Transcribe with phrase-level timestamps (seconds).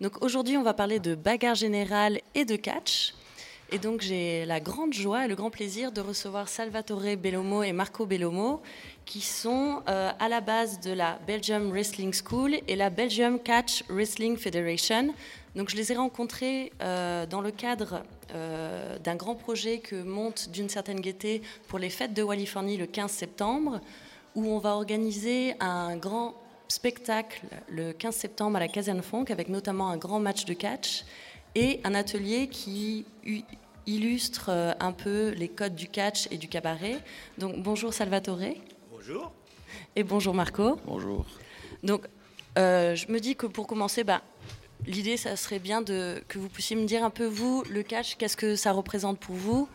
[0.00, 3.14] Donc aujourd'hui, on va parler de bagarre générale et de catch.
[3.70, 7.72] Et donc j'ai la grande joie et le grand plaisir de recevoir Salvatore Bellomo et
[7.72, 8.62] Marco Bellomo,
[9.04, 13.84] qui sont euh, à la base de la Belgium Wrestling School et la Belgium Catch
[13.90, 15.12] Wrestling Federation.
[15.54, 18.04] Donc je les ai rencontrés euh, dans le cadre
[18.34, 22.86] euh, d'un grand projet que monte d'une certaine gaieté pour les fêtes de Californie le
[22.86, 23.80] 15 septembre,
[24.38, 26.34] où on va organiser un grand
[26.68, 31.04] spectacle le 15 septembre à la Caserne Funk avec notamment un grand match de catch
[31.56, 33.04] et un atelier qui
[33.86, 36.98] illustre euh, un peu les codes du catch et du cabaret.
[37.38, 38.54] Donc bonjour Salvatore.
[38.92, 39.32] Bonjour.
[39.96, 40.78] Et bonjour Marco.
[40.86, 41.26] Bonjour.
[41.82, 42.06] Donc
[42.58, 44.22] euh, je me dis que pour commencer, bah,
[44.86, 48.16] l'idée ça serait bien de, que vous puissiez me dire un peu vous, le catch,
[48.16, 49.68] qu'est-ce que ça représente pour vous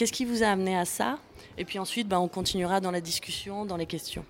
[0.00, 1.18] Qu'est-ce qui vous a amené à ça?
[1.58, 4.24] Et puis ensuite, bah, on continuera dans la discussion, dans les questions.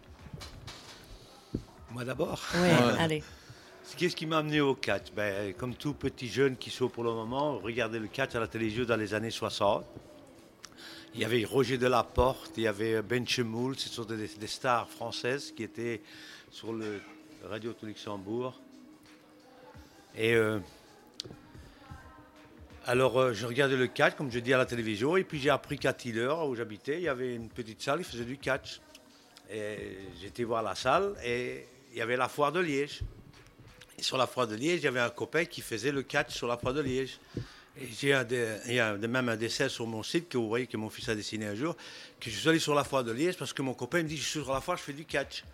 [1.92, 2.40] Moi d'abord.
[2.56, 3.22] Oui, allez.
[3.96, 7.12] Qu'est-ce qui m'a amené au catch ben, Comme tout petit jeune qui saut pour le
[7.12, 9.84] moment, regardait le catch à la télévision dans les années 60.
[11.14, 14.90] Il y avait Roger Delaporte, il y avait Ben Chemoul, ce sont des, des, stars
[14.90, 16.02] françaises qui étaient
[16.50, 17.00] sur le
[17.48, 18.60] Radio de Luxembourg.
[20.16, 20.58] Et euh,
[22.90, 25.16] alors, euh, je regardais le catch, comme je dis, à la télévision.
[25.16, 28.04] Et puis, j'ai appris qu'à Tiller, où j'habitais, il y avait une petite salle, il
[28.04, 28.80] faisait du catch.
[29.48, 33.02] Et j'étais voir la salle et il y avait la foire de Liège.
[33.96, 36.34] Et sur la foire de Liège, il y avait un copain qui faisait le catch
[36.34, 37.20] sur la foire de Liège.
[37.80, 38.08] Et j'ai
[38.66, 41.08] il y a même un dessin sur mon site que vous voyez que mon fils
[41.08, 41.76] a dessiné un jour,
[42.18, 44.16] que je suis allé sur la foire de Liège parce que mon copain me dit
[44.16, 45.44] Je suis sur la foire, je fais du catch.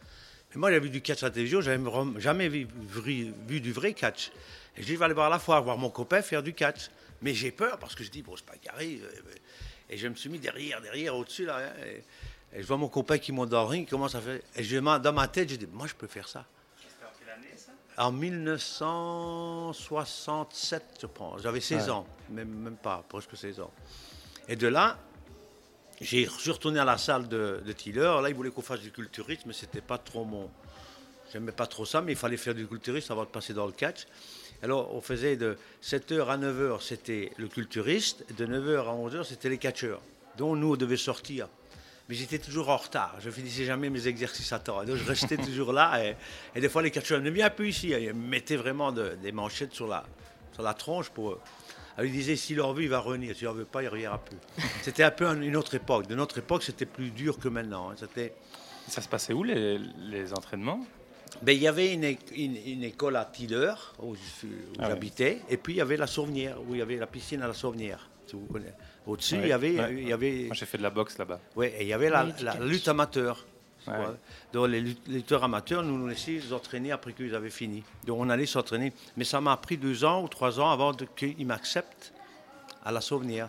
[0.55, 1.83] Et moi, j'avais vu du catch à la télévision, j'avais
[2.19, 4.31] jamais vu, du vrai catch.
[4.75, 6.89] Et je Je vais aller voir la foire, voir mon copain faire du catch.
[7.23, 9.01] Mais j'ai peur parce que je dis Bon, c'est pas carré.
[9.89, 11.61] Et je me suis mis derrière, derrière, au-dessus, là.
[11.85, 12.03] Et,
[12.53, 14.41] et, je vois mon copain qui monte dans le ring, qui commence à faire.
[14.57, 16.45] Et je, dans ma tête, je dis Moi, je peux faire ça.
[17.99, 21.41] En 1967, je pense.
[21.43, 21.91] J'avais 16 ouais.
[21.91, 23.73] ans, même, même, pas, presque 16 ans.
[24.49, 24.99] Et de là,
[26.01, 28.21] j'ai suis retourné à la salle de, de Tiller.
[28.23, 30.51] Là, ils voulaient qu'on fasse du culturisme, mais c'était pas trop mon.
[31.33, 33.73] J'aimais pas trop ça, mais il fallait faire du culturisme avant de passer dans le
[33.73, 34.07] catch.
[34.63, 39.49] Alors, on faisait de 7h à 9h, c'était le culturiste, de 9h à 11h, c'était
[39.49, 40.01] les catcheurs.
[40.39, 41.49] Donc, nous, on devait sortir
[42.09, 43.17] mais j'étais toujours en retard.
[43.21, 44.85] Je finissais jamais mes exercices à temps.
[44.85, 46.05] Donc je restais toujours là.
[46.05, 46.17] Et,
[46.55, 47.89] et, des fois, les catcheurs ne viennent plus ici.
[47.89, 50.05] Ils me mettaient vraiment de, des manchettes sur la,
[50.53, 51.39] sur la tronche pour.
[51.97, 53.35] Alors, ils disaient s'il en veut, il va revenir.
[53.35, 54.37] S'il en veut pas, il ne reviendra plus.
[54.83, 56.07] C'était un peu une autre époque.
[56.07, 57.93] De notre époque, c'était plus dur que maintenant.
[57.97, 58.35] C'était.
[58.89, 60.87] Ça se passait où les, les entraînements?
[61.43, 62.05] Ben, il y avait une,
[62.35, 64.17] une, une, école à Tiller, où, où
[64.79, 65.43] ah j'habitais, ouais.
[65.51, 67.55] et puis il y avait la Sauvenière, où il y avait la piscine à la
[67.55, 68.75] Sauvenière, si vous connaissez.
[69.07, 69.79] Au-dessus, ouais, il y avait.
[69.79, 69.95] ouais.
[69.95, 71.41] Il y avait Moi, j'ai fait de la boxe là-bas.
[71.55, 72.25] Oui, et il y avait la,
[72.61, 73.45] lutte amateur.
[74.53, 77.85] Donc, les lutteurs amateurs nous, nous laissaient nous entraîner après qu'ils avaient fini.
[78.05, 78.93] Donc, on allait s'entraîner.
[79.17, 82.13] Mais ça m'a pris deux ans ou trois ans avant qu'ils m'acceptent
[82.85, 83.49] à la Sauvenière.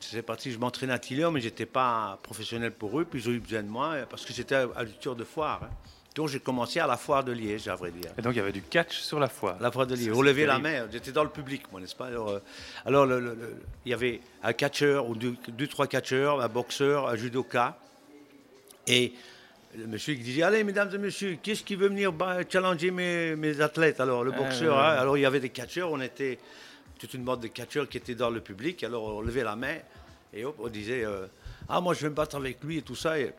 [0.00, 3.06] C'est parti, je m'entraînais à Tiller, mais je n'étais pas professionnel pour eux.
[3.06, 5.62] Puis ils ont eu besoin de moi parce que j'étais à lutteur de foire.
[5.64, 5.70] Hein.
[6.14, 8.12] Donc j'ai commencé à la foire de Liège, à vrai dire.
[8.16, 9.56] Et donc il y avait du catch sur la foire.
[9.60, 10.12] La foire de Liège.
[10.14, 12.06] On levait la main, j'étais dans le public, moi, n'est-ce pas?
[12.06, 12.38] Alors, euh,
[12.86, 16.48] alors le, le, le, il y avait un catcheur, ou deux, deux, trois catcheurs, un
[16.48, 17.76] boxeur, un judoka.
[18.86, 19.12] Et
[19.76, 22.12] le monsieur qui disait Allez, mesdames et messieurs, qui est-ce qui veut venir
[22.48, 23.98] challenger mes, mes athlètes?
[23.98, 24.82] Alors le boxeur, euh...
[24.82, 26.38] hein, alors il y avait des catcheurs, on était
[26.98, 28.84] toute une bande de catcheurs qui étaient dans le public.
[28.84, 29.78] Alors on levait la main
[30.32, 31.26] et hop, on disait euh,
[31.68, 33.18] Ah, moi je vais me battre avec lui et tout ça.
[33.18, 33.32] Et,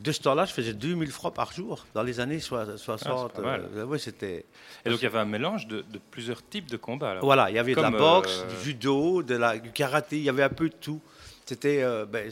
[0.00, 3.32] de ce temps-là, je faisais 2000 francs par jour dans les années 60.
[3.36, 4.44] Ah, euh, ouais, c'était.
[4.84, 7.18] Et donc il y avait un mélange de, de plusieurs types de combats.
[7.20, 8.50] Voilà, il y avait Comme, de la boxe, euh...
[8.50, 11.00] du judo, de la, du karaté, il y avait un peu de tout.
[11.46, 11.82] C'était.
[11.82, 12.30] Euh, ben,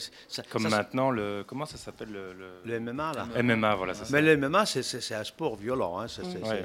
[0.50, 2.34] Comme ça, maintenant, le, comment ça s'appelle le,
[2.64, 3.42] le, MMA, là.
[3.42, 4.04] MMA, voilà, ça.
[4.10, 6.00] Mais le MMA, c'est un sport violent.
[6.00, 6.44] Hein, mmh.
[6.44, 6.64] ouais,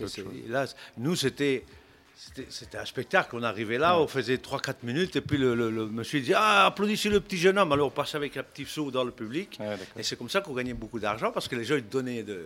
[0.00, 0.66] ouais, là,
[0.96, 1.64] nous, c'était.
[2.14, 3.36] C'était un spectacle.
[3.36, 6.66] On arrivait là, on faisait 3-4 minutes, et puis le, le, le monsieur disait Ah,
[6.66, 7.72] applaudissez le petit jeune homme.
[7.72, 9.58] Alors on passait avec un petit saut dans le public.
[9.96, 12.22] Et c'est comme ça qu'on gagnait beaucoup d'argent, parce que les gens ils donnaient.
[12.22, 12.42] De...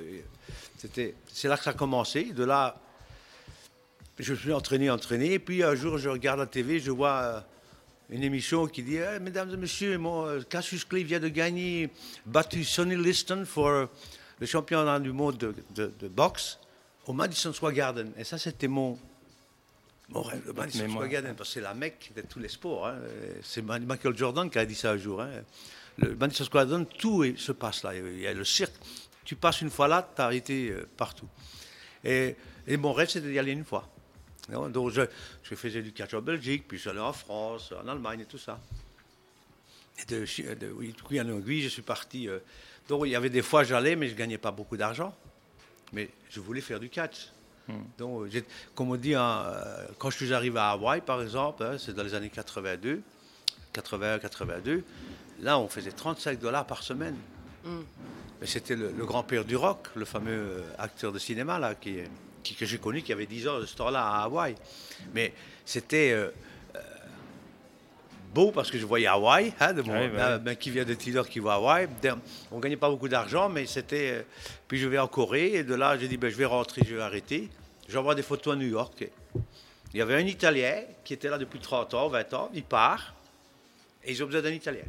[0.78, 2.24] C'est là que ça a commencé.
[2.24, 2.80] De là,
[4.18, 5.34] je me suis entraîné, entraîné.
[5.34, 7.44] Et puis un jour, je regarde la TV, je vois
[8.08, 11.90] une émission qui dit hey, Mesdames et messieurs, mon, Cassius Clay vient de gagner,
[12.24, 16.58] battu Sonny Liston pour le championnat du monde de, de, de boxe
[17.06, 18.12] au Madison Square Garden.
[18.18, 18.98] Et ça, c'était mon
[20.08, 22.86] Bon, le Madison Square Garden, parce que c'est la mecque de tous les sports.
[22.86, 22.98] Hein.
[23.42, 25.20] C'est Michael Jordan qui a dit ça un jour.
[25.20, 25.30] Hein.
[25.98, 27.94] Le Madison Square Garden, tout se passe là.
[27.94, 28.74] Il y a le cirque.
[29.24, 31.28] Tu passes une fois là, tu as été euh, partout.
[32.04, 32.36] Et,
[32.68, 33.88] et, mon rêve, c'était d'y aller une fois.
[34.48, 35.02] Donc, je,
[35.42, 38.60] je, faisais du catch en Belgique, puis j'allais en France, en Allemagne et tout ça.
[39.98, 42.28] Et de, de, oui, en aiguille, je suis parti.
[42.28, 42.38] Euh,
[42.88, 45.12] Donc il y avait des fois j'allais, mais je gagnais pas beaucoup d'argent.
[45.92, 47.30] Mais je voulais faire du catch.
[47.98, 51.62] Donc, j'ai- comme on dit, hein, euh, quand je suis arrivé à Hawaï, par exemple,
[51.64, 53.02] hein, c'est dans les années 82,
[53.72, 54.84] 81, 82,
[55.40, 57.16] là, on faisait 35 dollars par semaine.
[58.40, 61.96] Mais c'était le, le grand-père du rock, le fameux euh, acteur de cinéma là, qui,
[62.44, 64.54] qui- que j'ai connu, qui avait 10 ans de ce temps-là à Hawaï.
[65.14, 65.32] Mais
[65.64, 66.30] c'était euh, euh,
[68.36, 71.22] beau parce que je voyais Hawaï, hein, de mon, Ouais, ben, qui vient de Tiller,
[71.28, 71.88] qui va à Hawaï.
[72.52, 74.10] On gagnait pas beaucoup d'argent, mais c'était.
[74.12, 74.22] euh,
[74.68, 76.94] puis je vais en Corée, et de là, j'ai dit, ben, je vais rentrer, je
[76.94, 77.48] vais arrêter.
[77.88, 79.08] J'envoie des photos à New York.
[79.94, 83.14] il y avait un Italien qui était là depuis 30 ans, 20 ans, il part,
[84.04, 84.84] et ils ont besoin d'un Italien.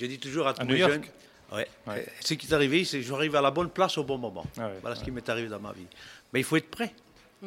[0.00, 1.04] Je dis toujours à tous les jeunes.
[1.52, 1.68] Ouais.
[1.86, 2.04] Ouais.
[2.20, 4.44] Ce qui est arrivé, c'est que j'arrive à la bonne place au bon moment.
[4.58, 5.86] Ah ouais, voilà ce qui m'est arrivé dans ma vie.
[6.32, 6.92] Mais il faut être prêt.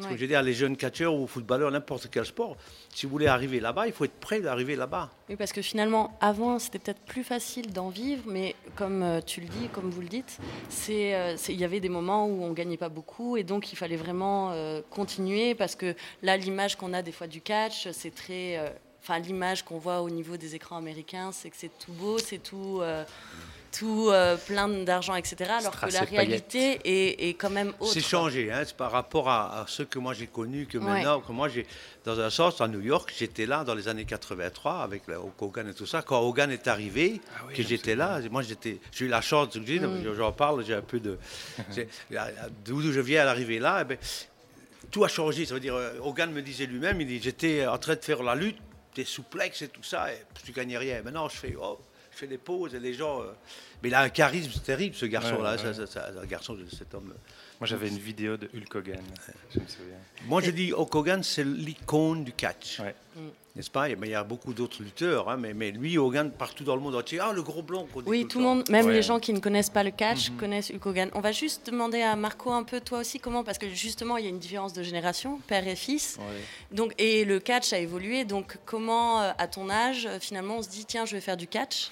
[0.00, 0.14] Ce Ouais.
[0.14, 2.56] que je dis à les jeunes catcheurs ou footballeurs, n'importe quel sport,
[2.94, 5.10] si vous voulez arriver là-bas, il faut être prêt d'arriver là-bas.
[5.28, 9.40] Oui, parce que finalement, avant, c'était peut-être plus facile d'en vivre, mais comme euh, tu
[9.40, 10.38] le dis, comme vous le dites,
[10.68, 13.72] c'est, euh, c'est- il y avait des moments où on gagnait pas beaucoup, et donc
[13.72, 17.88] il fallait vraiment euh, continuer, parce que là, l'image qu'on a des fois du catch,
[17.92, 18.56] c'est très...
[18.58, 18.68] euh,
[19.02, 22.36] Enfin, l'image qu'on voit au niveau des écrans américains, c'est que c'est tout beau, c'est
[22.38, 22.80] tout...
[22.82, 23.02] euh,
[23.72, 25.50] tout euh, plein d'argent, etc.
[25.58, 27.92] Alors que la réalité est, est quand même autre.
[27.92, 30.84] C'est changé, hein, c'est par rapport à, à ce que moi j'ai connu, que Ouais.
[30.84, 31.66] maintenant, que moi j'ai,
[32.04, 35.40] dans un sens, à New York, j'étais là dans les années 83 avec le Hulk
[35.40, 36.02] Hogan et tout ça.
[36.02, 40.14] Quand Hogan est arrivé, oui, que j'étais là, moi j'étais, j'ai eu la chance, Mm.
[40.16, 41.18] j'en parle, j'ai un peu de,
[42.64, 43.98] d'où je viens à l'arrivée là, eh ben,
[44.90, 45.44] tout a changé.
[45.46, 48.22] Ça veut dire, euh, Hogan me disait lui-même, il dit, j'étais en train de faire
[48.22, 48.58] la lutte,
[48.96, 51.00] des souplexes et tout ça, et tu gagnais rien.
[51.02, 51.78] Maintenant, je fais, oh,
[52.26, 53.22] des pauses et les gens.
[53.22, 53.32] euh,
[53.82, 56.18] mais il a un charisme terrible, ce garçon-là, Ouais, ouais.
[56.22, 57.14] un garçon, cet homme.
[57.60, 59.02] Moi, j'avais une vidéo de Hulk Hogan,
[59.54, 59.96] je me souviens.
[60.26, 62.80] Moi, je dis Hulk Hogan, c'est l'icône du catch.
[62.80, 62.94] Ouais.
[63.54, 63.88] N'est-ce pas?
[63.88, 66.80] Mais il y a beaucoup d'autres lutteurs, hein, mais, mais lui, Hogan, partout dans le
[66.80, 68.54] monde entier, ah, le gros blanc qu'on Oui, tout tout le temps.
[68.54, 68.92] monde, même Ouais.
[68.94, 71.10] les gens qui ne connaissent pas le catch, connaissent Hulk Hogan.
[71.14, 74.24] On va juste demander à Marco un peu, toi aussi, comment, parce que justement, il
[74.24, 76.16] y a une différence de génération, père et fils.
[76.72, 78.24] Donc, et le catch a évolué.
[78.24, 81.46] Donc, comment, euh, à ton âge, finalement, on se dit, tiens, je vais faire du
[81.48, 81.90] catch?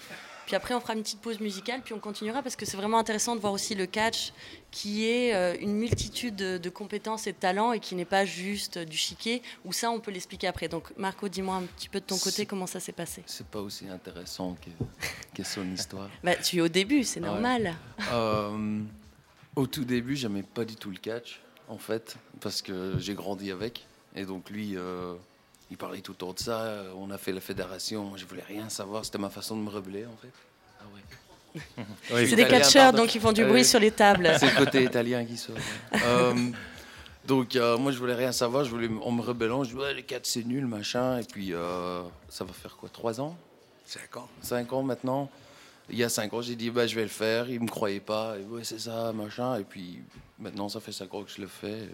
[0.48, 2.96] Puis après, on fera une petite pause musicale, puis on continuera, parce que c'est vraiment
[2.98, 4.32] intéressant de voir aussi le catch
[4.70, 8.24] qui est euh, une multitude de, de compétences et de talents, et qui n'est pas
[8.24, 10.66] juste euh, du chiquet, où ça, on peut l'expliquer après.
[10.68, 13.60] Donc, Marco, dis-moi un petit peu de ton côté, comment ça s'est passé C'est pas
[13.60, 14.70] aussi intéressant que,
[15.34, 16.08] que son histoire.
[16.24, 17.26] bah, Tu es au début, c'est Ouais.
[17.26, 17.74] normal.
[18.10, 18.80] Euh,
[19.54, 23.50] au tout début, j'aimais pas du tout le catch, en fait, parce que j'ai grandi
[23.52, 23.86] avec.
[24.16, 25.14] Et donc lui, euh,
[25.70, 26.82] il parlait tout le temps de ça.
[26.96, 28.04] On a fait la fédération.
[28.04, 29.04] Moi, je voulais rien savoir.
[29.04, 30.32] C'était ma façon de me rebeller, en fait.
[30.80, 32.24] Ah ouais.
[32.26, 32.98] C'est des catcheurs, pardon.
[32.98, 34.30] donc ils font du Euh, bruit sur les tables.
[34.38, 35.56] C'est le côté italien qui sort.
[36.04, 36.34] Euh,
[37.26, 39.92] donc euh, moi je voulais rien savoir, je voulais en me rebellant, je dis ouais,
[39.92, 43.36] les quatre c'est nul machin et puis euh, ça va faire quoi trois ans,
[43.84, 44.28] Cinq ans.
[44.40, 45.28] cinq ans maintenant.
[45.90, 48.00] Il y a cinq ans j'ai dit bah je vais le faire, ils me croyaient
[48.00, 49.98] pas, et ouais c'est ça machin et puis
[50.38, 51.88] maintenant ça fait cinq ans que je le fais.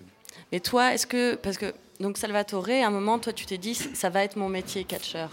[0.52, 1.34] Mais toi, est-ce que.
[1.36, 1.72] Parce que.
[2.00, 5.30] Donc, Salvatore, à un moment, toi, tu t'es dit, ça va être mon métier, catcheur.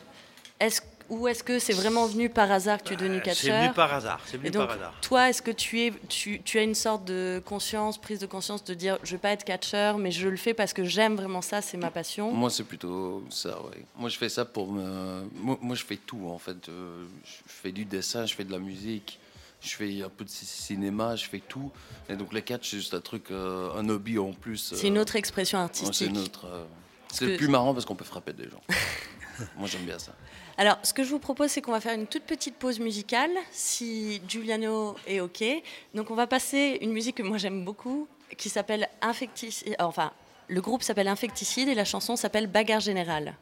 [0.59, 3.29] Est-ce, ou est-ce que c'est vraiment venu par hasard que tu es devenu Euh, C'est
[3.31, 4.21] catcheur venu par hasard.
[4.27, 4.93] C'est venu Et donc, par hasard.
[5.01, 8.63] toi, est-ce que tu, es, tu, tu as une sorte de conscience, prise de conscience
[8.63, 11.41] de dire, je veux pas être catcheur, mais je le fais parce que j'aime vraiment
[11.41, 12.31] ça, c'est ma passion?
[12.31, 13.83] Moi c'est plutôt ça, ouais.
[13.97, 15.23] Moi je fais ça pour me.
[15.33, 16.69] Moi, moi, je fais tout en fait.
[16.69, 19.19] Euh, je fais du dessin, je fais de la musique,
[19.61, 21.71] je fais un peu de ci- cinéma, je fais tout.
[22.09, 24.73] Et donc le catch c'est juste un truc, euh, un hobby en plus.
[24.75, 26.11] C'est une euh, autre expression Ouais, c'est artistique.
[26.13, 26.45] notre.
[26.45, 26.65] euh,
[27.09, 28.61] que- c'est plus marrant parce qu'on peut frapper des gens.
[29.57, 30.13] Moi, j'aime bien ça.
[30.57, 33.31] Alors, ce que je vous propose, c'est qu'on va faire une toute petite pause musicale,
[33.51, 35.43] si Giuliano est OK.
[35.95, 38.07] Donc, on va passer une musique que moi j'aime beaucoup,
[38.37, 39.75] qui s'appelle Infecticide.
[39.79, 40.11] Enfin,
[40.47, 43.33] le groupe s'appelle Infecticide et la chanson s'appelle Bagarre Générale.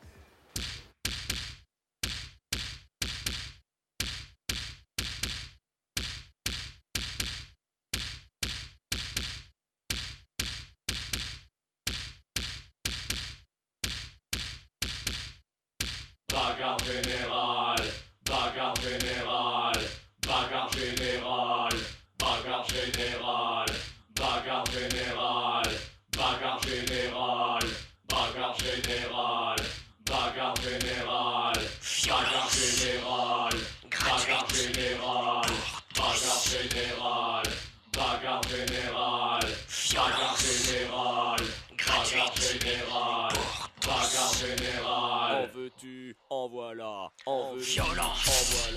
[47.69, 48.73] violence,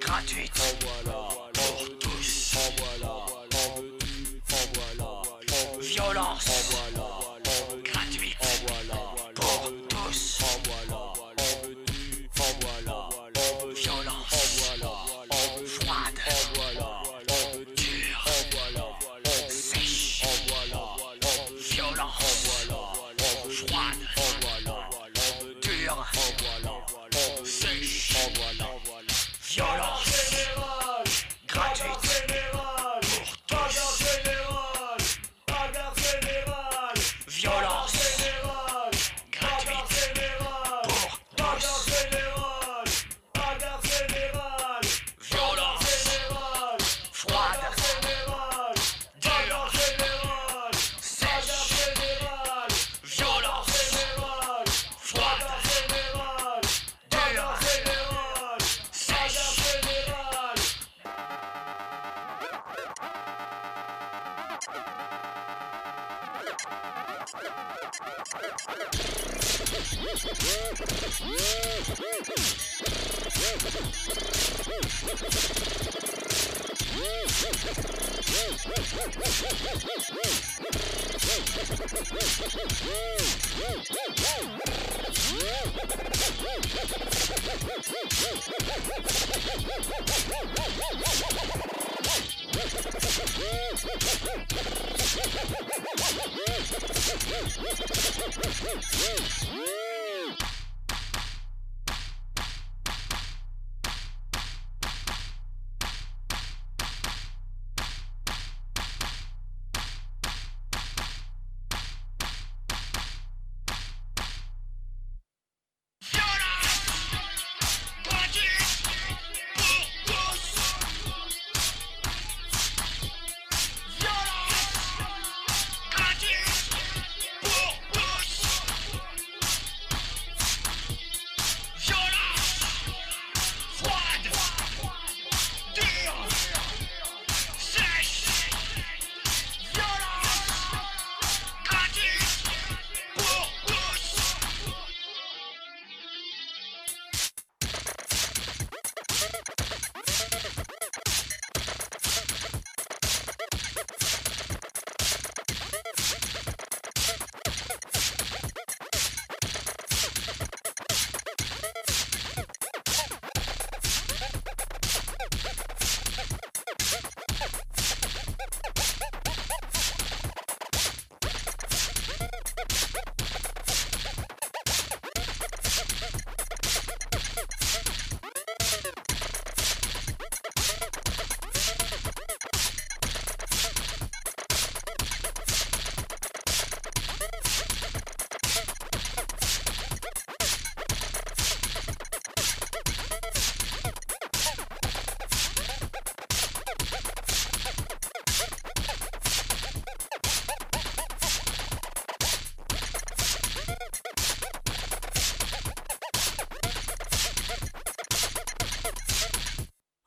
[0.00, 0.52] gratuite,
[1.54, 2.01] pour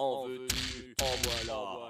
[0.06, 1.85] En veux-tu, en voilà,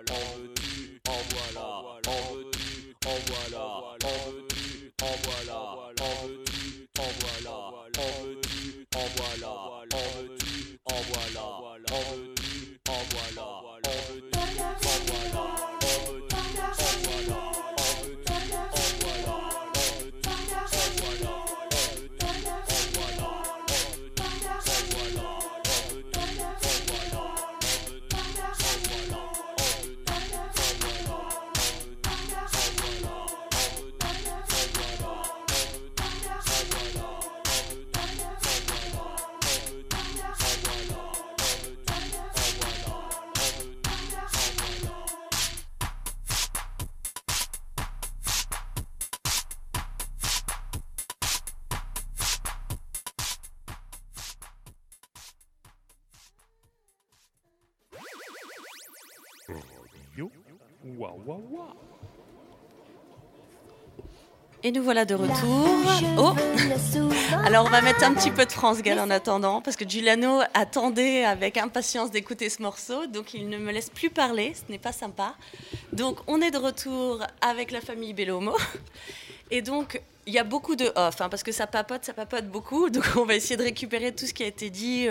[64.63, 65.67] Et nous voilà de retour.
[66.17, 66.33] Oh
[67.45, 70.39] Alors on va mettre un petit peu de France Gall en attendant, parce que Giuliano
[70.53, 74.79] attendait avec impatience d'écouter ce morceau, donc il ne me laisse plus parler, ce n'est
[74.79, 75.35] pas sympa.
[75.93, 78.55] Donc on est de retour avec la famille Bellomo.
[79.51, 82.47] Et donc il y a beaucoup de off, hein, parce que ça papote, ça papote
[82.47, 85.07] beaucoup, donc on va essayer de récupérer tout ce qui a été dit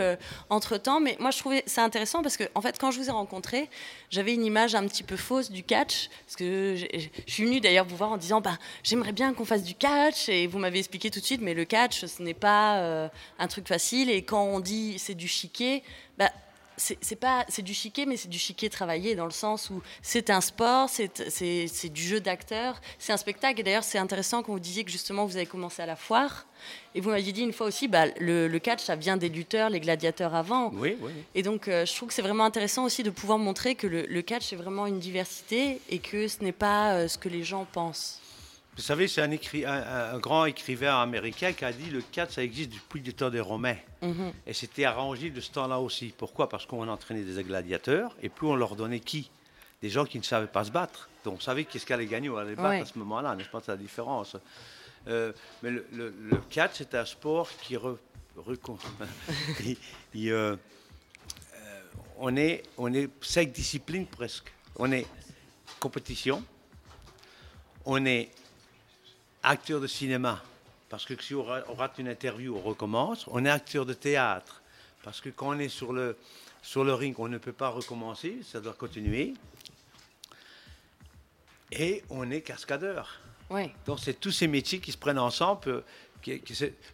[0.51, 1.01] entre temps.
[1.01, 3.69] Mais moi je trouvais ça intéressant parce que en fait quand je vous ai rencontré,
[4.11, 7.87] j'avais une image un petit peu fausse du catch, parce que je suis venue d'ailleurs
[7.87, 11.11] vous voir en disant bah, j'aimerais bien qu'on fasse du catch, et vous m'avez expliqué
[11.11, 14.43] tout de suite, mais le catch ce n'est pas euh, un truc facile, et quand
[14.43, 15.83] on dit c'est du chiquet,
[16.19, 16.31] bah,
[16.77, 20.31] c'est pas c'est du chiquet mais c'est du chiquet travaillé dans le sens où c'est
[20.31, 23.61] un sport c'est du jeu d'acteur c'est un spectacle.
[23.61, 26.47] Et d'ailleurs c'est intéressant quand vous disiez que justement vous avez commencé à la foire.
[26.95, 29.71] Et vous m'aviez dit une fois aussi bah, le, le catch ça vient des lutteurs
[29.71, 30.71] les gladiateurs avant.
[30.75, 31.13] Oui, oui.
[31.35, 34.07] et donc euh, je trouve que c'est vraiment intéressant aussi de pouvoir montrer que le,
[34.07, 37.43] le catch c'est vraiment une diversité et que ce n'est pas euh, ce que les
[37.45, 38.21] gens pensent
[38.77, 42.31] Vous savez, c'est un, écri- un- un grand écrivain américain qui a dit le catch,
[42.33, 43.77] ça existe depuis le temps des Romains.
[44.03, 44.33] Mhm.
[44.47, 46.13] Et c'était arrangé de ce temps-là aussi.
[46.17, 46.49] Pourquoi?
[46.49, 49.31] Parce qu'on entraînait des gladiateurs et puis on leur donnait qui?
[49.81, 51.09] Des gens qui ne savaient pas se battre.
[51.25, 52.29] Donc on savait qu'est-ce qu'allait gagner?
[52.29, 52.81] Ou allait battre Ouais.
[52.81, 53.61] à ce moment-là, n'est-ce pas?
[53.65, 54.37] C'est la différence.
[55.07, 57.77] Euh, mais le, le- le catch, c'est un sport qui...
[57.77, 57.97] Re,
[58.37, 58.79] recon-
[59.65, 59.77] il-
[60.15, 60.57] il, euh,
[61.55, 61.83] euh,
[62.19, 64.53] on, est, on est cinq disciplines presque.
[64.77, 65.07] On est
[65.79, 66.43] compétition,
[67.85, 68.31] on est
[69.45, 70.43] acteur de cinéma,
[70.89, 73.25] Parce que si on ra- on rate une interview, on recommence.
[73.29, 74.63] On est acteur de théâtre.
[75.03, 76.17] Parce que quand on est sur le,
[76.63, 79.35] sur le ring, on ne peut pas recommencer, ça doit continuer.
[81.73, 83.19] Et on est cascadeur.
[83.87, 85.61] Donc c'est tous ces métiers qui se prennent ensemble.
[85.69, 85.81] euh,
[86.23, 86.41] qui-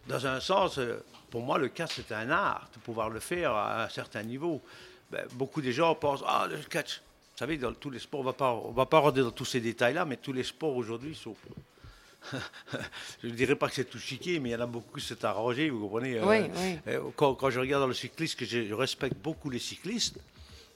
[0.07, 3.53] dans un sens, euh, pour moi, le catch, c'est un art, de pouvoir le faire
[3.53, 4.61] à un certain niveau.
[5.09, 6.97] Ben, beaucoup de gens pensent, ah, le catch.
[7.33, 10.03] Vous savez, dans tous les sports, on on va pas rentrer dans tous ces détails-là,
[10.05, 11.35] mais tous les sports aujourd'hui sont...
[13.23, 15.05] je ne dirais pas que c'est tout chiqué, mais il y en a beaucoup qui
[15.05, 18.45] s'est arrangé, vous comprenez euh, Oui, euh, quand, quand je regarde dans le cyclisme, que
[18.45, 20.19] je, je respecte beaucoup les cyclistes,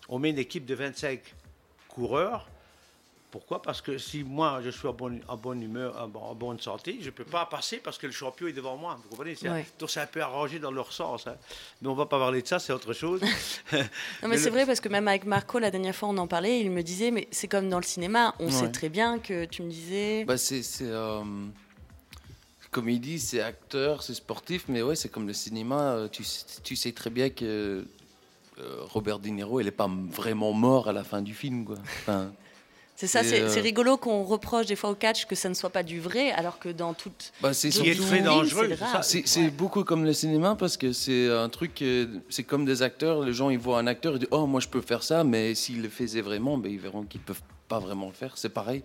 [0.10, 1.20] on met une équipe de 25
[1.88, 2.50] coureurs.
[3.36, 3.62] Pourquoi?
[3.62, 6.58] Parce que si moi je suis en bonne, en bonne humeur, en, bon- en bonne
[6.62, 8.98] santé, je ne peux pas passer parce que le champion est devant moi.
[9.04, 9.36] Vous comprenez?
[9.36, 9.66] C'est un- Ouais.
[9.78, 11.28] Donc c'est un peu arrangé dans leur sens.
[11.28, 11.36] hein.
[11.82, 13.20] Mais on ne va pas parler de ça, c'est autre chose.
[13.74, 13.80] Non,
[14.24, 16.28] mais Mais c'est le- vrai parce que même avec Marco, la dernière fois, on en
[16.28, 19.44] parlait, il me disait, mais c'est comme dans le cinéma, on sait très bien que
[19.44, 20.24] tu me disais.
[20.24, 20.62] Bah, c'est.
[20.82, 21.22] euh,
[22.72, 25.94] comédie, c'est acteur, c'est sportif, mais ouais, c'est comme le cinéma.
[25.94, 27.86] euh, Tu, sais- tu sais très bien que
[28.60, 31.66] euh, Robert De Niro, il n'est pas vraiment mort à la fin du film.
[31.66, 31.76] Quoi.
[32.02, 32.32] Enfin,
[32.96, 35.70] c'est ça, c'est, euh, rigolo qu'on reproche des fois au catch que ça ne soit
[35.70, 37.32] pas du vrai, alors que dans toute.
[37.42, 38.70] bah, c'est surtout- très dangereux.
[39.02, 39.50] c'est Ouais.
[39.50, 41.84] beaucoup comme le cinéma parce que c'est un truc,
[42.30, 43.22] c'est comme des acteurs.
[43.24, 45.56] Les gens ils voient un acteur, ils disent Oh, moi je peux faire ça, mais
[45.56, 48.34] s'ils le faisaient vraiment, ben, ils verront qu'ils peuvent pas vraiment le faire.
[48.38, 48.82] C'est pareil.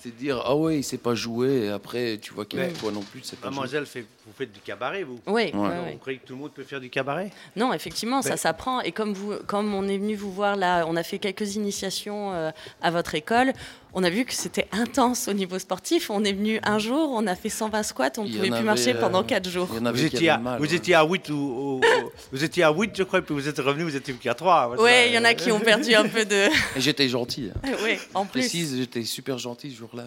[0.00, 2.70] C'est dire Ah ouais, il sait pas jouer, et après tu vois qu'il Ouais.
[2.72, 3.22] toi non plus.
[3.42, 5.52] Mademoiselle, fait- vous faites du cabaret, vous Oui, Ouais.
[5.54, 5.92] ouais, ouais.
[5.92, 8.82] Vous croyez que tout le monde peut faire du cabaret Non, effectivement, ça s'apprend.
[8.82, 12.32] Et comme, vous, comme on est venu vous voir là, on a fait quelques initiations
[12.34, 12.50] euh,
[12.82, 13.52] à votre école.
[13.94, 16.10] On a vu que c'était intense au niveau sportif.
[16.10, 18.62] On est venu un jour, on a fait 120 squats, on ne pouvait plus avait,
[18.62, 19.66] marcher euh, pendant 4 jours.
[19.72, 20.74] Il y en avait Vous étiez, à, mal, vous ouais.
[20.74, 21.80] étiez à 8 ou, ou- ou-
[22.32, 24.74] vous étiez à 8, je crois, puis vous êtes revenu, vous étiez qu'à 3.
[24.78, 26.48] Oui, il y en a qui ont perdu un peu de.
[26.76, 27.50] Et j'étais gentil.
[27.64, 27.70] hein.
[27.82, 28.40] oui, en Je plus.
[28.40, 30.04] précise, j'étais super gentil ce jour-là.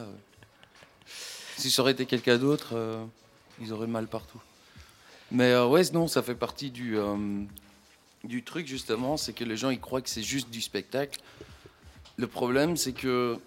[1.58, 3.04] Si ça aurait été quelqu'un d'autre, euh,
[3.62, 4.41] ils auraient mal partout.
[5.32, 7.43] Mais euh, ouais, non, ça fait partie du, euh,
[8.24, 11.19] du truc justement, c'est que les gens ils croient que c'est juste du spectacle.
[12.17, 13.38] Le problème, c'est que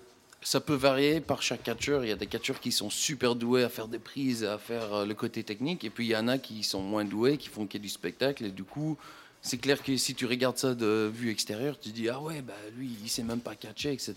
[0.43, 2.05] ça peut varier par chaque catcheur.
[2.05, 4.95] Il y a des catcheurs qui sont super doués à faire des prises, à faire
[4.95, 7.49] euh, le côté technique, et puis il y en a qui sont moins doués, qui
[7.49, 8.97] font que du spectacle, et du coup,
[9.45, 12.55] c'est clair que si tu regardes ça de vue extérieure, tu dis ah ouais bah
[12.79, 14.15] lui il sait même pas catcher etc.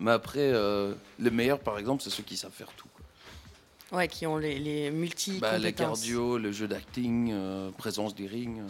[0.00, 2.88] Mais après euh, le meilleur par exemple c'est ceux qui savent faire tout.
[3.94, 6.00] Ouais, qui ont les, les multi Bah, les compétences.
[6.00, 8.60] cardio, le jeu d'acting, euh, présence du ring.
[8.60, 8.66] euh.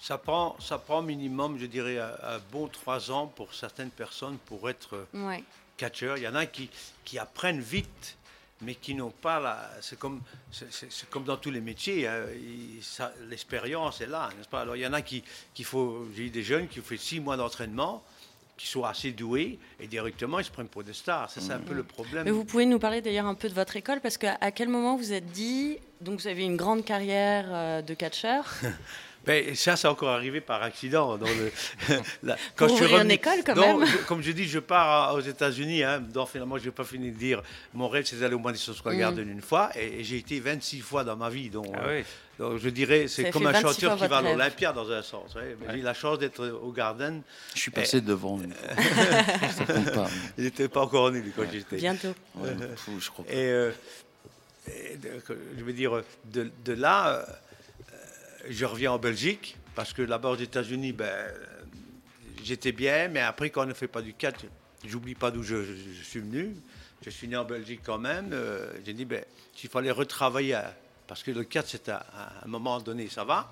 [0.00, 4.36] Ça prend, ça prend minimum, je dirais, un, un bon 3 ans pour certaines personnes
[4.46, 5.42] pour être Ouais.
[5.76, 6.16] catcheur.
[6.18, 6.70] Il y en a qui,
[7.04, 8.16] qui apprennent vite,
[8.60, 9.70] mais qui n'ont pas la.
[9.80, 10.20] C'est comme,
[10.52, 12.06] c'est, comme dans tous les métiers.
[12.06, 14.60] hein, il- ça- l'expérience est là, n'est-ce pas?
[14.60, 15.22] Alors il y en a qui,
[15.54, 16.06] qui faut.
[16.14, 18.04] J'ai eu des jeunes qui ont fait six mois d'entraînement,
[18.58, 21.30] qui sont assez doués, et directement ils se prennent pour des stars.
[21.30, 22.24] Ça, c'est un peu le problème.
[22.24, 24.68] Mais vous pouvez nous parler d'ailleurs un peu de votre école parce qu'à à quel
[24.68, 28.44] moment vous êtes dit, donc vous avez une grande carrière euh, de catcheur,
[29.26, 31.18] Ben, ça, c'est encore arrivé par accident.
[31.18, 31.52] Dans le,
[32.22, 33.86] la- Pour je suis ouvrir une revenu- école, quand Non, même.
[33.86, 35.82] je- comme je dis, je pars à- aux États-Unis.
[35.82, 37.42] Hein, donc finalement, je n'ai pas fini de dire.
[37.74, 38.98] Mon rêve, c'est d'aller au Madison Square Mm.
[38.98, 39.70] Garden une fois.
[39.76, 41.50] Et, et j'ai été 26 fois dans ma vie.
[41.50, 42.04] Donc, Ah euh, oui.
[42.38, 45.34] Donc je dirais, c'est comme un 26 chanteur qui va à l'Olympia dans un sens.
[45.34, 45.56] ouais.
[45.60, 47.22] Mais J'ai eu la chance d'être au Garden.
[47.54, 48.38] Je suis passé devant.
[49.56, 50.08] ça compte pas.
[50.38, 51.76] Il n'était pas encore né lui, quand j'étais.
[51.76, 52.14] bientôt.
[52.36, 53.32] Ouais, fou, je crois pas.
[53.32, 53.70] Et, euh,
[54.68, 57.24] et de- que- je veux dire, de, de là, euh,
[58.48, 61.32] je reviens en Belgique, parce que là-bas aux États-Unis, ben,
[62.44, 64.36] j'étais bien, mais après, quand on ne fait pas du catch,
[64.86, 66.54] j'oublie pas d'où je, je- je suis venu.
[67.04, 68.30] Je suis né en Belgique quand même.
[68.32, 69.24] euh, J'ai dit, ben,
[69.54, 70.74] s'il fallait retravailler, à-
[71.08, 73.50] parce que le catch, c'est à, à un moment donné, ça va.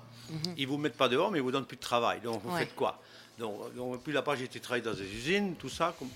[0.57, 2.21] Ils vous mettent pas dehors, mais ils vous donnent plus de travail.
[2.21, 2.59] Donc, vous Ouais.
[2.59, 3.01] faites quoi?
[3.39, 6.09] Donc, donc, puis là-bas, j'ai été travailler dans des usines, tout ça, comme,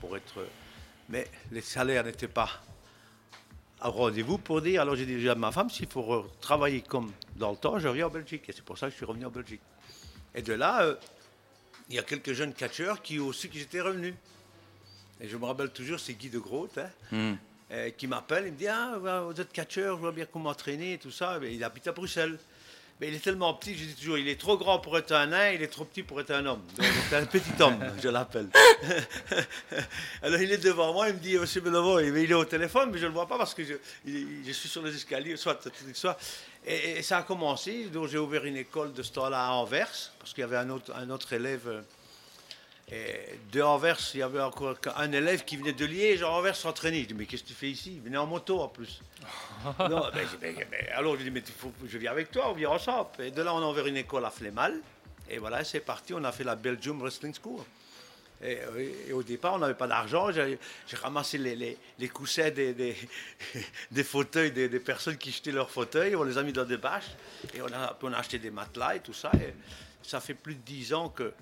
[0.00, 0.46] pour être.
[1.08, 2.48] Mais les salaires n'étaient pas
[3.80, 7.50] à rendez-vous pour dire, alors j'ai dit à ma femme, s'il faut travailler comme dans
[7.50, 8.44] le temps, je reviens en Belgique.
[8.48, 9.60] Et c'est pour ça que je suis revenu en Belgique.
[10.34, 10.94] Et de là, euh,
[11.88, 14.14] il y a quelques jeunes catcheurs qui aussi qui étaient revenus.
[15.20, 17.34] Et je me rappelle toujours, c'est Guy de Groot, hein, Hmm.
[17.72, 20.94] Euh, qui m'appelle, il me dit, ah, vous êtes catcheur, je vois bien comment m'entraîner
[20.94, 21.38] et tout ça.
[21.40, 22.38] Mais il habite à Bruxelles.
[23.00, 25.26] Mais il est tellement petit, je dis toujours, il est trop grand pour être un
[25.26, 26.60] nain, il est trop petit pour être un homme.
[26.76, 28.48] Donc c'est un petit homme, je l'appelle.
[30.22, 32.98] Alors il est devant moi, il me dit, Monsieur Belovo, il est au téléphone, mais
[32.98, 35.58] je ne le vois pas parce que je, suis sur les escaliers, soit,
[35.94, 36.16] soit.
[36.64, 40.32] Et, ça a commencé, donc j'ai ouvert une école de ce temps-là à Anvers, parce
[40.32, 41.82] qu'il y avait un autre, un autre élève.
[42.92, 46.54] Et de Anvers, il y avait encore un élève qui venait de Liège à Anvers
[46.56, 47.02] s'entraîner.
[47.02, 47.94] Je dis, mais qu'est-ce que tu fais ici?
[47.96, 49.00] Il venait en moto en plus.
[49.78, 52.70] non, ben, mais- mais alors je dis, mais faut- je viens avec toi, on vient
[52.70, 53.08] ensemble.
[53.20, 54.78] Et de là, on a ouvert une école à Flémal.
[55.30, 57.60] Et voilà, c'est parti, on a fait la Belgium Wrestling School.
[58.44, 58.58] Et,
[59.08, 60.30] et au départ, on n'avait pas d'argent.
[60.32, 60.58] J'ai
[61.00, 62.96] ramassé les, les, les coussins des, des,
[63.92, 66.16] des fauteuils des, des personnes qui jetaient leurs fauteuils.
[66.16, 67.10] On les a mis dans des bâches.
[67.54, 69.30] Et on a, on a acheté des matelas et tout ça.
[69.36, 69.54] Et
[70.02, 71.32] ça fait plus de dix ans que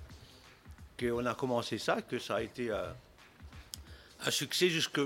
[1.01, 2.85] qu'on a commencé ça, que ça a été euh,
[4.27, 5.01] un succès jusque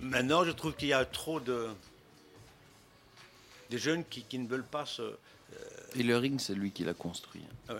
[0.00, 0.44] maintenant.
[0.44, 1.68] Je trouve qu'il y a trop de,
[3.70, 5.02] de jeunes qui, qui ne veulent pas se...
[5.96, 7.42] Et le ring, c'est lui qui l'a construit.
[7.68, 7.74] ouais,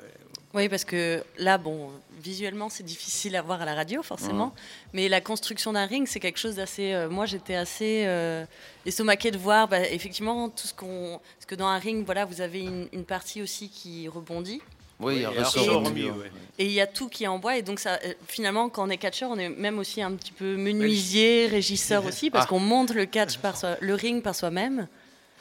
[0.52, 4.52] Oui, parce que là, bon, visuellement, c'est difficile à voir à la radio, forcément.
[4.92, 6.92] Mais la construction d'un ring, c'est quelque chose d'assez.
[6.92, 8.44] euh, moi, j'étais assez euh,
[8.85, 11.20] estomaquée de voir, bah, effectivement, tout ce qu'on.
[11.37, 14.61] Parce que dans un ring, voilà, vous avez une, une partie aussi qui rebondit.
[15.00, 16.10] Oui, ressort remis.
[16.58, 17.56] Et il y a tout qui est en bois.
[17.56, 20.32] Et donc, ça, euh, finalement, quand on est catcheur, on est même aussi un petit
[20.32, 22.48] peu menuisier, régisseur aussi, parce Ah.
[22.48, 24.86] qu'on monte le catch par soi, le ring par soi-même.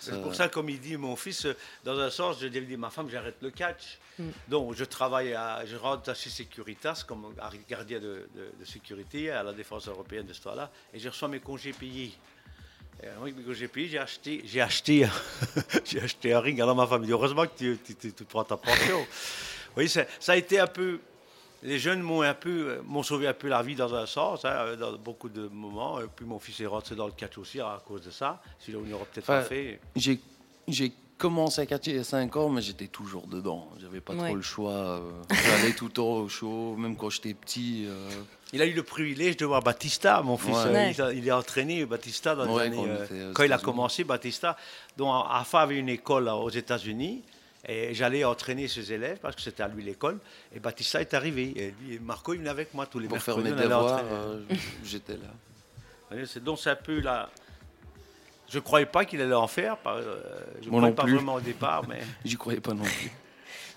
[0.02, 2.78] C'est pour ça, comme il dit mon fils, euh, dans un sens, je dis à
[2.78, 3.98] ma femme, j'arrête le catch.
[4.18, 4.24] Mm.
[4.48, 7.34] Donc, je travaille, à, je rentre chez Securitas comme
[7.70, 11.28] gardien de, de- de sécurité à la défense européenne de ce temps-là, et je reçois
[11.28, 12.14] mes congés payés.
[13.22, 15.08] Avec mes payés, j'ai acheté, j'ai acheté,
[15.86, 16.60] j'ai acheté un ring.
[16.60, 19.06] Alors ma dit, heureusement que tu, tu- tu- tu prends ta pension.
[19.78, 21.00] oui, ça, ça a été un peu.
[21.64, 24.46] Les jeunes m'ont un peu, euh, m'ont sauvé un peu la vie dans un sens,
[24.46, 26.00] hein, dans beaucoup de moments.
[26.02, 28.42] Et puis mon fils est rentré dans le catch aussi à cause de ça.
[28.60, 29.80] Sinon, il n'aurait peut-être pas fait.
[29.96, 30.20] J'ai
[30.68, 33.70] j'ai commencé à catcher il y a 5 ans, mais j'étais toujours dedans.
[33.80, 34.28] J'avais pas Ouais.
[34.30, 34.72] trop le choix.
[34.72, 37.86] euh, J'allais tout le temps au show, même quand j'étais petit.
[37.88, 38.10] euh,
[38.54, 40.56] Il a eu le privilège de voir Batista, mon fils.
[40.56, 40.72] Ouais.
[40.72, 40.92] Ouais.
[40.98, 43.60] Il, a- il entraîné, Batista, dans les Ouais, années, quand on euh, quand il a
[43.60, 44.58] commencé, Batista.
[44.98, 47.22] Donc, AFA avait une école aux États-Unis.
[47.68, 50.18] Et j'allais entraîner ses élèves parce que c'était à lui l'école.
[50.56, 51.54] Et Batista est arrivé.
[51.58, 53.56] Et lui, Marco, il venait avec moi tous les pour faire mercredis.
[53.62, 54.40] mes devoirs, euh,
[54.86, 56.18] j'étais là.
[56.40, 57.30] Donc c'est un peu là.
[58.50, 59.78] Je ne croyais pas qu'il allait en faire.
[59.78, 60.20] par- euh,
[60.62, 61.16] je ne croyais pas plus.
[61.16, 61.84] vraiment au départ.
[61.88, 63.12] Mais J'y croyais pas non plus.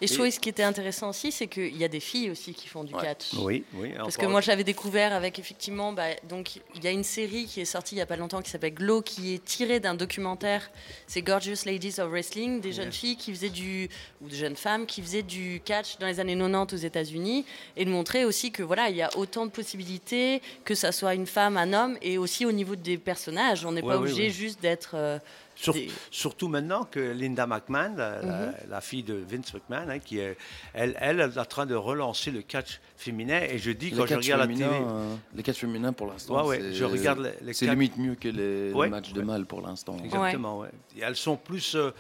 [0.03, 2.55] Et je trouvais ce qui était intéressant aussi, c'est qu'il y a des filles aussi
[2.55, 3.03] qui font du Ouais.
[3.03, 3.27] catch.
[3.39, 3.91] oui, oui.
[3.97, 7.61] Parce que moi, j'avais découvert avec effectivement, bah, donc il y a une série qui
[7.61, 10.71] est sortie il y a pas longtemps qui s'appelle Glow, qui est tirée d'un documentaire.
[11.07, 13.89] C'est Gorgeous Ladies of Wrestling, des jeunes filles qui faisaient du
[14.21, 17.45] ou de jeunes femmes qui faisaient du catch dans les années 90 aux États-Unis,
[17.77, 21.15] et de montrer aussi que voilà, il y a autant de possibilités, que ça soit
[21.15, 23.65] une femme, un homme, et aussi au niveau des personnages.
[23.65, 24.31] On n'est Ouais, pas oui, obligé oui.
[24.31, 24.93] juste d'être.
[24.95, 25.19] euh,
[25.55, 25.75] Sur-
[26.11, 28.53] Surtout maintenant que Linda McMahon, la, Mhm.
[28.71, 30.37] la fille de Vince McMahon, hein, qui est,
[30.75, 33.41] elle, elle est en train de relancer le catch féminin.
[33.49, 36.49] Et je dis, quand je regarde la télé, euh, les catchs féminins pour l'instant, Ouais,
[36.49, 39.23] ouais, c'est- je regarde les- les c'est limite mieux que les, les Ouais, matchs de
[39.23, 39.97] mal pour l'instant.
[40.03, 40.71] exactement, ouais.
[40.97, 41.91] Et elles sont plus euh,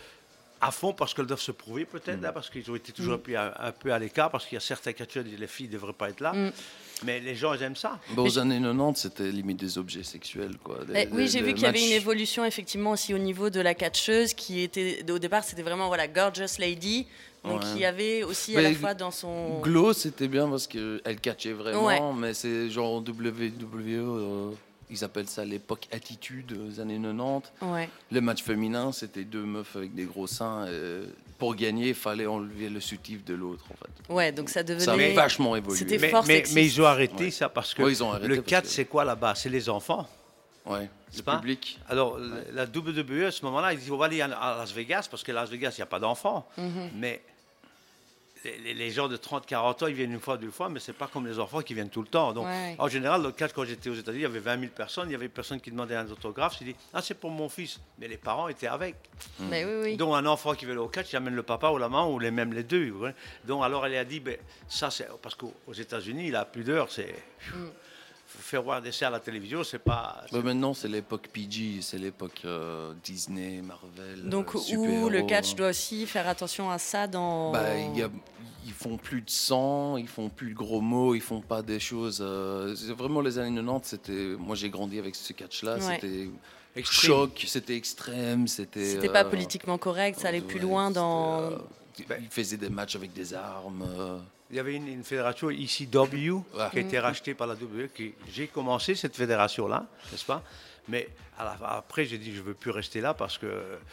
[0.60, 2.32] à fond parce qu'elles doivent se prouver peut-être, Mm.
[2.32, 4.58] parce qu'ils ont été toujours un, peu à, un peu à l'écart, parce qu'il y
[4.58, 6.32] a certains catcheurs qui disent les filles ne devraient pas être là.
[6.32, 6.52] Mm.
[7.04, 7.98] Mais les gens, ils aiment ça.
[8.16, 10.56] Bah, aux années 90, c'était limite des objets sexuels.
[10.62, 10.78] Quoi.
[10.86, 13.60] Des- Eh, oui, j'ai vu qu'il y avait une évolution effectivement aussi au niveau de
[13.60, 17.06] la catcheuse qui était au départ c'était vraiment voilà gorgeous lady
[17.44, 17.68] donc Ouais.
[17.74, 21.00] il y avait aussi à Mais la fois dans son Glow, c'était bien parce qu'elle
[21.20, 22.00] catchait vraiment, Ouais.
[22.16, 24.50] mais c'est genre WWE, euh,
[24.90, 27.50] ils appellent ça l'époque attitude, aux années 90.
[27.62, 30.66] ouais Le match féminin, c'était deux meufs avec des gros seins.
[30.66, 31.02] et
[31.38, 34.12] pour gagner, il fallait enlever le soutif de l'autre, en fait.
[34.14, 35.76] ouais donc ça Ça a devenait vachement évolué.
[35.78, 37.30] C'était Mais, fort mais- mais ils ont arrêté Ouais.
[37.30, 39.34] ça parce que Ouais, ils ont arrêté le parce catch, que- c'est quoi là-bas?
[39.34, 40.06] C'est les enfants.
[40.64, 41.80] Ouais, C'est le pas public.
[41.88, 42.18] Alors,
[42.52, 45.24] la WWE, à ce moment-là, ils disent on va aller à à Las Vegas, parce
[45.24, 46.46] que Las Vegas, il n'y a pas d'enfants.
[46.56, 46.90] Mhm.
[46.98, 47.20] Mais
[48.44, 51.06] les, gens de 30, 40 ans, ils viennent une fois, deux fois, mais c'est pas
[51.06, 52.32] comme les enfants qui viennent tout le temps.
[52.32, 52.76] Donc, Ouais.
[52.78, 55.12] en général, le catch, quand j'étais aux États-Unis, il y avait 20 000 personnes, il
[55.12, 56.56] y avait personne qui demandait un autographe.
[56.58, 57.80] J'ai dit, ah, c'est pour mon fils.
[57.98, 58.96] Mais les parents étaient avec.
[59.40, 61.70] Mais oui oui Donc, un enfant qui veut aller au catch, il amène le papa
[61.70, 62.92] ou la maman, ou les, même les deux.
[63.44, 64.36] Donc, alors, elle a dit, ben,
[64.68, 65.08] ça, c'est.
[65.20, 67.14] Parce qu'aux aux États-Unis, la pudeur, c'est.
[67.54, 67.68] Mm.
[68.40, 70.24] Faire voir des à la télévision, c'est pas.
[70.32, 74.28] Bah, maintenant, c'est l'époque PG, c'est l'époque euh, Disney, Marvel.
[74.28, 75.08] donc euh, où super-héros.
[75.08, 78.10] le catch doit aussi faire attention à ça dans Bah, il y a-
[78.64, 81.80] ils font plus de sang, ils font plus de gros mots, ils font pas des
[81.80, 82.20] choses.
[82.24, 84.36] euh, c'est vraiment les années 90, c'était.
[84.38, 85.76] Moi, j'ai grandi avec ce catch-là.
[85.76, 85.94] Ouais.
[86.00, 86.28] C'était
[86.76, 87.10] Extreme.
[87.10, 88.86] choc, c'était extrême, c'était.
[88.86, 91.50] c'était pas euh, politiquement correct ça allait plus loin dans euh,
[91.98, 93.84] ils faisaient des matchs avec des armes.
[94.52, 96.42] Il y avait une, une fédération ici, W, Ouais.
[96.70, 97.88] qui a été rachetée par la W.
[97.94, 100.42] Qui, j'ai commencé cette fédération-là, n'est-ce pas?
[100.88, 103.46] Mais à la- après, j'ai dit, je ne veux plus rester là parce que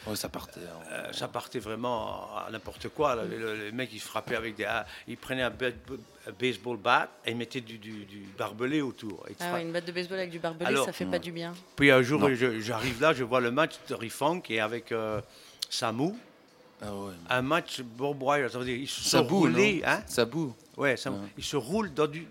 [0.06, 0.60] ouais, ça partait.
[0.60, 0.82] hein.
[0.92, 3.14] euh, ça partait vraiment à n'importe quoi.
[3.14, 3.24] là.
[3.24, 4.66] Le, le- le mec, il frappait avec des...
[5.08, 9.24] il prenait un, un baseball bat et il mettait du, du- du barbelé autour.
[9.38, 11.54] Ah ouais, une batte de baseball avec du barbelé Alors, ça fait pas du bien
[11.76, 15.20] Puis un jour, j'arrive là, je vois le match de Rifunk et avec euh,
[15.70, 16.12] Samu.
[16.82, 17.12] Ah ouais.
[17.28, 20.24] Un match Bob Wire, ça veut dire ils se Ça sont boue, roulés, hein Ça
[20.24, 20.54] boue.
[20.76, 21.16] Ouais, ça- Ouais.
[21.36, 22.26] il se roule dans du,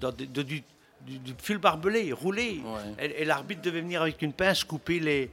[0.00, 0.62] dans du, de- du,
[1.02, 2.60] du- du fil barbelé, roulé.
[2.64, 3.06] Ouais.
[3.06, 5.30] Et, et l'arbitre devait venir avec une pince couper les,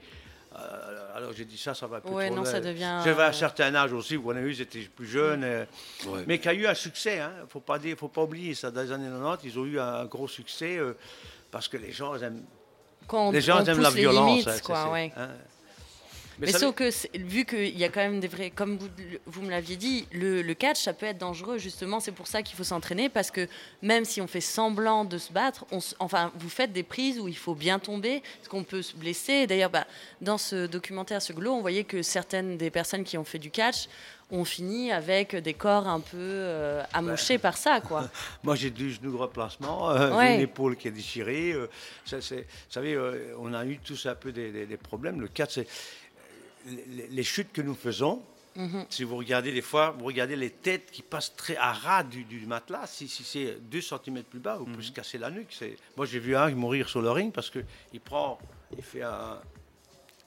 [0.55, 2.35] Euh, alors j'ai dit ça, ça va plus Ouais, trop.
[2.37, 5.43] non, ça devient- J'avais un certain âge aussi, vous avez vu, j'étais plus jeune.
[5.43, 5.63] euh,
[6.07, 6.23] Ouais.
[6.27, 8.71] mais qui a eu un succès, il ne faut, pas dire- faut pas oublier ça.
[8.71, 10.93] Dans les années 90, ils ont eu un gros succès euh,
[11.51, 12.43] parce que les gens aiment,
[13.07, 14.29] Quand on, les gens on aiment la les violence.
[14.29, 14.83] limites, hein, quoi,
[16.39, 18.49] Mais, sauf que, vu qu'il y a quand même des vrais.
[18.49, 18.87] Comme vous,
[19.25, 21.99] vous me l'aviez dit, le, le catch, ça peut être dangereux, justement.
[21.99, 23.47] C'est pour ça qu'il faut s'entraîner, parce que
[23.81, 27.19] même si on fait semblant de se battre, on s- enfin, vous faites des prises
[27.19, 29.47] où il faut bien tomber, parce qu'on peut se blesser.
[29.47, 29.85] D'ailleurs, bah,
[30.21, 33.51] dans ce documentaire, ce glow, on voyait que certaines des personnes qui ont fait du
[33.51, 33.87] catch
[34.31, 38.07] ont fini avec des corps un peu euh, amochés par ça, quoi.
[38.43, 40.35] Moi, j'ai du genou de replacement, euh, Ouais.
[40.35, 41.51] une épaule qui est déchirée.
[41.51, 41.67] euh,
[42.05, 45.19] ça, vous savez, euh, on a eu tous un peu des, des- des problèmes.
[45.19, 45.67] Le 4, c'est
[46.65, 48.21] les, chutes que nous faisons.
[48.55, 48.85] Mhm.
[48.89, 52.23] Si vous regardez des fois, vous regardez les têtes qui passent très à ras du,
[52.23, 52.87] du matelas.
[52.87, 55.51] Si, si c'est 2 cm plus bas, vous pouvez se casser la nuque.
[55.51, 58.39] C'est- Moi, j'ai vu un mourir sur le ring parce qu'il prend,
[58.75, 59.39] il fait un,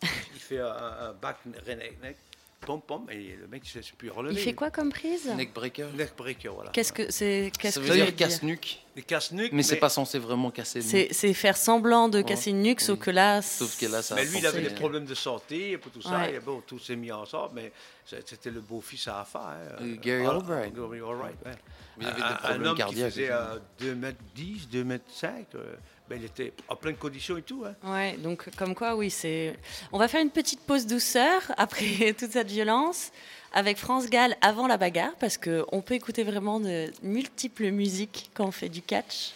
[0.03, 2.17] il fait un, un back neck,
[2.65, 4.35] pom pom, et le mec ne sait plus relever.
[4.35, 5.27] Il fait quoi comme prise?
[5.37, 5.89] Neck breaker.
[5.95, 6.71] Neck breaker, voilà.
[6.71, 8.17] Qu'est-ce que c'est qu'est-ce Ça que veut ça dire?
[8.17, 12.09] casse-nuque, Il casse nuque, mais c'est pas censé vraiment casser le C'est c'est faire semblant
[12.09, 12.25] de Ouais.
[12.25, 13.05] casser une nuque, sauf Oui.
[13.07, 13.43] que là.
[13.43, 15.91] Sauf que là, ça Mais a lui, il avait des problèmes de santé et pour
[15.93, 16.19] tout ça.
[16.19, 16.35] Ouais.
[16.35, 17.73] Et bon, tout s'est mis ensemble, mais
[18.07, 19.39] c'est- c'était le beau-fils à Afa.
[19.41, 19.77] Hein.
[19.83, 20.75] Euh, Gary Albright.
[20.75, 21.53] Gary Albright, ouais.
[22.01, 23.09] Il avait des Un- un, problèmes homme cardiaques.
[23.13, 25.75] qui faisait euh, 2m10, 2m5, euh,
[26.13, 27.65] ben, il était en pleine condition et tout.
[27.65, 27.75] Hein.
[27.91, 29.57] Ouais, donc comme quoi, oui, c'est.
[29.93, 33.13] On va faire une petite pause douceur après toute cette violence
[33.55, 38.31] avec France Gall avant la bagarre parce que on peut écouter vraiment de multiples musiques
[38.35, 39.33] quand on fait du catch,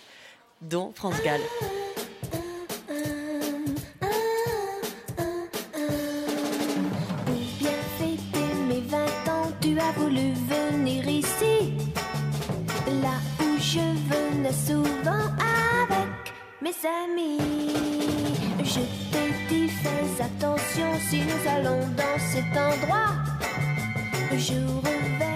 [0.61, 1.41] dont France Gall.
[7.25, 8.99] Pour bien fêter mes 20
[9.33, 11.73] ans, tu as voulu venir ici.
[13.03, 15.46] Là où je venais souvent avec
[16.67, 17.39] mes amis.
[18.65, 18.81] Je
[19.13, 23.13] t'ai dit, fais attention si nous allons dans cet endroit.
[24.33, 25.36] Je reverrai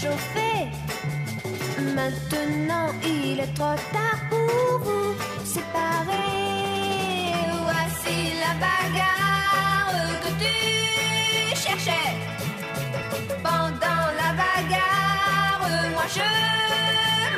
[0.00, 0.60] chauffer.
[1.96, 5.10] Maintenant il est trop tard pour vous
[5.44, 6.34] séparer.
[7.66, 10.54] Voici la bagarre que tu
[11.64, 12.10] cherchais.
[13.42, 16.30] Pendant la bagarre, moi je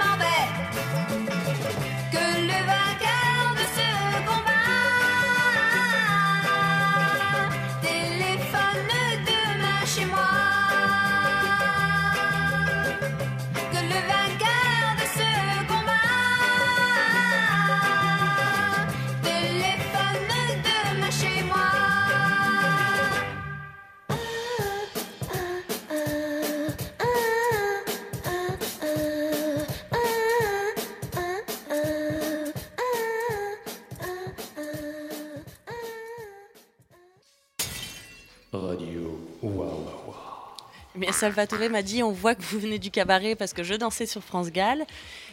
[0.00, 0.48] m'en vais.
[2.14, 3.19] Que le vainqueur
[41.20, 44.22] Salvatore m'a dit on voit que vous venez du cabaret parce que je dansais sur
[44.24, 44.86] France Gall.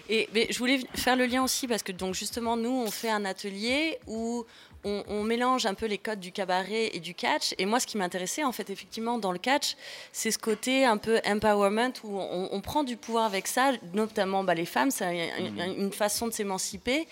[0.09, 3.09] Et mais je voulais faire le lien aussi parce que donc justement nous on fait
[3.09, 4.45] un atelier où
[4.83, 7.55] on, on mélange un peu les codes du cabaret et du catch.
[7.57, 9.77] Et moi ce qui m'intéressait en fait effectivement dans le catch,
[10.11, 14.43] c'est ce côté un peu empowerment où on, on prend du pouvoir avec ça, notamment
[14.43, 17.07] bah, les femmes, c'est une, une façon de s'émanciper.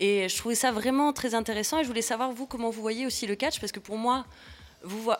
[0.00, 3.06] Et je trouvais ça vraiment très intéressant et je voulais savoir vous comment vous voyez
[3.06, 4.26] aussi le catch parce que pour moi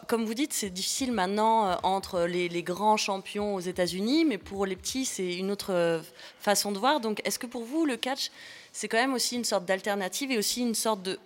[0.06, 4.66] comme vous dites, c'est difficile maintenant euh, entre les, grands champions aux États-Unis, mais pour
[4.66, 6.00] les petits, c'est une autre euh,
[6.40, 7.00] façon de voir.
[7.00, 8.30] Donc, est-ce que pour vous, le catch,
[8.72, 11.18] c'est quand même aussi une sorte d'alternative et aussi une sorte de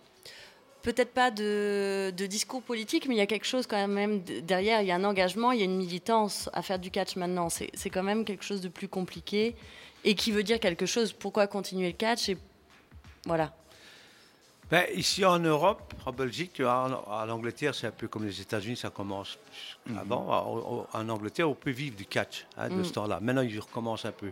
[0.82, 4.80] peut-être pas de, discours politique, mais il y a quelque chose quand même derrière.
[4.80, 7.48] Il y a un engagement, il y a une militance à faire du catch maintenant.
[7.48, 9.54] C'est quand même quelque chose de plus compliqué
[10.04, 11.12] et qui veut dire quelque chose.
[11.12, 12.30] Pourquoi continuer le catch
[13.26, 13.52] voilà.
[14.70, 18.76] Ben, ici en Europe, en Belgique, en, en Angleterre, c'est un peu comme les États-Unis,
[18.76, 19.36] ça commence
[19.96, 20.86] avant.
[20.92, 23.18] En, en Angleterre, on peut vivre du catch hein, de ce temps-là.
[23.20, 24.30] Maintenant, il recommence un peu.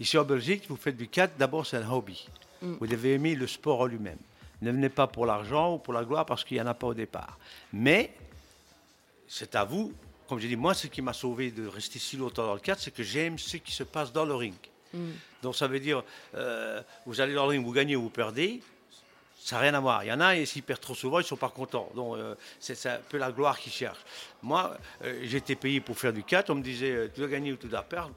[0.00, 2.28] Ici en Belgique, vous faites du catch, d'abord, c'est un hobby.
[2.62, 4.18] Vous devez aimer le sport en lui-même.
[4.62, 6.88] Ne venez pas pour l'argent ou pour la gloire parce qu'il n'y en a pas
[6.88, 7.38] au départ.
[7.72, 8.12] Mais
[9.28, 9.92] c'est à vous.
[10.28, 12.80] Comme j'ai dit, moi, ce qui m'a sauvé de rester si longtemps dans le catch,
[12.80, 14.54] c'est que j'aime ce qui se passe dans le ring.
[15.42, 16.02] Donc ça veut dire,
[16.34, 18.62] euh, vous allez dans le ring, vous gagnez ou vous perdez,
[19.46, 20.02] ça n'a rien à voir.
[20.02, 21.88] Il y en a, et s'ils perdent trop souvent, ils ne sont pas contents.
[21.94, 24.04] Donc euh, c'est un peu la gloire qu'ils cherchent.
[24.42, 27.52] Moi, euh, j'étais payé pour faire du catch, on me disait, euh, tu dois gagner
[27.52, 28.12] ou tu dois perdre.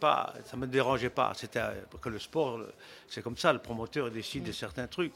[0.00, 1.32] Pas, ça ne me dérangeait pas.
[1.36, 2.60] C'était euh, que le sport,
[3.08, 5.12] c'est comme ça, le promoteur décide de certains trucs.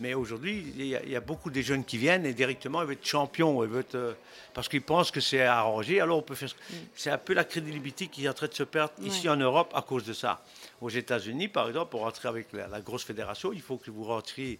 [0.00, 2.80] Mais aujourd'hui, il y, a- il y a beaucoup de jeunes qui viennent et directement,
[2.80, 4.16] ils veulent être champions, ils veulent être,
[4.54, 6.00] parce qu'ils pensent que c'est arrangé.
[6.00, 6.48] Alors on peut faire.
[6.96, 9.70] C'est un peu la crédibilité qui est en train de se perdre ici en Europe
[9.74, 10.42] à cause de ça.
[10.80, 14.04] Aux États-Unis, par exemple, pour rentrer avec la, la grosse fédération, il faut que vous
[14.04, 14.58] rentriez.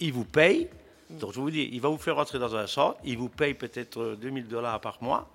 [0.00, 0.68] Ils vous payent.
[1.10, 2.98] Donc je vous dis, il va vous faire rentrer dans un centre.
[3.04, 5.28] Il vous paye peut-être euh, 2000 dollars par mois,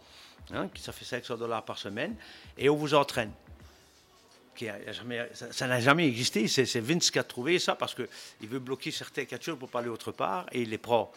[0.54, 2.16] hein, ça fait 500 dollars par semaine,
[2.58, 3.32] et on vous entraîne
[4.56, 6.48] qui a- jamais- ça n'a jamais existé.
[6.48, 9.90] C'est Vince qui a trouvé ça parce qu'il veut bloquer certains catcheurs pour pas aller
[9.90, 11.12] autre part et il les prend.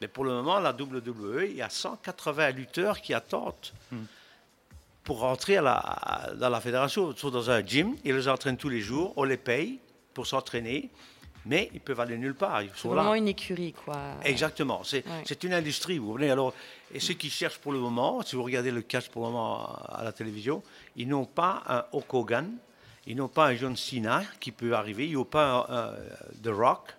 [0.00, 3.54] Mais pour le moment, la WWE, il y a 180 lutteurs qui attendent
[5.02, 7.10] pour rentrer à la- dans la fédération.
[7.10, 9.80] Ils sont dans un gym, ils les entraînent tous les jours, on les paye
[10.14, 10.90] pour s'entraîner,
[11.46, 12.62] mais ils peuvent aller nulle part.
[12.62, 13.16] Ils C'est sont vraiment là.
[13.18, 13.96] une écurie, quoi.
[14.24, 14.82] Exactement.
[14.84, 15.36] C'est Ouais.
[15.44, 16.30] une industrie, vous voyez.
[16.30, 16.52] Alors,
[16.92, 19.64] et ceux qui cherchent pour le moment, si vous regardez le catch pour le moment
[19.88, 20.62] à la télévision,
[20.96, 22.50] ils n'ont pas un Hulk Hogan,
[23.06, 25.92] ils n'ont pas un John Cena qui peut arriver, ils n'ont pas un, un
[26.42, 26.94] The Rock,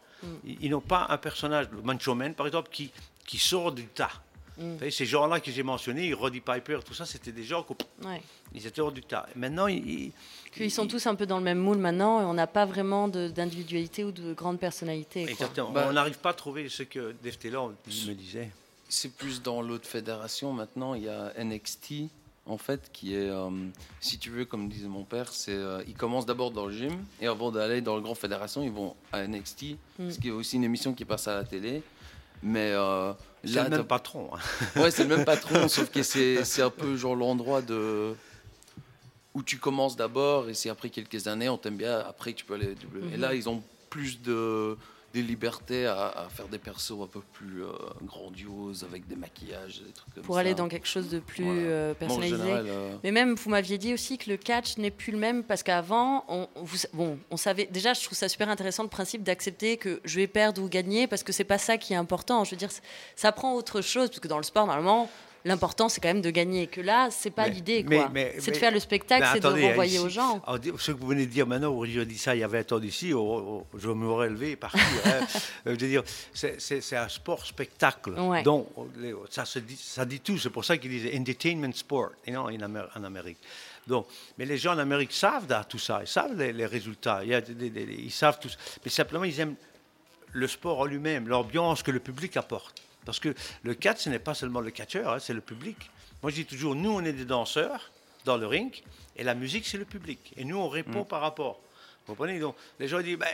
[0.45, 2.91] ils, ils n'ont pas un personnage, le Macho Man par exemple, qui,
[3.25, 4.11] qui sort du tas.
[4.59, 7.73] Vous voyez, ces gens-là que j'ai mentionnés, Roddy Piper, tout ça, c'était des gens qui
[8.05, 8.21] Ouais.
[8.55, 9.27] ils étaient hors du tas.
[9.35, 10.11] Maintenant, ils, ils-
[10.59, 13.07] Ils sont tous un peu dans le même moule maintenant et on n'a pas vraiment
[13.07, 15.23] d'individualité ou de grande personnalité.
[15.23, 15.31] quoi.
[15.31, 15.69] Exactement.
[15.71, 18.49] Bah- on n'arrive pas à trouver ce que Dave Taylor me disait.
[18.89, 20.93] C'est plus dans l'autre fédération maintenant.
[20.95, 22.09] Il y a NXT
[22.47, 23.49] en fait qui est, euh,
[23.99, 26.97] si tu veux, comme disait mon père, c'est euh, ils commencent d'abord dans le gym
[27.21, 30.09] et avant d'aller dans le grand fédération, ils vont à NXT, Mm.
[30.11, 31.83] ce qui est aussi une émission qui passe à la télé.
[32.47, 34.29] Mais euh, C'est le même patron.
[34.33, 34.39] hein.
[34.81, 38.13] Ouais, c'est le même patron, sauf que c'est c'est un peu genre l'endroit de
[39.33, 42.55] où tu commences d'abord et si après quelques années on t'aime bien, après tu peux
[42.55, 43.13] aller à W.
[43.13, 44.77] Et là, ils ont plus de
[45.17, 47.69] des libertés à, à faire des persos un peu plus euh,
[48.03, 50.41] grandioses avec des maquillages, des trucs comme Pour ça.
[50.41, 51.59] aller dans quelque chose de plus Voilà.
[51.61, 52.37] euh, Bon, personnalisé.
[52.37, 55.43] général, euh, Mais même, vous m'aviez dit aussi que le catch n'est plus le même
[55.43, 57.65] parce qu'avant, on, vous- bon, on savait.
[57.65, 61.07] Déjà, je trouve ça super intéressant le principe d'accepter que je vais perdre ou gagner
[61.07, 62.43] parce que c'est pas ça qui est important.
[62.43, 62.69] Je veux dire,
[63.15, 65.09] ça prend autre chose parce que dans le sport, normalement,
[65.45, 66.67] l'important c'est quand même de gagner.
[66.67, 68.11] Que là, c'est pas l'idée, quoi.
[68.39, 70.41] C'est de faire le spectacle, c'est de renvoyer aux gens.
[70.77, 72.79] ce que vous venez de dire maintenant, je dis ça il y avait un temps
[72.79, 74.79] d'ici, oh, oh, je m'aurais levé et parti.
[75.65, 78.11] je veux dire, c'est- un sport spectacle.
[78.19, 78.43] Ouais.
[78.43, 78.67] Donc,
[79.29, 80.37] ça, se dit, ça dit tout.
[80.37, 83.37] C'est pour ça qu'ils disent entertainment sport know, en, Amérique.
[83.85, 87.21] Donc, mais les gens en Amérique savent là, tout ça, ils savent les, les résultats,
[87.23, 88.57] il y a des- des- des- ils savent tout ça.
[88.83, 89.55] Mais simplement, ils aiment
[90.33, 92.81] le sport en lui-même, l'ambiance que le public apporte.
[93.07, 95.89] Parce que le catch, ce n'est pas seulement le catcheur, hein, c'est le public.
[96.21, 97.89] Moi, je dis toujours, nous, on est des danseurs
[98.25, 98.83] dans le ring,
[99.15, 100.33] et la musique, c'est le public.
[100.35, 101.59] Et nous, on répond par rapport.
[102.05, 102.37] Vous comprenez?
[102.39, 103.27] Donc, les gens disent, ben,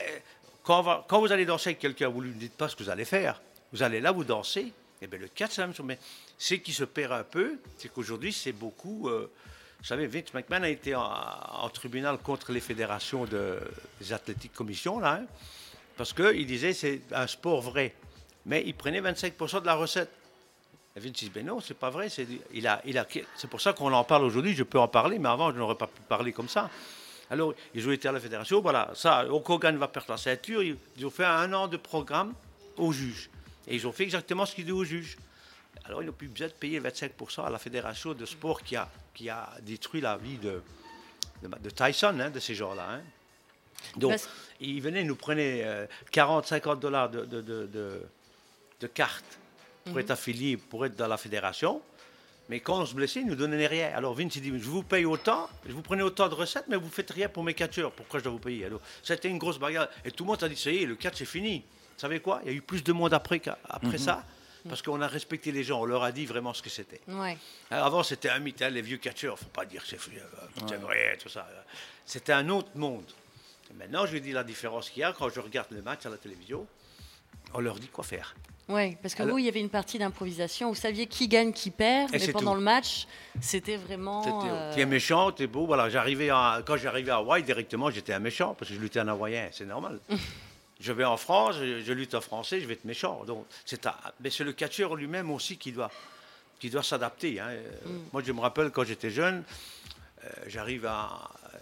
[0.63, 2.75] quand, on va- quand vous allez danser avec quelqu'un, vous ne lui dites pas ce
[2.75, 3.41] que vous allez faire.
[3.71, 4.71] Vous allez là, vous dansez.
[5.01, 5.87] Et bien, le catch, c'est la même chose.
[5.87, 5.97] Mais
[6.37, 9.09] ce qui se perd un peu, c'est qu'aujourd'hui, c'est beaucoup.
[9.09, 9.31] euh,
[9.79, 13.57] vous savez, Vince McMahon a été en, en tribunal contre les fédérations de,
[13.99, 15.25] des athlétiques commission, là, hein,
[15.97, 17.93] parce qu'il disait c'est un sport vrai.
[18.45, 20.09] Mais il prenait 25% de la recette.
[20.95, 22.09] Et Vince dit, ben non, c'est pas vrai.
[22.09, 24.53] C'est, il a, il a, c'est pour ça qu'on en parle aujourd'hui.
[24.53, 26.69] Je peux en parler, mais avant, je n'aurais pas pu parler comme ça.
[27.29, 28.61] Alors, ils ont été à la fédération.
[28.61, 30.61] Voilà, ça, Hulk Hogan va perdre la ceinture.
[30.61, 32.33] Ils, ont fait un an de programme
[32.77, 33.29] au juge.
[33.67, 35.17] Et ils ont fait exactement ce qu'ils disent au juge.
[35.85, 38.87] Alors, ils n'ont plus besoin de payer 25% à la fédération de sport qui a,
[39.15, 40.61] qui a détruit la vie de,
[41.41, 42.87] de, de Tyson, hein, de ces gens-là.
[42.91, 43.01] hein.
[43.97, 44.29] Donc, Parce-
[44.59, 48.01] ils venaient, ils nous prenaient euh, 40, 50 dollars de, de, de,
[48.83, 49.39] de- cartes
[49.85, 51.81] pour être affilié, pour être dans la fédération.
[52.49, 53.91] Mais quand on se blessait, ils ne nous donnaient rien.
[53.95, 56.75] Alors Vince il dit, je vous paye autant, je vous prenez autant de recettes, mais
[56.75, 57.91] vous ne faites rien pour mes catcheurs.
[57.91, 58.65] Pourquoi je dois vous payer?
[58.65, 59.87] Alors c'était une grosse bagarre.
[60.05, 61.59] Et tout le monde a dit, ça y est, le catch est fini.
[61.95, 62.41] Vous savez quoi?
[62.43, 64.25] Il y a eu plus de monde après, après ça,
[64.67, 67.01] parce qu'on a respecté les gens, on leur a dit vraiment ce que c'était.
[67.07, 67.37] Ouais.
[67.71, 70.21] Avant, c'était un mythe, hein, les vieux catcheurs, faut pas dire que c'est euh,
[70.67, 71.47] c'est vrai, tout ça.
[72.05, 73.05] C'était un autre monde.
[73.71, 76.05] Et maintenant, je vous dis la différence qu'il y a quand je regarde le match
[76.05, 76.65] à la télévision.
[77.53, 78.35] On leur dit quoi faire.
[78.69, 80.69] Ouais, parce que Alors- vous, il y avait une partie d'improvisation.
[80.69, 82.57] Vous saviez qui gagne, qui perd, mais pendant tout.
[82.59, 83.07] le match,
[83.41, 84.23] c'était vraiment.
[84.23, 85.65] C'était- euh, Tu es méchant, tu es beau.
[85.65, 89.01] Voilà, j'arrivais à- quand j'arrivais à Hawaï, directement, j'étais un méchant parce que je luttais
[89.01, 89.99] en hawaïen, c'est normal.
[90.79, 93.25] je vais en France, je, je lutte en français, je vais être méchant.
[93.25, 95.91] Donc, c'est un- mais c'est le catcheur lui-même aussi qui doit,
[96.59, 97.41] qui doit s'adapter.
[97.41, 97.47] hein.
[97.49, 97.69] Euh,
[98.13, 99.43] Moi, je me rappelle quand j'étais jeune,
[100.23, 101.09] euh, j'arrive à.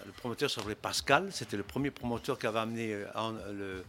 [0.05, 3.83] Le promoteur s'appelait Pascal, c'était le premier promoteur qui avait amené euh, en- le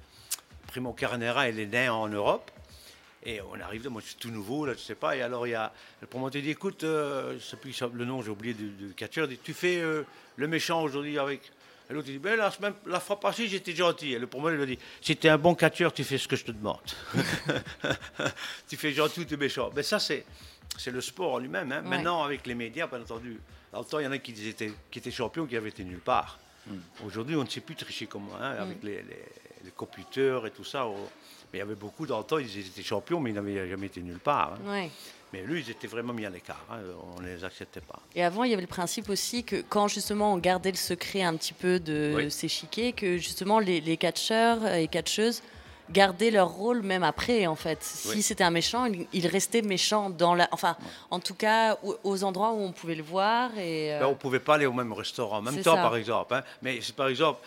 [0.72, 2.50] Primo Carnera et les nains en Europe.
[3.26, 5.14] Et on arrive, moi je suis tout nouveau, là, je sais pas.
[5.14, 5.70] Et alors il y a
[6.00, 9.28] le promoteur dit écoute, euh, je sais plus le nom, j'ai oublié du, du catcheur,
[9.28, 10.02] dit tu fais euh,
[10.36, 11.52] le méchant aujourd'hui avec.
[11.90, 14.14] Et l'autre il dit ben, la, semaine, la fois passée j'étais gentil.
[14.14, 16.36] Et le promoteur lui dit si tu es un bon catcheur, tu fais ce que
[16.36, 16.80] je te demande.
[18.66, 19.68] tu fais gentil ou tu es méchant.
[19.74, 20.24] Ben ça c'est
[20.78, 21.70] c'est le sport en lui-même.
[21.70, 21.82] hein.
[21.82, 21.88] Ouais.
[21.90, 23.38] Maintenant avec les médias, bien entendu.
[23.72, 25.84] Dans le temps, il y en a qui étaient, qui étaient champions qui avaient été
[25.84, 26.38] nulle part.
[27.04, 29.24] Aujourd'hui, on ne sait plus tricher comme hein, avec les, les,
[29.64, 30.86] les computers et tout ça.
[30.86, 30.94] oh.
[31.52, 34.18] Mais il y avait beaucoup temps, ils étaient champions, mais ils n'avaient jamais été nulle
[34.18, 34.54] part.
[34.66, 34.70] hein.
[34.72, 34.90] ouais.
[35.34, 36.62] Mais lui, ils étaient vraiment mis à l'écart.
[36.70, 36.76] hein,
[37.16, 37.98] On ne les acceptait pas.
[38.14, 41.22] Et avant, il y avait le principe aussi que quand justement on gardait le secret
[41.22, 42.30] un petit peu de Oui.
[42.30, 45.42] ces chiquets, que justement les, les catcheurs et catcheuses
[45.90, 47.82] gardaient leur rôle même après, en fait.
[47.82, 50.48] Si c'était un méchant, il, il restait méchant dans la.
[50.52, 50.76] Enfin,
[51.10, 53.50] en tout cas, au- aux endroits où on pouvait le voir.
[53.58, 55.82] Et, euh, Ben, on ne pouvait pas aller au même restaurant en même temps, ça.
[55.82, 56.34] par exemple.
[56.34, 56.42] hein.
[56.62, 57.40] Mais par exemple,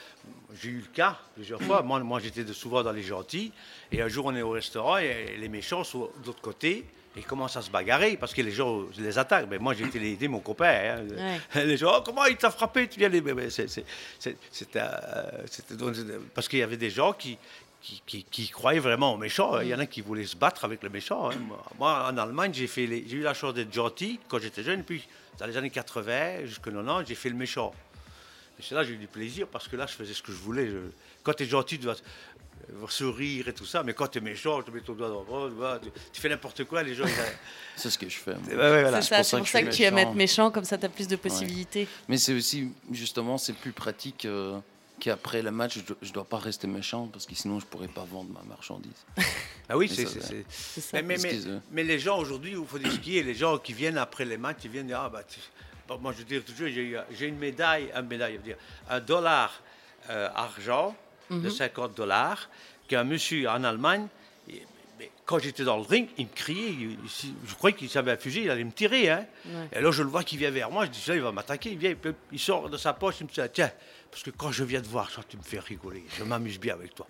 [0.62, 1.82] j'ai eu le cas plusieurs fois.
[1.82, 3.52] Moi, moi j'étais souvent dans les gentils.
[3.92, 6.86] Et un jour, on est au restaurant et les méchants sont de l'autre côté.
[7.18, 9.48] Ils commencent à se bagarrer parce que les gens les attaquent.
[9.50, 10.98] Mais moi, j'ai été aider mon copain.
[11.00, 11.38] hein.
[11.64, 12.90] Les gens, oh, comment il t'a frappé?
[12.90, 13.24] Tu viens les...
[13.50, 15.44] C'était euh,
[16.34, 17.38] parce qu'il y avait des gens qui,
[17.82, 19.62] qui, qui- qui croyaient vraiment aux méchants.
[19.62, 21.30] Il y en a qui voulaient se battre avec le méchant.
[21.32, 21.36] hein.
[21.80, 22.68] Moi, en Allemagne, les-
[23.08, 24.84] j'ai eu la chance d'être gentil quand j'étais jeune.
[24.84, 25.08] Puis,
[25.40, 27.74] dans les années 80 jusqu'à 90, j'ai fait le méchant.
[28.60, 30.32] Et c'est là que j'ai eu du plaisir parce que là, je faisais ce que
[30.32, 30.68] je voulais.
[30.68, 30.78] Je-
[31.24, 31.96] Quand tu es gentil, tu dois
[32.72, 33.84] euh, sourire et tout ça.
[33.84, 35.90] Mais quand tu es méchant, tu mets ton doigt dans le bras, tu vois, tu,
[36.14, 37.06] tu fais n'importe quoi, les gens.
[37.06, 37.12] ils-
[37.76, 38.32] C'est ce que je fais.
[38.32, 39.02] Ouais, voilà.
[39.02, 41.08] c'est ça, c'est pour ça que, tu aimes être méchant, comme ça tu as plus
[41.08, 41.88] de possibilités.
[42.08, 44.58] Mais c'est aussi, justement, c'est plus pratique euh,
[45.02, 47.90] qu'après le match, je dois, je dois pas rester méchant parce que sinon je pourrais
[47.90, 48.92] pas vendre ma marchandise.
[49.68, 50.06] Ah oui, c'est.
[50.06, 50.46] ça, c'est- ouais.
[50.48, 50.90] c'est- C'est ça.
[50.94, 51.60] Mais, mais, mais, Excuse-moi.
[51.72, 54.24] mais les gens aujourd'hui, il faut dire ce qui est, les gens qui viennent après
[54.24, 55.40] les matchs, ils viennent dire Ah, bah, tu-
[55.88, 58.58] bon, moi je dis toujours, j'ai une médaille, un médaille, dire,
[58.90, 59.62] un dollar
[60.10, 60.96] euh, argent
[61.30, 62.50] de 50 dollars,
[62.88, 64.08] qu'un monsieur en Allemagne,
[65.00, 68.12] mais quand j'étais dans le ring, il me criait, il- il- je croyais qu'il savait
[68.12, 69.10] un fusil, il allait me tirer.
[69.10, 69.26] Hein.
[69.74, 71.72] Et là, je le vois qui vient vers moi, je dis ça, il va m'attaquer.
[71.72, 73.72] Il, vient, il peut- il sort de sa poche, il me dit Tiens,
[74.12, 76.76] parce que quand je viens te voir, ça, tu me fais rigoler, je m'amuse bien
[76.76, 77.08] avec toi.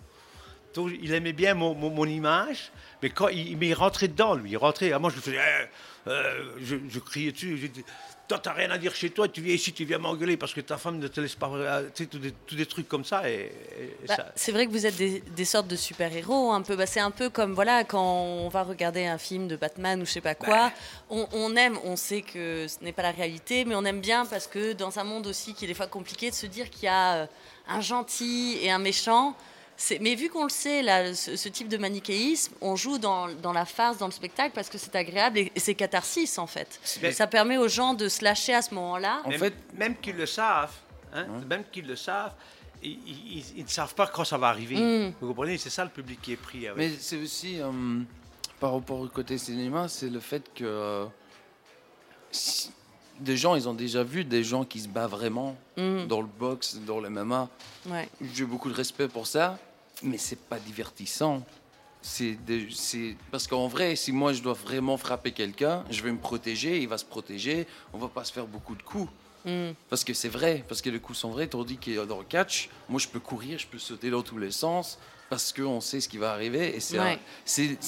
[0.74, 2.72] Donc, il aimait bien mon, mon- mon image,
[3.02, 4.92] mais quand il, mais il rentrait dedans, lui, il rentrait.
[4.92, 7.56] Ah, moi, je faisais, Eh, euh, je, je criais dessus.
[7.58, 7.84] Je dis,
[8.28, 10.60] toi, t'as rien à dire chez toi, tu viens ici, tu viens m'engueuler parce que
[10.60, 11.48] ta femme ne te laisse pas.
[11.48, 13.28] euh, Tu sais, tous des, tous des trucs comme ça.
[13.30, 16.62] Et, et Bah, ça- c'est vrai que vous êtes des, des sortes de super-héros, un
[16.62, 16.74] peu.
[16.76, 20.06] Bah, c'est un peu comme voilà quand on va regarder un film de Batman ou
[20.06, 20.72] je sais pas quoi.
[21.10, 24.26] On, on aime, on sait que ce n'est pas la réalité, mais on aime bien
[24.26, 26.84] parce que dans un monde aussi qui est des fois compliqué, de se dire qu'il
[26.84, 27.26] y a euh,
[27.68, 29.34] un gentil et un méchant.
[29.76, 33.28] C'est- Mais vu qu'on le sait, là, ce, ce type de manichéisme, on joue dans,
[33.28, 36.46] dans la farce, dans le spectacle, parce que c'est agréable et, et c'est catharsis en
[36.46, 36.80] fait.
[37.02, 39.20] Mais- Ça permet aux gens de se lâcher à ce moment-là.
[39.24, 40.74] En même, fait- même qu'ils le savent,
[41.14, 42.32] hein, même qu'ils le savent,
[42.82, 44.76] ils, ils- ils ne savent pas quand ça va arriver.
[44.76, 45.14] Mm.
[45.20, 45.58] Vous comprenez?
[45.58, 46.78] C'est ça le public qui est pris avec.
[46.78, 47.70] Mais c'est aussi, euh,
[48.60, 51.04] par rapport au côté cinéma, c'est le fait que euh,
[52.30, 52.70] si-
[53.18, 56.06] des gens, ils ont déjà vu des gens qui se battent vraiment Mm.
[56.06, 57.48] dans le box, dans le MMA.
[57.86, 58.08] Ouais.
[58.34, 59.58] J'ai beaucoup de respect pour ça,
[60.02, 61.44] mais c'est pas divertissant.
[62.02, 62.38] C'est
[63.32, 66.88] parce qu'en vrai, si moi je dois vraiment frapper quelqu'un, je vais me protéger, il
[66.88, 69.10] va se protéger, on va pas se faire beaucoup de coups.
[69.44, 69.72] Mm.
[69.88, 72.68] Parce que c'est vrai, parce que les coups sont vrais, tandis que dans le catch,
[72.88, 74.98] moi je peux courir, je peux sauter dans tous les sens,
[75.28, 76.76] parce qu'on sait ce qui va arriver.
[76.76, 77.18] Et c'est Ouais.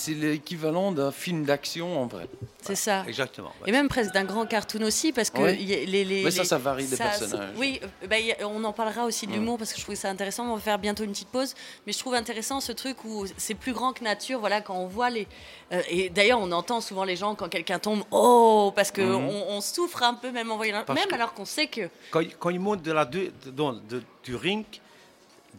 [0.09, 2.29] l'équivalent d'un film d'action en vrai.
[2.63, 3.05] C'est ça.
[3.07, 3.53] Exactement.
[3.67, 6.43] Et même presque d'un grand cartoon aussi, parce que y a- les, les, Mais ça,
[6.43, 7.51] les- ça varie des personnages.
[7.57, 10.11] Oui, euh, bah, a- on en parlera aussi de l'humour, parce que je trouvais ça
[10.11, 10.51] intéressant.
[10.51, 11.55] On va faire bientôt une petite pause.
[11.87, 14.41] Mais je trouve intéressant ce truc où c'est plus grand que nature.
[14.41, 15.27] Voilà, quand on voit les.
[15.73, 19.61] euh, et d'ailleurs, on entend souvent les gens quand quelqu'un tombe, oh, parce qu'on on
[19.61, 20.83] souffre un peu, même en voyant.
[20.87, 21.89] Parce même que- alors qu'on sait que.
[22.11, 24.65] Quand, il- quand il monte de la de- dans- de- du ring,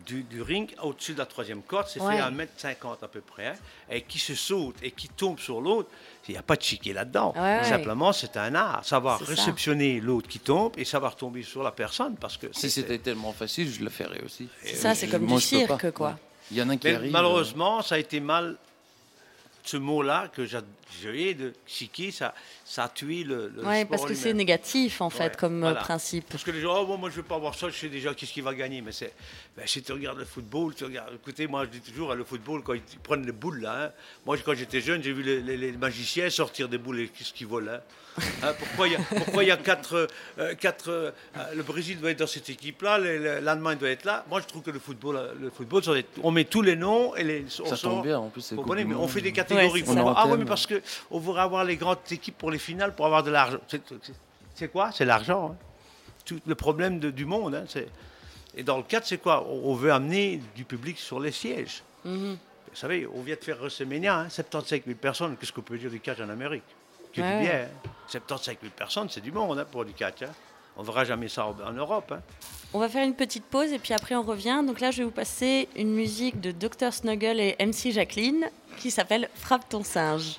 [0.05, 2.15] du, du ring au-dessus de la troisième corde, c'est Ouais.
[2.17, 3.55] fait à 1m50 à peu près, hein,
[3.89, 5.89] et qui se saute et qui tombe sur l'autre,
[6.27, 7.33] il n'y a pas de chiquet là-dedans.
[7.35, 7.63] Ouais, ouais.
[7.63, 12.15] Simplement, c'est un art, savoir réceptionner l'autre qui tombe et savoir tomber sur la personne,
[12.15, 14.47] parce que Si c'était tellement facile, je le ferais aussi.
[14.75, 16.17] Ça, c'est comme du cirque, quoi.
[16.51, 17.09] Il y en a qui Mais arrivent.
[17.09, 18.57] euh, malheureusement, ça a été mal.
[19.63, 20.45] ce mot-là que
[21.01, 22.33] j'ai de chiquer, ça,
[22.65, 25.57] ça a tué le, le Ouais, sport parce que c'est négatif en fait Ouais, comme
[25.57, 25.79] euh, voilà.
[25.81, 26.25] principe.
[26.29, 28.13] Parce que les gens, oh, bon, moi je veux pas voir ça, je sais déjà
[28.13, 28.81] qu'est-ce qu'il va gagner.
[28.81, 29.13] Mais c'est,
[29.55, 32.63] ben, si tu regardes le football, tu regardes, écoutez, moi je dis toujours, le football,
[32.63, 33.91] quand ils prennent les boules là, hein,
[34.25, 37.33] moi quand j'étais jeune, j'ai vu les, les- les magiciens sortir des boules et qu'est-ce
[37.33, 37.71] qu'ils volent.
[37.73, 37.79] hein.
[38.43, 40.09] Hein, pourquoi il y a, pourquoi il y a quatre,
[40.39, 41.11] euh, quatre euh,
[41.55, 44.25] le Brésil doit être dans cette équipe-là, le- le- l'Allemagne doit être là.
[44.29, 45.81] Moi je trouve que le football, le football,
[46.23, 48.83] on met tous les noms et les, on Ça sort- tombe bien, en plus, comprenez,
[48.83, 49.83] mais on fait des catégories.
[49.83, 50.78] Ouais, avoir- ah oui, mais parce que
[51.11, 53.57] on voudrait avoir les grandes équipes pour les finales, pour avoir de l'argent.
[54.55, 54.91] C'est- quoi?
[54.91, 55.51] C'est l'argent.
[55.51, 55.55] hein.
[56.25, 57.55] Tout le problème de- du monde.
[57.55, 57.65] hein,
[58.55, 59.45] Et dans le cadre, c'est quoi?
[59.47, 61.83] On, veut amener du public sur les sièges.
[62.03, 62.37] Mhm.
[62.71, 65.37] Vous savez, on vient de faire WrestleMania, hein, 75 000 personnes.
[65.37, 66.63] Qu'est-ce qu'on peut dire du catch en Amérique?
[67.13, 67.39] Que Ouais.
[67.39, 67.61] du bien.
[67.63, 67.89] hein.
[68.07, 70.21] 75 000 personnes, c'est du monde hein, pour du catch.
[70.23, 70.31] hein.
[70.77, 72.11] On ne verra jamais ça en, Europe.
[72.11, 72.21] hein.
[72.73, 74.63] On va faire une petite pause et puis après on revient.
[74.65, 78.91] Donc là je vais vous passer une musique de Dr Snuggle et MC Jacqueline qui
[78.91, 80.37] s'appelle Frappe ton singe.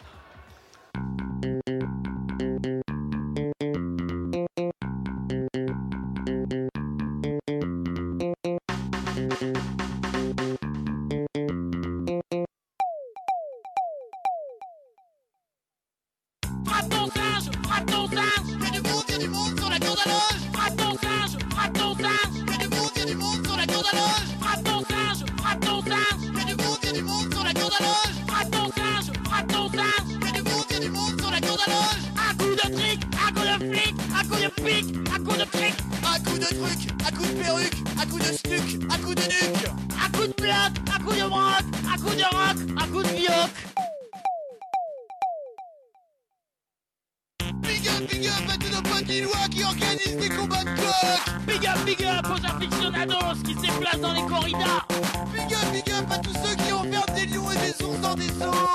[50.37, 54.85] Combats de coq Big up, big up aux aficionados qui se déplacent dans les corridas
[55.33, 58.15] Big up, big up à tous ceux qui enferment des lions et des ours dans
[58.15, 58.71] des zoos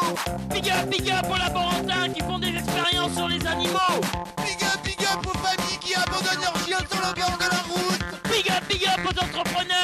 [0.51, 3.99] Big up, big up aux laborantins qui font des expériences sur les animaux.
[4.38, 7.62] Big up, big up aux familles qui abandonnent leurs chiottes sur le bord de la
[7.68, 8.01] route.
[8.32, 9.74] Big up, big up aux entrepreneurs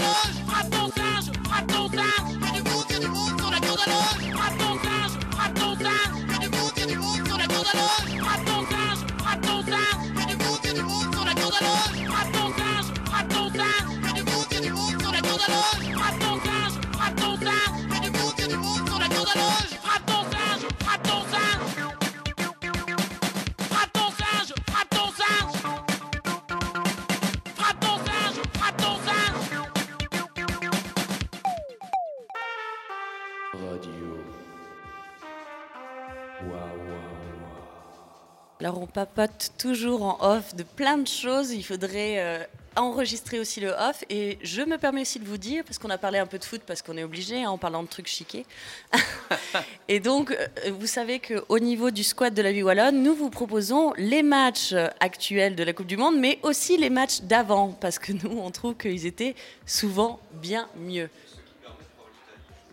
[0.00, 0.36] monde
[38.60, 41.50] Alors on papote toujours en off de plein de choses.
[41.50, 42.42] Il faudrait euh,
[42.76, 44.04] enregistrer aussi le off.
[44.08, 46.44] Et je me permets aussi de vous dire, parce qu'on a parlé un peu de
[46.44, 48.46] foot, parce qu'on est obligé hein, en parlant de trucs chiqués.
[49.88, 53.28] et donc, euh, vous savez qu'au niveau du squad de la vie wallonne, nous vous
[53.28, 57.76] proposons les matchs euh, actuels de la Coupe du Monde, mais aussi les matchs d'avant,
[57.80, 59.34] parce que nous, on trouve qu'ils étaient
[59.66, 61.10] souvent bien mieux.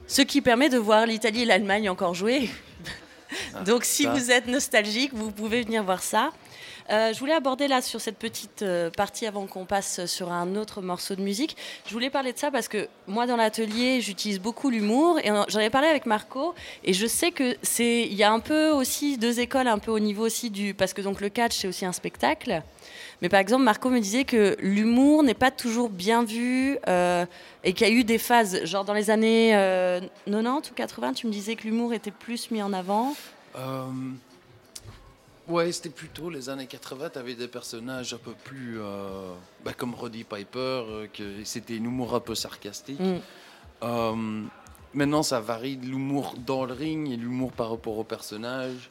[0.08, 2.50] Ce qui permet de voir l'Italie et l'Allemagne encore jouer.
[3.66, 4.12] Donc si ça.
[4.12, 6.32] vous êtes nostalgique, vous pouvez venir voir ça.
[6.90, 10.56] Euh, je voulais aborder là sur cette petite euh, partie avant qu'on passe sur un
[10.56, 11.56] autre morceau de musique.
[11.88, 15.60] Je voulais parler de ça parce que moi dans l'atelier j'utilise beaucoup l'humour et j'en
[15.60, 16.54] avais parlé avec Marco
[16.84, 19.92] et je sais que c'est il y a un peu aussi deux écoles un peu
[19.92, 22.62] au niveau aussi du parce que donc le catch c'est aussi un spectacle.
[23.22, 27.26] Mais par exemple, Marco me disait que l'humour n'est pas toujours bien vu euh,
[27.64, 31.14] et qu'il y a eu des phases, genre dans les années euh, 90 ou 80,
[31.14, 33.16] tu me disais que l'humour était plus mis en avant.
[33.55, 33.86] Euh,
[35.47, 37.11] ouais, c'était plutôt les années 80.
[37.11, 38.80] Tu avais des personnages un peu plus.
[38.80, 39.34] euh,
[39.64, 42.99] bah, comme Roddy Piper, euh, que c'était une humour un peu sarcastique.
[42.99, 43.20] Mm.
[43.84, 44.43] Euh,
[44.93, 48.89] maintenant, ça varie de l'humour dans le ring et l'humour par rapport au personnage.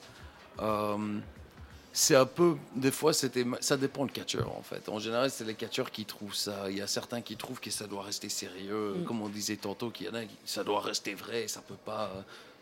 [1.93, 4.89] Euh, c'est un peu, des fois, c'était, ça dépend le catcheur en fait.
[4.89, 6.71] En général, c'est les catcheurs qui trouvent ça.
[6.71, 9.05] Il y a certains qui trouvent que ça doit rester sérieux, Mm.
[9.05, 11.75] comme on disait tantôt, qu'il y en a qui ça doit rester vrai, ça peut
[11.85, 12.11] pas.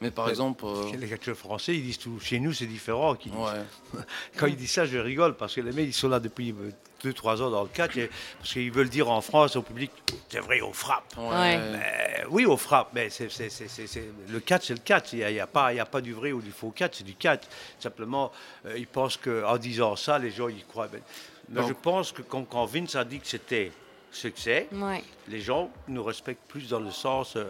[0.00, 0.04] Euh.
[0.04, 0.30] Mais par Ouais.
[0.30, 2.18] exemple, euh, Les catcheurs français, ils disent tout.
[2.20, 3.12] Chez nous, c'est différent.
[3.12, 3.20] ouais.
[4.36, 6.54] Quand ils disent ça, je rigole parce que les mecs, ils sont là depuis
[7.02, 7.96] 2-3 ans dans le catch.
[7.96, 9.90] et- parce qu'ils veulent dire en France au public
[10.28, 11.14] c'est vrai, on frappe.
[11.18, 11.56] Ouais.
[11.58, 11.78] Euh,
[12.30, 15.12] oui, on frappe, mais c'est, c'est- c'est- c'est- c'est- le catch, c'est le catch.
[15.12, 16.70] Il n'y a, y a pas, il y a pas du vrai ou du faux
[16.70, 17.42] catch, c'est du catch.
[17.78, 18.32] Simplement,
[18.66, 20.88] euh, ils pensent qu'en disant ça, les gens y croient.
[21.48, 23.72] Mais, je pense que quand, quand Vince a dit que c'était
[24.12, 25.02] succès, Ouais.
[25.28, 27.34] les gens nous respectent plus dans le sens.
[27.36, 27.44] euh,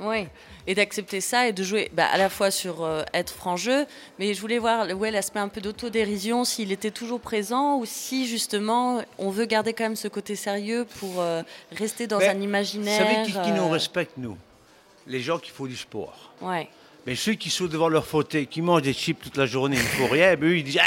[0.00, 0.26] Oui,
[0.66, 3.84] et d'accepter ça et de jouer bah, à la fois sur euh, être franc-jeu,
[4.18, 8.28] mais je voulais voir ouais, l'aspect un peu d'autodérision, s'il était toujours présent ou si
[8.28, 11.42] justement on veut garder quand même ce côté sérieux pour euh,
[11.76, 12.98] rester dans un Vous imaginaire.
[13.06, 14.36] savez qui, qui nous euh, respecte, nous?
[15.08, 16.32] Les gens qui font du sport.
[16.42, 16.68] Ouais,
[17.06, 19.82] Mais ceux qui sont devant leur fauteuil, qui mangent des chips toute la journée, ils
[19.82, 20.78] ne font rien, eux, ils disent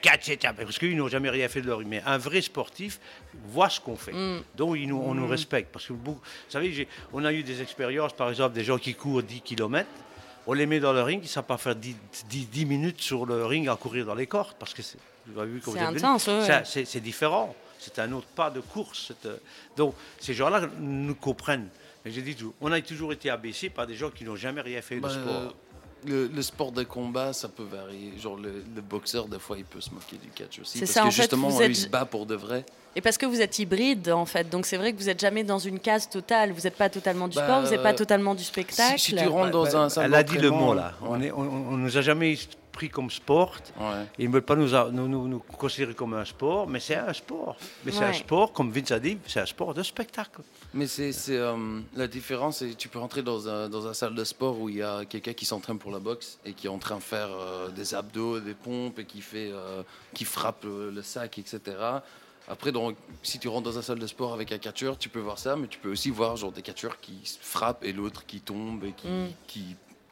[0.00, 1.86] Catch, un- Parce qu'ils n'ont jamais rien fait de leur vie.
[1.86, 3.00] Mais un vrai sportif
[3.48, 4.12] voit ce qu'on fait.
[4.12, 4.42] Mm.
[4.56, 5.70] Donc, ils nous- on nous respecte.
[5.72, 8.94] Parce que, beaucoup- vous savez, on a eu des expériences, par exemple, des gens qui
[8.94, 9.88] courent 10 km.
[10.46, 11.94] On les met dans le ring, ils ne savent pas faire 10,
[12.30, 14.56] 10 10 minutes sur le ring à courir dans les cordes.
[14.58, 14.96] Parce que c'est
[15.26, 17.54] vous avez vu quand C'est ouais, différent.
[17.78, 19.12] C'est un autre pas de course.
[19.26, 19.36] euh,
[19.76, 21.68] Donc, ces gens-là nous comprennent.
[22.04, 24.62] Mais j'ai dit, toujours, on a toujours été abaissés par des gens qui n'ont jamais
[24.62, 25.54] rien fait Bah, de sport.
[26.06, 28.12] Le, le sport de combat, ça peut varier.
[28.18, 30.78] Genre, le, le boxeur, des fois, il peut se moquer du catch aussi.
[30.78, 32.34] C'est Parce ça, que en fait, justement, vous eux, êtes- il se bat pour de
[32.34, 32.64] vrai.
[32.96, 35.44] et parce que vous êtes hybride en fait, donc c'est vrai que vous n'êtes jamais
[35.44, 37.96] dans une case totale, vous n'êtes pas totalement du Bah, sport, vous n'êtes pas euh,
[37.96, 38.98] totalement du spectacle.
[38.98, 40.92] Si, si tu rentres dans un Elle a dit le mot là.
[41.02, 41.26] On, ouais.
[41.26, 42.36] est, on, on nous a jamais
[42.78, 43.54] pris comme sport.
[43.80, 44.06] Ouais.
[44.20, 46.94] Ils ne veulent pas nous, a- nous, nous- nous considérer comme un sport, mais c'est
[46.94, 47.56] un sport.
[47.84, 50.40] Mais c'est un sport, comme Vince a dit, c'est un sport de spectacle.
[50.74, 53.94] Mais c'est c'est, euh, la différence, c'est que tu peux rentrer dans un dans un
[53.94, 56.66] salle de sport où il y a quelqu'un qui s'entraîne pour la boxe et qui
[56.68, 59.82] est en train de faire euh, des abdos, des pompes et qui fait euh,
[60.14, 61.58] qui frappe le, le sac, etc.
[62.50, 65.20] Après, donc, si tu rentres dans un salle de sport avec un catcheur, tu peux
[65.28, 68.40] voir ça, mais tu peux aussi voir genre des catcheurs qui frappent et l'autre qui
[68.40, 69.28] tombe et qui, Mm.
[69.48, 69.64] qui,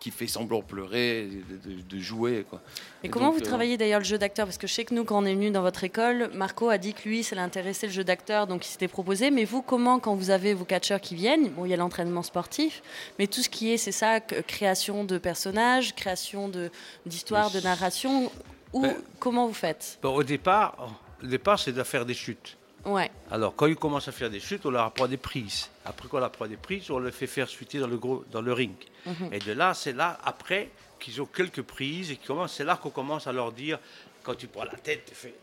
[0.06, 1.26] qui fait semblant pleurer,
[1.64, 2.46] de, de- de jouer.
[2.48, 2.60] Quoi.
[3.02, 4.46] Et Et comment donc, vous euh, travaillez d'ailleurs le jeu d'acteur?
[4.46, 6.78] Parce que je sais que nous, quand on est venu dans votre école, Marco a
[6.78, 9.32] dit que lui, ça l'intéressait le jeu d'acteur, donc il s'était proposé.
[9.32, 12.22] Mais vous, comment, quand vous avez vos catcheurs qui viennent, bon, il y a l'entraînement
[12.22, 12.82] sportif,
[13.18, 16.70] mais tout ce qui est, c'est ça, création de personnages, création de-
[17.04, 18.30] d'histoires, de, narration,
[18.72, 19.98] où, Ben- comment vous faites?
[20.02, 20.88] Bon, au départ,
[21.20, 22.56] au départ c'est de faire des chutes.
[22.86, 25.68] Ouais, Alors, quand ils commencent à faire des chutes, on leur apprend des prises.
[25.84, 28.40] Après qu'on leur apprend des prises, on les fait faire chuter dans le, gros, dans
[28.40, 28.74] le ring.
[29.04, 29.30] Mhm.
[29.32, 30.70] Et de là, c'est là, après,
[31.00, 33.78] qu'ils ont quelques prises et qu'ils commencent- c'est là qu'on commence à leur dire,
[34.22, 35.34] quand tu prends la tête, tu fais-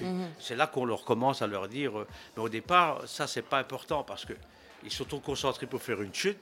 [0.00, 0.28] Mhm.
[0.38, 1.98] c'est là qu'on leur commence à leur dire.
[1.98, 6.00] euh, mais au départ, ça, c'est pas important parce qu'ils sont trop concentrés pour faire
[6.00, 6.38] une chute.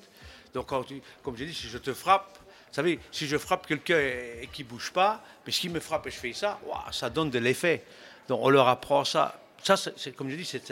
[0.53, 2.39] Donc, quand tu- comme j'ai dit, si je te frappe,
[2.69, 6.07] vous savez, si je frappe quelqu'un et, et qui bouge pas, mais s'il me frappe
[6.09, 7.83] et je fais ça, ouah, ça donne de l'effet.
[8.29, 9.39] Donc, on leur apprend ça.
[9.63, 10.63] Ça, c'est comme je dis, c'est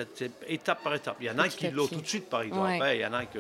[0.49, 1.16] étape par étape.
[1.20, 2.80] Il y en a qui à l'ont tout de suite, par exemple.
[2.80, 2.99] Ouais.
[2.99, 3.38] Il y en a que.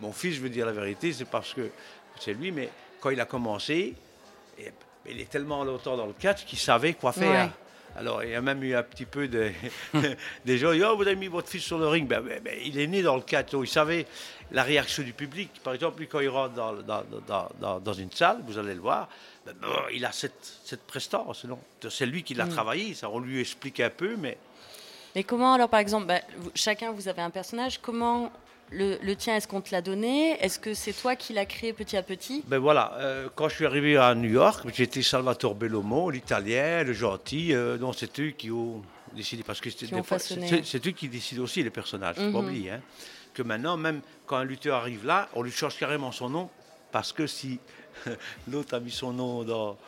[0.00, 1.70] Mon fils, je veux dire la vérité, c'est parce que
[2.20, 2.68] c'est lui, mais
[3.00, 3.94] quand il a commencé,
[4.58, 4.72] et-
[5.10, 7.46] il est tellement longtemps dans le catch qu'il savait quoi faire.
[7.46, 7.50] Ouais.
[7.96, 9.50] Alors, il y a même eu un petit peu de,
[10.44, 12.06] des gens, oh, vous avez mis votre fils sur le ring.
[12.06, 14.06] Ben, ben, ben, il est né dans le catch, donc il savait
[14.52, 15.50] la réaction du public.
[15.64, 19.08] Par exemple, lui, quand il rentre dans, dans, dans- une salle, vous allez le voir,
[19.44, 19.54] ben,
[19.92, 21.44] il a cette, cette prestance.
[21.90, 22.50] C'est lui qui l'a Mm.
[22.50, 24.36] travaillé, ça, on lui explique un peu, mais
[25.14, 28.30] Et comment alors, par exemple, bah, vous- chacun vous avez un personnage, comment
[28.70, 30.32] le, le tien, est-ce qu'on te l'a donné?
[30.44, 32.44] Est-ce que c'est toi qui l'as créé petit à petit?
[32.46, 36.92] Ben voilà, euh, quand je suis arrivé à New York, j'étais Salvatore Bellomo, l'italien, le
[36.92, 37.54] gentil.
[37.54, 38.82] euh, non, c'est eux qui ont
[39.14, 39.42] décidé.
[39.42, 42.16] Parce que c'est eux qui décident aussi les personnages.
[42.16, 42.36] Faut pas Mhm.
[42.44, 42.70] oublier.
[42.72, 42.80] hein.
[43.32, 46.50] Que maintenant, même quand un lutteur arrive là, on lui change carrément son nom.
[46.92, 47.58] Parce que si
[48.48, 49.78] l'autre a mis son nom dans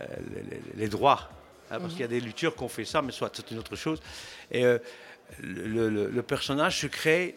[0.00, 0.04] euh,
[0.34, 1.28] les, les- les droits,
[1.70, 3.58] hein, parce qu'il y a des lutteurs qui ont fait ça, mais soit c'est une
[3.58, 4.00] autre chose.
[4.50, 4.78] Et euh,
[5.40, 7.36] le, le- le personnage se crée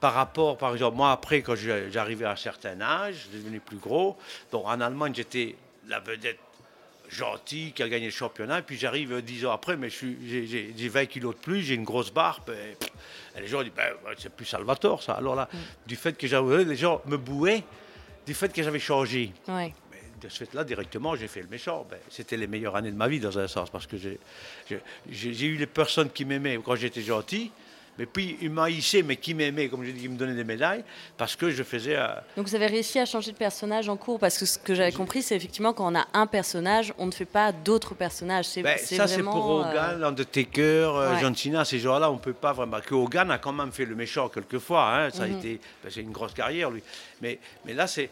[0.00, 3.78] par rapport, par exemple, moi après, quand j'arrivais à un certain âge, je devenais plus
[3.78, 4.16] gros.
[4.52, 5.56] Donc en Allemagne, j'étais
[5.88, 6.38] la vedette
[7.10, 8.62] gentille qui a gagné le championnat.
[8.62, 11.74] Puis j'arrive euh, dix ans après, mais j'ai- j'ai j'ai 20 kilos de plus, j'ai
[11.74, 12.50] une grosse barbe.
[12.50, 15.12] Et, les gens disent, ben, c'est plus Salvatore ça.
[15.14, 15.48] Alors là,
[15.86, 17.62] du fait que j'avais, les gens me bouaient
[18.26, 19.32] du fait que j'avais changé.
[19.48, 19.72] Ouais.
[20.20, 21.86] De ce fait-là, directement, j'ai fait le méchant.
[21.88, 25.56] Ben, C'était les meilleures années de ma vie, dans un sens, parce que j'ai eu
[25.56, 27.50] les personnes qui m'aimaient quand j'étais gentil,
[27.98, 30.84] mais puis ils m'haïssaient, mais qui m'aimaient, comme je dis, qui me donnaient des médailles,
[31.16, 31.96] parce que je faisais...
[31.96, 32.06] euh,
[32.36, 34.92] Donc vous avez réussi à changer de personnage en cours parce que ce que j'avais
[34.92, 38.44] compris, c'est effectivement quand on a un personnage, on ne fait pas d'autres personnages.
[38.44, 40.02] C'est ben, ça, c'est pour euh, Hogan,
[40.58, 41.20] euh, ouais.
[41.20, 42.78] John Cena, ces gens-là, on ne peut pas vraiment...
[42.80, 45.34] Que Hogan a quand même fait le méchant quelquefois, hein, ça Mhm.
[45.34, 45.60] a été...
[45.82, 46.82] ben, c'est une grosse carrière, lui.
[47.20, 48.08] Mais, mais là, c'est...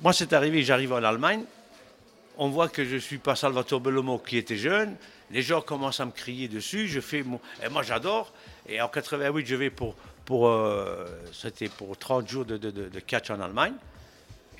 [0.00, 1.42] Moi, c'est arrivé, j'arrive en Allemagne,
[2.36, 4.94] on voit que je ne suis pas Salvatore Bellomo qui était jeune.
[5.32, 6.86] Les gens commencent à me crier dessus.
[6.86, 8.32] Je fais moi, j'adore.
[8.68, 9.96] Et en 88, je vais pour.
[10.24, 13.74] pour euh, C'était pour 30 jours de, catch en Allemagne.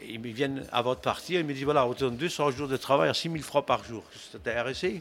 [0.04, 1.38] Ils me viennent avant de partir.
[1.38, 4.02] Ils me disent voilà, donne 200 jours de travail à 6 000 francs par jour.
[4.32, 5.00] C'était RSC.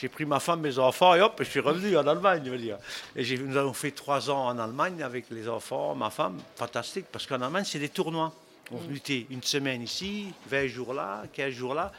[0.00, 2.58] J'ai pris ma femme, mes enfants, et hop, je suis revenu en Allemagne, je veux
[2.58, 2.78] dire.
[3.16, 6.38] Et nous avons fait trois ans en Allemagne avec les enfants, ma femme.
[6.54, 8.32] Fantastique, parce qu'en Allemagne, c'est des tournois.
[8.72, 11.90] On luttait une semaine ici, 20 jours là, 15 jours là.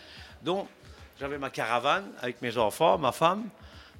[0.43, 0.67] Donc,
[1.19, 3.45] j'avais ma caravane avec mes enfants, ma femme.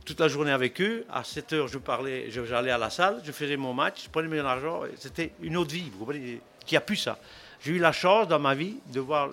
[0.06, 1.06] toute la journée avec eux.
[1.12, 4.28] À 7 heures, je parlais, j'allais à la salle, je faisais mon match, je prenais
[4.28, 4.82] mon argent.
[4.98, 7.18] C'était une autre vie, vous comprenez, qui a plus ça.
[7.64, 9.30] J'ai eu la chance dans ma vie de voir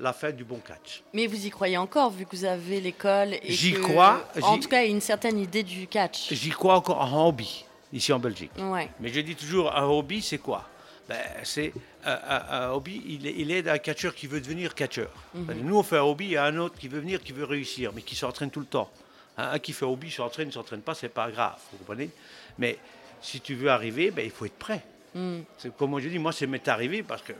[0.00, 1.02] la fin du bon catch.
[1.12, 4.58] Mais vous y croyez encore, vu que vous avez l'école et J'y que- crois, En
[4.58, 6.32] tout cas, une certaine idée du catch.
[6.32, 8.50] J'y crois encore en hobby, ici en Belgique.
[8.58, 8.88] Ouais.
[9.00, 10.68] Mais je dis toujours, un hobby, c'est quoi?
[11.08, 11.72] Ben, C'est
[12.04, 15.10] un, un- un hobby, il, il aide un catcheur qui veut devenir catcheur.
[15.34, 15.54] Mhm.
[15.62, 17.44] Nous, on fait un hobby, il y a un autre qui veut venir, qui veut
[17.44, 18.90] réussir, mais qui s'entraîne tout le temps.
[19.38, 22.10] Un, un qui fait un hobby, s'entraîne, ne s'entraîne pas, c'est pas grave, vous comprenez
[22.58, 22.78] Mais
[23.20, 24.82] si tu veux arriver, ben, il faut être prêt.
[25.14, 25.38] Mm.
[25.58, 27.32] C'est comme je dis, moi, c'est m'est arrivé parce que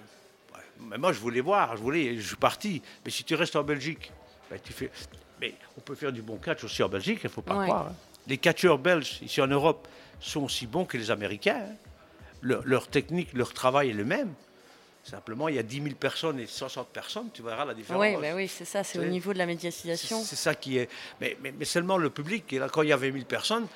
[0.78, 2.82] moi, je voulais voir, je voulais, je suis parti.
[3.04, 4.12] Mais si tu restes en Belgique,
[4.50, 4.90] ben, tu fais.
[5.40, 7.66] Mais on peut faire du bon catch aussi en Belgique, il ne faut pas Ouais.
[7.66, 7.88] croire.
[7.88, 7.94] hein.
[8.26, 9.86] Les catcheurs belges ici en Europe
[10.20, 11.60] sont aussi bons que les Américains.
[11.70, 11.74] hein.
[12.46, 14.32] Leur, leur technique, leur travail est le même.
[15.02, 18.00] Simplement, il y a 10 000 personnes et 60 personnes, tu verras la différence.
[18.00, 20.20] Ouais, bah oui, c'est ça, c'est au niveau de la médiatisation.
[20.22, 20.88] C'est ça qui est.
[21.20, 22.52] Mais, mais- mais seulement le public.
[22.52, 23.66] Et là, quand il y avait 1000 personnes,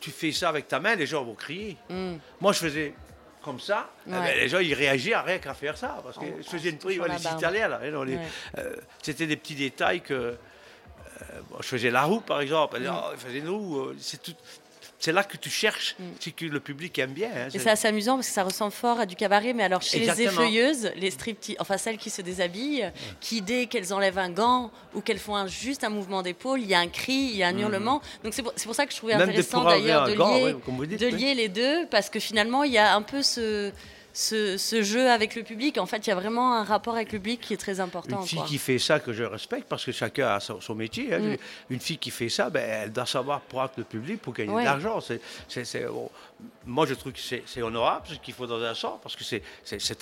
[0.00, 1.76] tu fais ça avec ta main, les gens vont crier.
[1.90, 2.14] Mm.
[2.40, 2.94] Moi, je faisais
[3.42, 3.90] comme ça.
[4.06, 4.36] eh ben, Ouais.
[4.36, 6.00] les gens, ils réagissaient à rien qu'à faire ça.
[6.02, 7.36] Parce que On- je faisais une prise, touche les.
[7.38, 7.80] Italiens, là.
[7.82, 8.18] hein, Ouais.
[8.58, 10.12] euh, C'était des petits détails que.
[10.14, 10.34] euh,
[11.50, 12.78] bon, je faisais la roue, par exemple.
[12.78, 12.86] Mm.
[12.92, 13.78] Oh, il faisait une roue.
[13.80, 14.34] euh, C'est tout.
[15.04, 17.28] C'est là que tu cherches, c'est que le public aime bien.
[17.34, 19.82] hein, Et c'est- assez amusant parce que ça ressemble fort à du cabaret, mais alors
[19.82, 22.88] chez les effeuilleuses, les striptease, enfin celles qui se déshabillent,
[23.20, 26.68] qui dès qu'elles enlèvent un gant ou qu'elles font un- juste un mouvement d'épaule, il
[26.68, 28.00] y a un cri, il y a un hurlement.
[28.22, 29.14] Donc c'est pour, ça que je trouvais.
[29.14, 32.78] Même intéressant d'ailleurs de, gant, ouais, dites, lier les deux, parce que finalement il y
[32.78, 33.72] a un peu ce,
[34.12, 35.78] ce, ce jeu avec le public.
[35.78, 38.20] En fait, il y a vraiment un rapport avec le public qui est très important.
[38.20, 38.46] Une fille quoi.
[38.46, 41.14] qui fait ça, que je respecte, parce que chacun a son, son métier.
[41.14, 41.18] hein.
[41.18, 41.36] Mm.
[41.70, 44.62] Une fille qui fait ça, ben, elle doit savoir prendre le public pour gagner Ouais.
[44.62, 44.98] de l'argent.
[46.64, 49.24] Moi, je trouve que c'est, c'est honorable, ce qu'il faut dans un sens, parce que
[49.24, 49.42] c'est,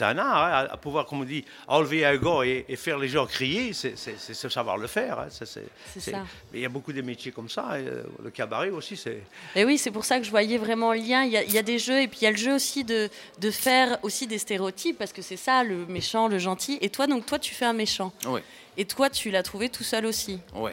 [0.03, 0.45] un art.
[0.45, 3.73] hein, à, pouvoir, comme on dit, enlever un gant et, et faire les gens crier,
[3.73, 5.19] c'est, savoir le faire.
[5.21, 5.29] hein.
[5.31, 5.65] Ça, c'est,
[6.01, 6.25] ça.
[6.53, 7.79] Mais il y a beaucoup de métiers comme ça.
[7.81, 9.23] et, euh, le cabaret aussi, c'est...
[9.57, 11.25] Et oui, c'est pour ça que je voyais vraiment le lien.
[11.25, 12.55] Il y, a, il y a des jeux, et puis il y a le jeu
[12.55, 16.79] aussi de, de faire aussi des stéréotypes, parce que c'est ça, le méchant, le gentil.
[16.81, 18.13] Et toi, donc, toi, tu fais un méchant.
[18.27, 18.41] Oui,
[18.77, 20.41] Et toi, tu l'as trouvé tout seul aussi.
[20.55, 20.73] oui.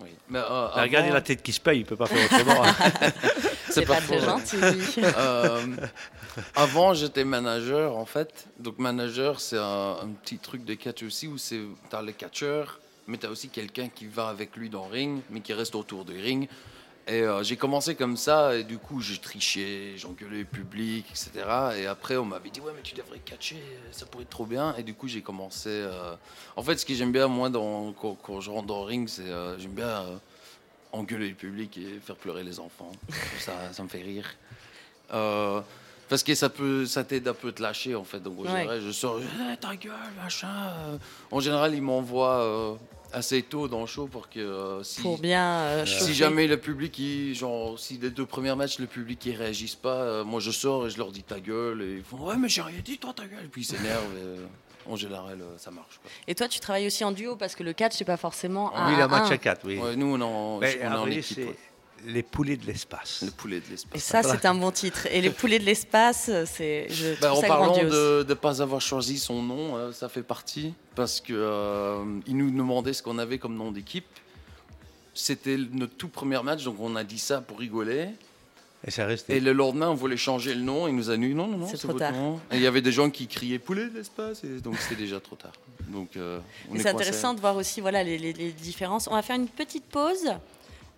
[0.00, 0.08] Oui.
[0.28, 2.64] Mais, euh, Regardez avant- la tête qui se paye, il ne peut pas faire autrement.
[2.64, 2.74] hein.
[3.70, 4.38] C'est pas, faux, très hein.
[4.38, 5.00] gentil.
[5.02, 5.66] Euh,
[6.54, 8.46] avant, j'étais manager, en fait.
[8.58, 12.78] Donc, manager, c'est un, un petit truc de catch aussi où c'est t'as le catcheur,
[13.06, 16.04] mais t'as aussi quelqu'un qui va avec lui dans le ring, mais qui reste autour
[16.04, 16.48] du ring.
[17.06, 21.30] Et euh, j'ai commencé comme ça, et du coup, j'ai triché, j'engueulais le public, etc.
[21.76, 24.74] Et après, on m'avait dit, ouais, mais tu devrais catcher, ça pourrait être trop bien.
[24.76, 25.68] Et du coup, j'ai commencé.
[25.68, 26.14] euh,
[26.56, 27.92] En fait, ce que j'aime bien, moi, dans...
[27.92, 30.16] quand, quand je rentre dans le ring, c'est euh, j'aime bien euh,
[30.92, 32.92] engueuler le public et faire pleurer les enfants.
[33.38, 34.26] ça, ça me fait rire.
[35.12, 35.60] Euh,
[36.08, 38.20] parce que ça peut, ça t'aide un peu à te lâcher en fait.
[38.20, 38.48] Donc en Ouais.
[38.60, 39.20] général, je sors,
[39.52, 39.92] Eh, ta gueule,
[40.22, 40.48] machin.
[40.48, 40.96] euh.
[41.30, 42.74] En général, ils m'envoient euh,
[43.14, 46.56] assez tôt dans le show pour que euh, si, Pour bien euh, si jamais le
[46.58, 50.40] public, il- genre, si les deux premiers matchs, le public ne réagissent pas, euh, moi
[50.40, 51.82] je sors et je leur dis ta gueule.
[51.82, 53.44] Et ils font, ouais, mais j'ai rien dit, toi ta gueule.
[53.44, 54.04] Et puis ils s'énervent.
[54.86, 55.98] en général, ça marche.
[56.02, 56.10] Quoi.
[56.28, 58.90] Et toi, tu travailles aussi en duo, parce que le catch, c'est pas forcément un
[58.92, 59.34] oui, la à match un.
[59.34, 59.78] à 4, oui.
[59.78, 61.40] Ouais, nous, on est en, Mais on est en après, équipe.
[62.06, 63.22] Les poulets de l'espace.
[63.24, 64.02] Le poulet de Et l'espace.
[64.02, 65.06] ça, c'est un bon titre.
[65.10, 66.86] Et les poulets de l'espace, c'est.
[66.90, 67.92] Je Bah, en ça parlant grandiose.
[67.92, 72.36] de ne pas avoir choisi son nom, euh, ça fait partie parce que euh, il
[72.36, 74.06] nous demandait ce qu'on avait comme nom d'équipe.
[75.14, 78.08] C'était notre tout premier match, donc on a dit ça pour rigoler.
[78.86, 79.30] Et ça reste.
[79.30, 80.88] Et le lendemain, on voulait changer le nom.
[80.88, 82.12] Il nous a dit non, non, non, C'est c'est trop votre tard.
[82.12, 82.40] nom.
[82.50, 85.20] Et il y avait des gens qui criaient poulet de l'espace, et donc c'était déjà
[85.20, 85.52] trop tard.
[85.88, 86.38] Donc euh,
[86.70, 89.06] on Et est C'est intéressant de voir aussi voilà, les, les- les différences.
[89.08, 90.30] On va faire une petite pause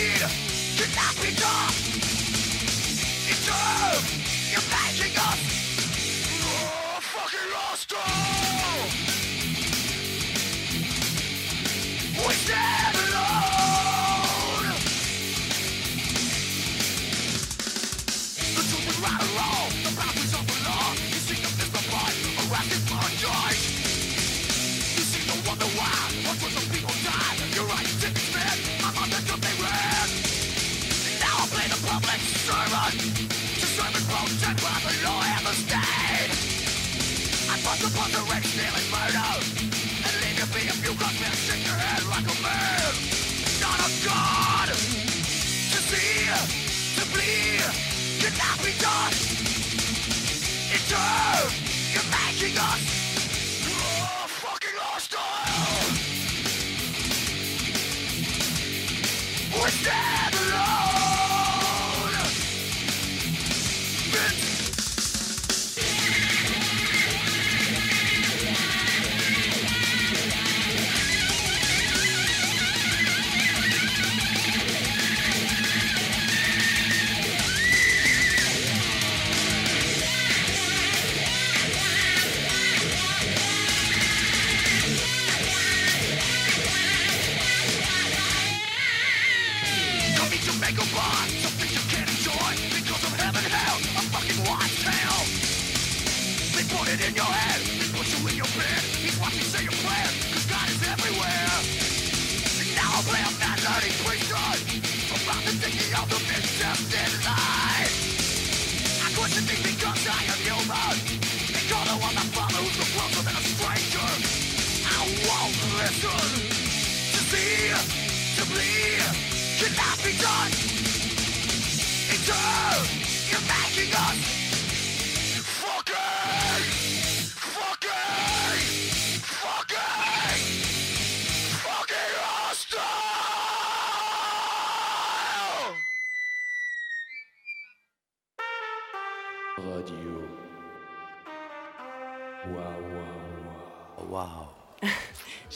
[0.00, 0.22] need
[1.20, 1.30] be.
[3.28, 4.00] It's true,
[4.50, 5.40] you're making us
[6.42, 7.92] oh, fucking lost.
[12.94, 12.99] We.
[37.80, 38.49] the resurrection.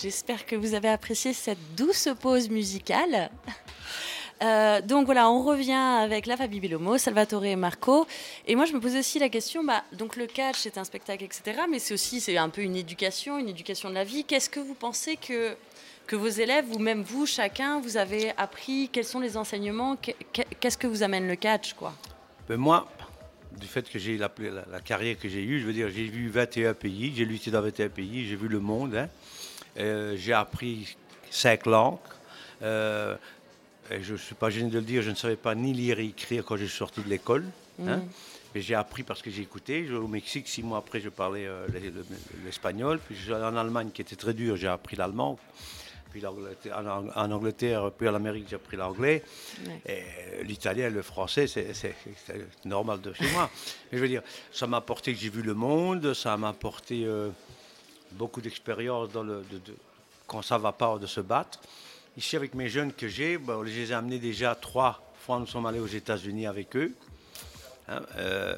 [0.08, 3.30] J'espère que vous avez apprécié cette douce pause musicale.
[4.42, 8.06] Euh, donc voilà, on revient avec la famille Bellomo, Salvatore et Marco.
[8.46, 11.24] Et moi, je me posais aussi la question, bah, donc le catch, c'est un spectacle,
[11.24, 11.58] etc.
[11.70, 14.24] Mais c'est aussi, c'est un peu une éducation, une éducation de la vie.
[14.24, 15.56] Qu'est-ce que vous pensez que,
[16.06, 18.90] que vos élèves, ou même vous, chacun, vous avez appris?
[18.92, 19.96] Quels sont les enseignements?
[19.96, 20.16] Qu'est-
[20.60, 21.94] Qu'est-ce que vous amène le catch, quoi?
[22.46, 22.86] Ben moi,
[23.58, 26.04] du fait que j'ai la, la- la carrière que j'ai eue, je veux dire, j'ai
[26.04, 28.94] vu 21 pays, j'ai lutté dans 21 pays, j'ai vu le monde.
[28.96, 29.08] hein.
[29.78, 30.96] Euh, j'ai appris
[31.30, 31.98] cinq langues.
[32.62, 33.16] Euh,
[33.90, 35.98] et je ne suis pas gêné de le dire, je ne savais pas ni lire
[35.98, 37.44] ni écrire quand je suis sorti de l'école.
[37.86, 38.02] hein.
[38.54, 39.90] Mais j'ai appris parce que j'ai écouté.
[39.90, 42.04] Au Mexique, six mois après, je parlais euh, l'es- le-
[42.44, 43.00] l'espagnol.
[43.04, 45.38] Puis je suis allé en Allemagne, qui était très dur, j'ai appris l'allemand.
[46.12, 46.32] Puis en,
[46.86, 49.24] Ang- en Angleterre, puis en Amérique, j'ai appris l'anglais.
[49.66, 50.04] Ouais.
[50.44, 51.66] L'italien, le français, c'est
[52.64, 53.50] normal de chez moi.
[53.92, 54.22] Mais je veux dire,
[54.52, 57.04] ça m'a apporté que j'ai vu le monde, ça m'a apporté
[58.14, 59.76] beaucoup d'expérience dans le, de- de-
[60.26, 61.60] quand ça va pas, de se battre.
[62.16, 65.46] Ici, avec mes jeunes que j'ai, ben, je les ai amenés déjà trois fois, nous
[65.46, 66.92] sommes allés aux États-Unis avec eux.
[67.88, 68.54] Hein, euh,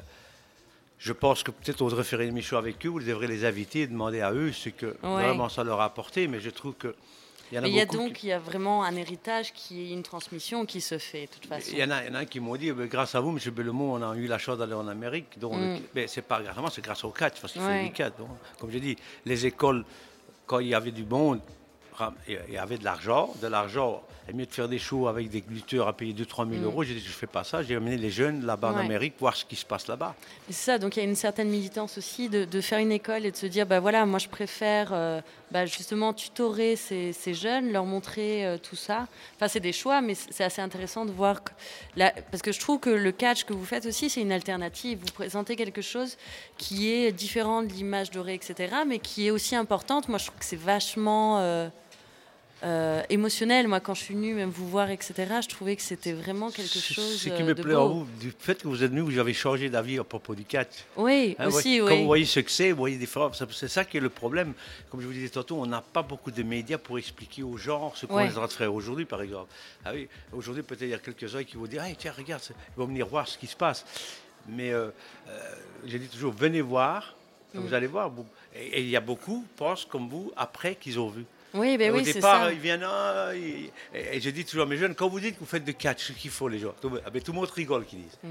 [0.98, 3.80] je pense que peut-être on devrait faire une émission avec eux, vous devrez les inviter
[3.82, 6.28] et demander à eux ce que vraiment ça leur a apporté.
[6.28, 6.94] Mais je trouve que
[7.52, 8.94] il y en a Mais il y a donc, qui- il y a vraiment un
[8.96, 11.70] héritage qui est une transmission qui se fait, de toute façon.
[11.72, 13.38] il y, en a, il y en a qui m'ont dit, grâce à vous, M.
[13.52, 15.38] Bellemont, on a eu la chance d'aller en Amérique.
[15.38, 15.78] Donc, Mm.
[15.94, 17.82] mais c'est pas grâce à moi, c'est grâce au catch, parce qu'il Ouais.
[17.82, 18.12] fait du catch.
[18.18, 18.28] donc.
[18.58, 19.84] comme je dis, les écoles,
[20.46, 21.40] quand il y avait du monde,
[22.28, 23.32] il y avait de l'argent.
[23.42, 26.64] De l'argent, c'est mieux de faire des shows avec des lutteurs à payer 2-3 000
[26.64, 26.82] euros.
[26.82, 27.62] J'ai dit, je fais pas ça.
[27.62, 28.76] J'ai amené les jeunes là-bas en Mm.
[28.78, 28.84] Ouais.
[28.84, 30.14] Amérique, voir ce qui se passe là-bas.
[30.48, 33.24] C'est ça, donc il y a une certaine militance aussi de, de faire une école
[33.24, 35.20] et de se dire, bah voilà, moi je préfère euh,
[35.52, 39.06] bah, justement tutorer ces, ces jeunes, leur montrer euh, tout ça.
[39.36, 41.52] Enfin, c'est des choix, mais c'est c'est assez intéressant de voir que,
[41.96, 44.98] la- parce que je trouve que le catch que vous faites aussi, c'est une alternative.
[45.00, 46.16] Vous présentez quelque chose
[46.58, 50.08] qui est différent de l'image dorée, etc., mais qui est aussi importante.
[50.08, 51.68] Moi, je trouve que c'est vachement euh,
[52.62, 53.68] euh, émotionnel.
[53.68, 56.78] Moi, quand je suis venue, même vous voir, etc., je trouvais que c'était vraiment quelque
[56.78, 59.02] chose Ce qui euh, me de plaît en vous, du fait que vous êtes venu,
[59.02, 60.70] vous avez changé d'avis à propos du catch.
[60.96, 61.88] Oui, Hein, aussi, oui.
[61.88, 64.08] Quand vous voyez ce que c'est, vous voyez des fois, c'est ça qui est le
[64.08, 64.54] problème.
[64.90, 67.92] Comme je vous disais tantôt, on n'a pas beaucoup de médias pour expliquer aux gens
[67.94, 68.26] ce qu'on Ouais.
[68.26, 69.50] est en train de faire aujourd'hui, par exemple.
[69.84, 72.78] Ah oui, aujourd'hui, peut-être il y a quelques-uns qui vont dire Hey, tiens, regarde, ils
[72.80, 73.84] vont venir voir ce qui se passe.
[74.48, 74.88] Mais euh,
[75.28, 75.38] euh,
[75.84, 77.14] j'ai dit toujours venez voir,
[77.54, 77.58] Mm.
[77.60, 78.10] vous allez voir.
[78.54, 81.24] et il y a beaucoup pensent comme vous après qu'ils ont vu.
[81.56, 82.84] Oui, ben Au oui, départ, ils viennent.
[82.84, 85.64] ah, ils- et, je dis toujours à mes jeunes, quand vous dites que vous faites
[85.64, 88.02] de catch, ce qu'il faut les gens, tout, ah ben, tout le monde rigole qu'ils
[88.02, 88.18] disent.
[88.22, 88.28] Mm.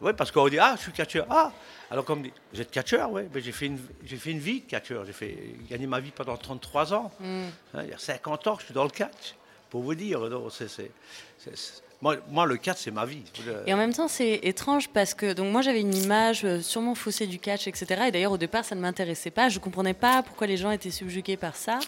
[0.00, 1.26] Oui, parce qu'on dit, ah, je suis catcheur.
[1.28, 1.50] Ah
[1.90, 4.38] Alors qu'on me dit, vous êtes catcheur Oui, ben, j'ai fait, une- j'ai fait une
[4.38, 5.04] vie de catcheur.
[5.04, 5.36] J'ai fait
[5.68, 7.10] gagné ma vie pendant 33 ans.
[7.20, 7.44] Mm.
[7.74, 9.34] Hein, il y a 50 ans que je suis dans le catch,
[9.70, 10.20] pour vous dire.
[10.20, 10.90] non, c'est- c'est-
[11.38, 13.24] c'est- c'est- moi, moi, le catch, c'est ma vie.
[13.66, 16.94] Et en même temps, c'est étrange parce que donc moi j'avais une image euh, sûrement
[16.94, 18.04] faussée du catch, etc.
[18.06, 19.48] Et d'ailleurs au départ, ça ne m'intéressait pas.
[19.48, 21.80] Je comprenais pas pourquoi les gens étaient subjugués par ça.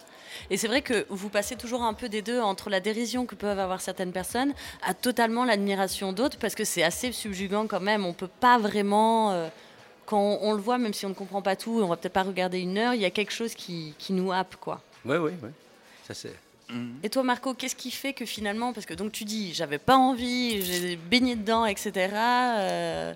[0.51, 3.35] Et c'est vrai que vous passez toujours un peu des deux entre la dérision que
[3.35, 8.05] peuvent avoir certaines personnes à totalement l'admiration d'autres parce que c'est assez subjugant quand même.
[8.05, 9.49] On peut pas vraiment euh,
[10.07, 12.12] quand on, on le voit, même si on ne comprend pas tout, on va peut-être
[12.12, 12.95] pas regarder une heure.
[12.95, 14.81] Il y a quelque chose qui, qui nous happe, quoi.
[15.05, 15.51] Oui, oui, oui.
[16.07, 16.35] Ça, c'est.
[17.03, 19.97] Et toi, Marco, qu'est-ce qui fait que finalement, parce que donc tu dis, j'avais pas
[19.97, 21.93] envie, j'ai baigné dedans, etc.
[22.14, 23.14] euh,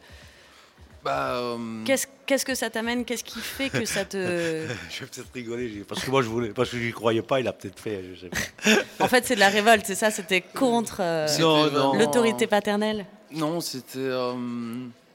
[1.05, 3.05] Bah, euh, Qu'est-ce qu'est-ce que ça t'amène?
[3.05, 4.17] Qu'est-ce qui fait que ça te...
[4.91, 7.49] Je vais peut-être rigoler, parce que moi je voulais, parce que j'y croyais pas, il
[7.49, 9.05] a peut-être fait, je sais pas.
[9.05, 10.11] En fait, c'est de la révolte, c'est ça?
[10.11, 13.05] C'était contre euh, l'autorité paternelle?
[13.33, 13.99] Non, c'était.
[13.99, 14.33] euh,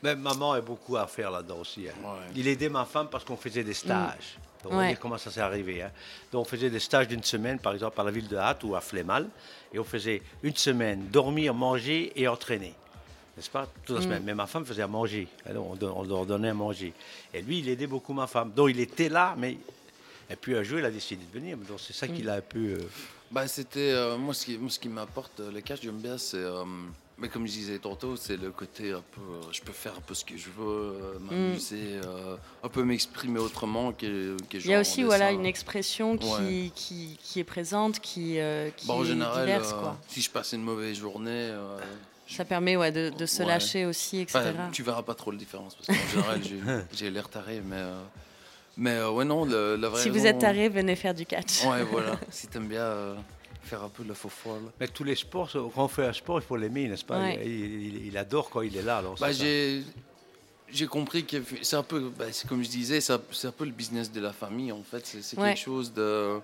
[0.03, 1.87] Mais maman a beaucoup à faire là-dedans aussi.
[1.89, 1.93] hein.
[2.03, 2.19] Ouais.
[2.35, 4.37] Il aidait ma femme parce qu'on faisait des stages.
[4.63, 4.87] Donc, on va Ouais.
[4.89, 5.81] dire comment ça s'est arrivé.
[5.81, 5.89] hein.
[6.31, 8.75] Donc, on faisait des stages d'une semaine, par exemple, à la ville de Hatt ou
[8.75, 9.27] à Flémal.
[9.73, 12.73] Et on faisait une semaine dormir, manger et entraîner.
[13.39, 13.69] N'est-ce pas?
[13.85, 14.21] Toute la semaine.
[14.25, 15.25] Mais ma femme faisait à manger.
[15.45, 16.91] Alors, on, leur donnait à manger.
[17.33, 18.51] Et lui, il aidait beaucoup ma femme.
[18.51, 19.57] Donc, il était là, mais.
[20.29, 21.55] Et puis un jour, il a décidé de venir.
[21.57, 22.59] Donc, c'est ça qu'il a un peu.
[22.59, 22.77] euh,
[23.31, 23.91] Bah, c'était.
[23.93, 26.35] euh, moi, ce qui, moi, ce qui m'apporte euh, le cash, j'aime bien, c'est.
[26.35, 26.65] euh,
[27.17, 29.21] mais comme je disais tantôt, c'est le côté un peu.
[29.21, 32.83] euh, je peux faire un peu ce que je veux, euh, m'amuser, euh, un peu
[32.83, 36.71] m'exprimer autrement que, que Il y a aussi voilà, une expression qui, Ouais.
[36.75, 39.71] qui, qui est présente, qui, euh, qui Bah, en est général, diverse.
[39.73, 39.97] euh, Quoi.
[40.09, 41.77] si je passe une mauvaise journée, euh,
[42.29, 43.47] Ça permet ouais, de, de se Ouais.
[43.47, 44.39] lâcher aussi, etc.
[44.53, 46.41] enfin, tu verras pas trop la différence parce qu'en général,
[46.93, 47.75] j'ai- l'air taré, mais.
[47.77, 48.01] euh,
[48.77, 51.65] mais euh, ouais, non, le- la vraie si vous êtes taré, venez faire du catch.
[51.65, 52.19] Ouais, voilà.
[52.29, 53.15] si t'aimes bien euh,
[53.63, 54.61] faire un peu de la faux folle.
[54.79, 57.19] Mais tous les sports, quand on fait un sport, il faut l'aimer, n'est-ce pas?
[57.19, 57.41] Ouais.
[57.43, 57.51] il,
[57.95, 58.97] il- il adore quand il est là.
[58.99, 59.83] Alors, Bah, j'ai
[60.71, 63.51] j'ai compris que c'est un peu, bah, c'est comme je disais, c'est un, c'est un
[63.51, 65.03] peu le business de la famille en fait.
[65.03, 66.39] C'est quelque chose de,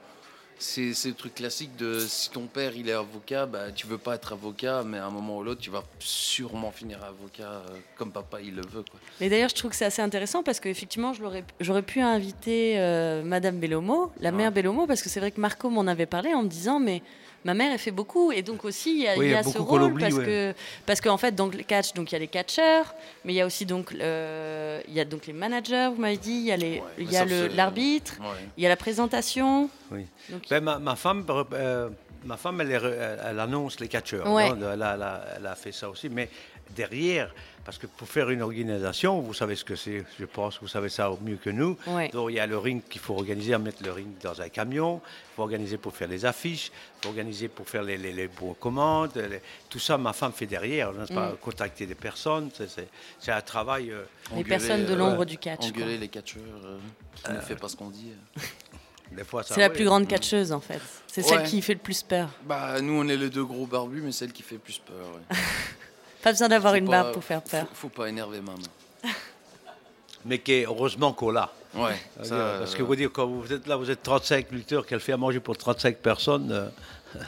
[0.58, 4.16] c'est le truc classique de si ton père il est avocat, bah tu veux pas
[4.16, 7.66] être avocat, mais à un moment ou l'autre tu vas sûrement finir avocat euh,
[7.98, 9.00] comme papa il le veut quoi.
[9.20, 11.14] Mais d'ailleurs, je trouve que c'est assez intéressant parce qu'effectivement,
[11.60, 15.70] j'aurais pu inviter euh, Madame Bellomo, la mère Bellomo, parce que c'est vrai que Marco
[15.70, 17.02] m'en avait parlé en me disant, mais
[17.46, 18.32] ma mère, elle fait beaucoup.
[18.34, 20.26] Et donc aussi, il y a, Oui, il y a ce rôle parce ouais.
[20.26, 20.54] que
[20.86, 22.94] parce qu'en fait, dans le catch, donc il y a les catcheurs,
[23.24, 26.32] mais il y a aussi donc il y a donc les managers, vous m'avez dit,
[26.34, 27.26] il y a les, Ouais, il y a
[27.56, 28.26] l'arbitre, Ouais.
[28.58, 29.70] il y a la présentation.
[29.92, 30.06] Oui.
[30.30, 31.24] Donc, Ben, ma, ma femme,
[31.54, 31.90] euh,
[32.26, 34.26] ma femme elle, annonce les catcheurs.
[34.26, 36.10] Non Elle, elle a fait ça aussi.
[36.10, 36.30] Mais
[36.76, 37.34] derrière,
[37.66, 40.88] parce que pour faire une organisation, vous savez ce que c'est, je pense, vous savez
[40.90, 41.76] ça au mieux que nous.
[41.88, 42.10] Ouais.
[42.10, 45.02] Donc il y a le ring qu'il faut organiser, mettre le ring dans un camion.
[45.04, 46.68] Il faut organiser pour faire les affiches.
[46.70, 49.12] Il faut organiser pour faire les, les, les bons commandes.
[49.16, 50.94] les- tout ça, ma femme fait derrière.
[50.94, 51.38] n'est-ce pas Mm.
[51.42, 52.52] Contacter des personnes.
[53.20, 53.90] C'est, un travail.
[53.92, 55.60] euh, les Engueuler, personnes de euh, l'ombre du catch.
[55.60, 55.68] quoi.
[55.70, 56.78] Engueuler les catcheurs euh,
[57.16, 58.12] qui ne fait pas ce qu'on dit.
[58.38, 58.42] euh.
[59.18, 59.74] des fois, ça C'est la ouais.
[59.74, 60.82] plus grande catcheuse en fait.
[61.08, 62.30] C'est celle qui fait le plus peur.
[62.44, 64.96] Bah nous on est les deux gros barbus, mais celle qui fait plus peur.
[65.16, 65.38] ouais.
[66.26, 67.68] Pas besoin d'avoir une pas- barbe pour faire peur.
[67.70, 68.58] Faut, faut pas énerver maman.
[70.26, 71.52] Mais qui est heureusement qu'on l'a.
[71.76, 71.96] Ouais.
[72.18, 74.88] Ça, ça, parce euh, que vous dire, quand vous êtes là, vous êtes 35 lutteurs
[74.88, 76.52] qu'elle fait à manger pour 35 personnes.
[76.52, 76.68] euh,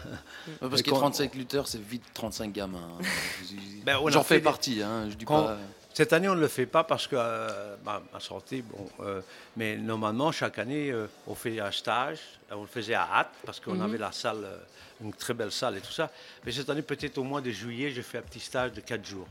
[0.62, 2.80] Ouais, parce que quand- 35 lutteurs, c'est vite 35 gamins.
[3.00, 3.04] hein.
[3.86, 5.58] Ben, J'en fait fais partie, hein, je dis Quand- pas.
[5.94, 8.88] Cette année, on ne le fait pas parce que euh, ma, ma santé, bon.
[9.02, 9.22] euh,
[9.58, 12.20] mais normalement, chaque année, euh, on fait un stage.
[12.52, 14.58] On le faisait à Hâte parce qu'on avait la salle, euh,
[15.04, 16.10] une très belle salle et tout ça.
[16.46, 19.06] Mais cette année, peut-être au mois de juillet, j'ai fait un petit stage de 4
[19.06, 19.28] jours.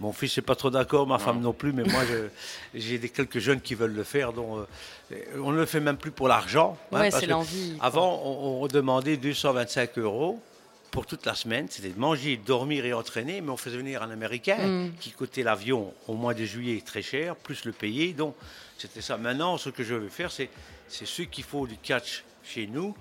[0.00, 2.28] Mon fils n'est pas trop d'accord, ma femme non plus, mais moi, je-
[2.78, 4.32] j'ai des quelques jeunes qui veulent le faire.
[4.32, 4.66] Donc,
[5.12, 6.76] euh, on ne le fait même plus pour l'argent.
[6.92, 7.76] hein, Ouais, parce c'est l'envie.
[7.80, 10.42] Avant, on, on demandait 225 euros
[10.90, 11.68] pour toute la semaine.
[11.70, 14.92] C'était de manger, dormir et entraîner, mais on faisait venir un Américain Mm.
[14.98, 18.12] qui coûtait l'avion au mois de juillet très cher, plus le payer.
[18.14, 18.34] Donc,
[18.78, 19.16] c'était ça.
[19.16, 20.50] Maintenant, ce que je veux faire, c'est,
[20.88, 22.96] c'est ceux qui font du catch chez nous.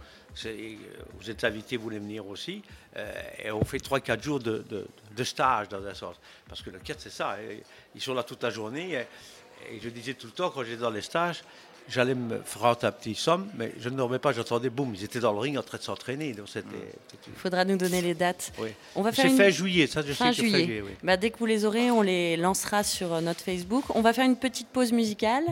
[0.45, 0.75] Euh,
[1.19, 2.61] vous êtes invités, vous voulez venir aussi.
[2.97, 3.11] euh,
[3.43, 6.15] et on fait 3-4 jours de, de- de stage, dans un sens.
[6.47, 7.37] Parce que le catch, c'est ça.
[7.41, 7.61] et
[7.95, 8.93] Ils sont là toute la journée.
[8.93, 11.43] Et, et je disais tout le temps, quand j'étais dans les stages,
[11.87, 15.19] j'allais me faire un petit somme, mais je ne dormais pas, j'entendais boum, ils étaient
[15.19, 16.33] dans le ring en train de s'entraîner.
[16.33, 16.67] Donc c'était.
[17.11, 18.51] c'était- Il faudra nous donner les dates.
[18.59, 18.69] oui.
[18.95, 19.37] On va faire C'est une...
[19.37, 20.59] fin juillet, ça je Fin sais que juillet.
[20.59, 20.91] fin juillet, oui.
[21.03, 23.83] Bah, dès que vous les aurez, on les lancera sur euh, notre Facebook.
[23.95, 25.43] On va faire une petite pause musicale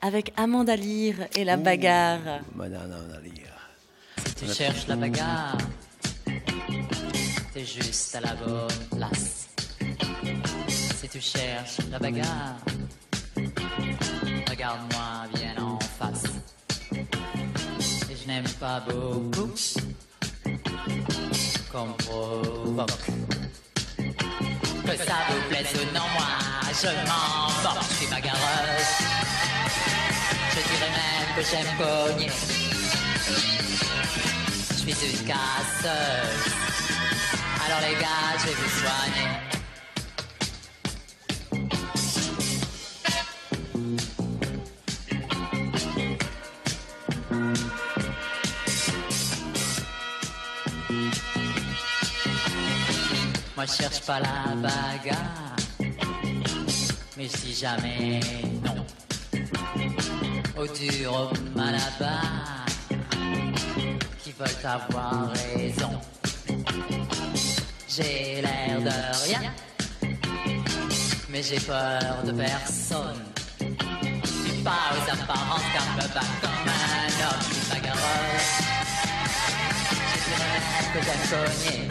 [0.00, 2.40] avec Amanda Lear et la bagarre.
[2.54, 3.20] Madame.
[3.24, 3.42] Si
[4.36, 5.58] tu cherches la bagarre,
[7.52, 9.48] t'es juste à la bonne place.
[10.68, 12.56] Si tu cherches la bagarre,
[14.48, 16.24] regarde-moi bien en face.
[18.10, 19.50] Et je n'aime pas beaucoup
[21.70, 23.06] qu'on provoque.
[23.96, 26.26] Que ça vous plaise ou non, moi
[26.72, 28.92] je m'en moque, je suis bagarreuse.
[30.50, 32.71] Je dirais même que j'aime cogner.
[37.64, 39.28] Alors les gars, je vais vous soigner.
[53.56, 55.56] Moi je cherche pas la bagarre,
[57.16, 58.20] mais si jamais
[58.64, 58.84] non,
[60.56, 62.61] au dur au malabar,
[64.42, 66.00] veulent avoir raison.
[67.88, 68.90] J'ai l'air de
[69.26, 69.52] rien,
[71.28, 73.22] Mais j'ai peur de personne.
[74.64, 78.34] Pas aux apparences car je me bats comme un homme bagarreur.
[80.10, 81.88] Je dirais même que cogner.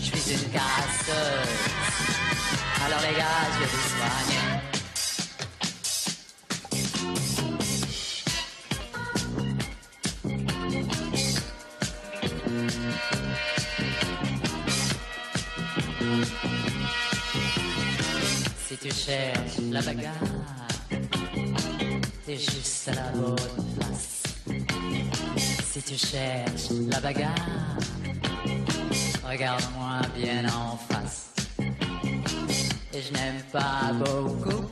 [0.00, 1.62] Je suis une casseuse.
[2.86, 4.51] Alors les gars, je vais vous soigner.
[19.04, 20.12] Cherches la bagarre,
[22.24, 23.36] t'es juste à la bonne
[23.76, 24.22] place.
[25.72, 27.78] Si tu cherches la bagarre,
[29.28, 31.30] regarde-moi bien en face.
[32.94, 34.70] Et je n'aime pas beaucoup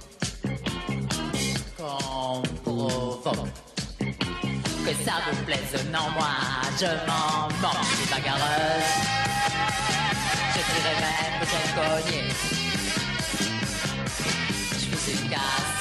[1.77, 3.49] qu'on provoque.
[3.99, 6.35] Que ça vous plaise, non, moi
[6.79, 7.83] je m'en moque.
[7.83, 8.93] Je suis bagarreuse,
[10.55, 12.60] je dirais même que j'aime cogner.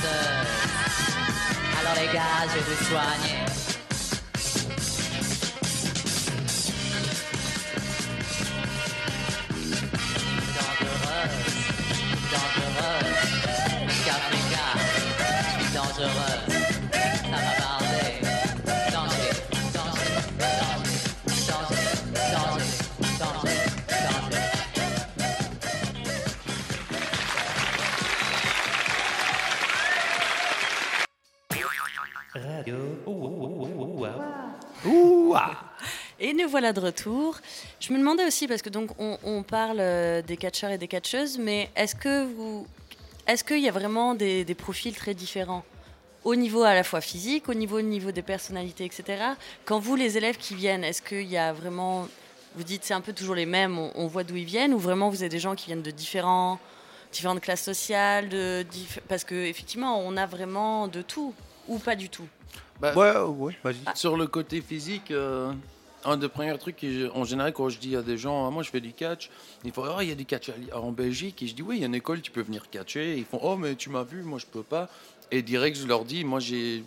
[0.02, 3.46] Alors les gars, je vais vous soigner.
[10.56, 11.36] Dangereuse,
[12.32, 13.18] dangereuse.
[14.06, 14.66] Qu'Africa,
[15.44, 16.60] je suis dangereuse.
[17.30, 17.59] Ça
[36.70, 37.38] voilà de retour.
[37.80, 40.88] Je me demandais aussi, parce que donc on, on parle euh, des catcheurs et des
[40.88, 42.68] catcheuses, mais est-ce que vous,
[43.28, 45.64] est-ce qu'il y a vraiment des, des profils très différents?
[46.26, 49.04] Au niveau à la fois physique, au niveau, au niveau des personnalités, etc.
[49.66, 52.08] Quand vous, les élèves qui viennent, est-ce qu'il y a vraiment,
[52.56, 54.80] vous dites c'est un peu toujours les mêmes, on, on voit d'où ils viennent, ou
[54.80, 56.60] vraiment vous avez des gens qui viennent de différents,
[57.12, 61.34] différentes classes sociales, de, diff- parce que effectivement on a vraiment de tout,
[61.68, 62.28] ou pas du tout?
[62.82, 63.78] Bah, Ouais, ouais, vas-y.
[63.96, 65.52] Sur le côté physique, euh,
[66.06, 68.70] un des premiers trucs, en général, quand je dis à des gens, Ah, moi je
[68.70, 69.30] fais du catch,
[69.64, 71.42] ils font, oh, il y a du catch en Belgique.
[71.44, 73.14] Et je dis, oui, il y a une école, tu peux venir catcher.
[73.14, 74.90] Et ils font, oh, mais tu m'as vu, moi je peux pas.
[75.32, 76.84] Et direct, je leur dis, moi j'ai.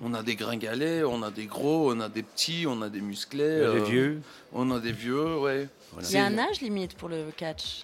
[0.00, 3.00] On a des gringalets, on a des gros, on a des petits, on a des
[3.00, 3.42] musclés.
[3.42, 4.20] Euh, vieux.
[4.52, 5.68] On a des vieux, ouais.
[6.00, 7.82] Il y a un âge limite pour le catch.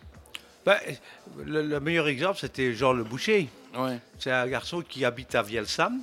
[0.64, 0.76] Ben,
[1.44, 3.48] le, le meilleur exemple, c'était Jean Le Boucher.
[3.76, 3.98] Ouais.
[4.20, 6.02] C'est un garçon qui habite à Vielsam,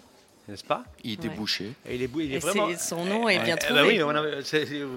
[0.52, 0.84] n'est-ce pas?
[1.04, 1.34] Il était Ouais.
[1.36, 1.72] bouché.
[1.88, 2.70] Et il est, il est Et vraiment...
[2.78, 3.82] son nom est bien Eh trouvé.
[3.82, 4.43] ben oui, on avait-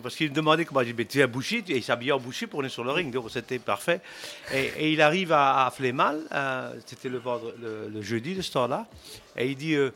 [0.02, 2.60] parce qu'il me demandait comment mais tu es boucher, et il s'habillait en boucher pour
[2.60, 4.00] aller sur le ring, donc c'était parfait.
[4.52, 7.22] Et, et il arrive à, à Flémal, euh, c'était le,
[7.62, 8.86] le, le jeudi de ce temps-là,
[9.36, 9.90] et il dit, euh,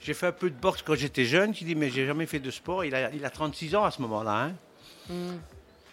[0.00, 2.38] j'ai fait un peu de boxe quand j'étais jeune, il dit, mais j'ai jamais fait
[2.40, 4.44] de sport, il a, il a 36 ans à ce moment-là.
[4.44, 4.52] Hein.
[5.10, 5.32] Mm.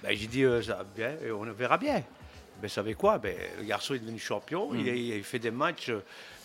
[0.04, 2.04] Ben, j'ai dit, euh, ça bien, et on verra bien.
[2.62, 3.18] Ben, savez quoi?
[3.18, 5.90] Ben, Le garçon est devenu champion, il, a, il a fait des matchs,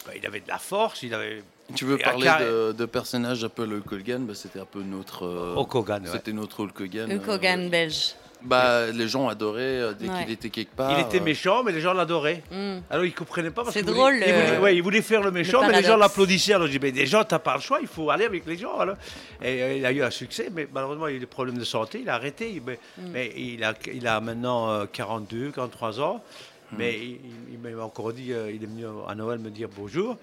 [0.06, 1.42] ben, il avait de la force, il avait...
[1.74, 4.24] Tu veux parler Car- de, de personnages un peu le Hulk Hogan?
[4.26, 5.24] Bah, C'était un peu notre.
[5.26, 6.08] euh, Hulk Hogan, ouais.
[6.12, 7.10] C'était notre Hulk Hogan.
[7.12, 8.14] Hulk euh, Hogan belge.
[8.42, 10.22] bah, les gens adoraient euh, dès Ouais.
[10.24, 10.92] qu'il était quelque part.
[10.92, 12.44] Il était euh, méchant, mais les gens l'adoraient.
[12.52, 12.78] Mm.
[12.88, 15.32] Alors il comprenait pas parce C'est drôle, voulait, il voulait- ouais, il voulait faire le
[15.32, 16.52] méchant, mais les gens l'applaudissaient.
[16.54, 18.56] Alors je dis, mais des gens, t'as pas le choix, il faut aller avec les
[18.56, 18.78] gens.
[18.78, 18.96] alors.
[19.42, 21.64] Et euh, il a eu un succès, mais malheureusement il a eu des problèmes de
[21.64, 22.62] santé, il a arrêté.
[22.64, 23.10] Mais, Mm.
[23.12, 26.22] mais il, a, il a maintenant euh, 42, 43 ans.
[26.70, 26.76] Mm.
[26.78, 27.18] Mais il,
[27.52, 30.16] il m'a encore dit, euh, il est venu à Noël me dire bonjour.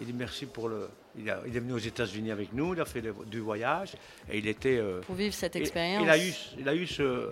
[0.00, 0.88] Il dit merci pour le.
[1.16, 3.92] Il, a- il est venu aux États-Unis avec nous, il a fait les deux voyages
[4.30, 4.78] et il était.
[4.78, 6.02] euh, Pour vivre cette et- expérience.
[6.02, 7.30] Il a eu, il a eu ce.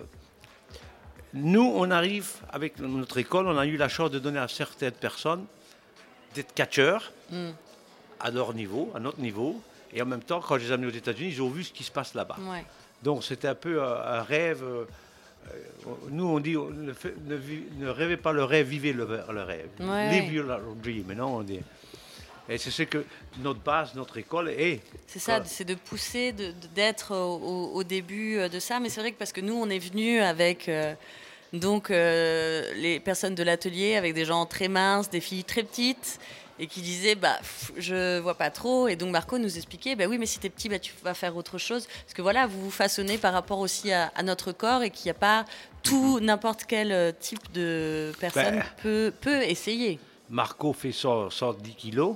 [1.33, 4.91] Nous, on arrive, avec notre école, on a eu la chance de donner à certaines
[4.91, 5.45] personnes
[6.35, 7.49] d'être catcheurs Mm.
[8.19, 9.59] à leur niveau, à notre niveau.
[9.91, 11.73] Et en même temps, quand je les ai amenés aux États-Unis, ils ont vu ce
[11.73, 12.37] qui se passe là-bas.
[12.49, 12.63] Ouais.
[13.01, 14.63] Donc c'était un peu euh, un rêve.
[14.63, 14.85] euh,
[16.09, 19.69] nous, on dit, ne, rêvez pas le rêve, vivez le, le rêve.
[19.79, 20.09] Ouais.
[20.21, 20.45] Live your
[20.81, 21.11] dream.
[21.13, 21.59] Non, on dit.
[22.49, 23.05] Et c'est ce que
[23.39, 24.81] notre base, notre école est.
[25.07, 26.33] C'est ça, c'est de pousser,
[26.75, 28.79] d'être au, début euh, de ça.
[28.79, 30.93] Mais c'est vrai que parce que nous, on est venu avec euh,
[31.53, 36.19] donc euh, les personnes de l'atelier, avec des gens très minces, des filles très petites,
[36.59, 38.89] et qui disaient bah pff, je vois pas trop.
[38.89, 41.37] Et donc Marco nous expliquait bah oui, mais si t'es petit, bah tu vas faire
[41.37, 44.83] autre chose, parce que voilà, vous vous façonnez par rapport aussi à, à notre corps
[44.83, 45.45] et qu'il n'y a pas
[45.81, 48.63] tout n'importe quel type de personne Ben.
[48.81, 49.97] peut peut essayer.
[50.29, 52.15] Marco fait 100 110 kilos.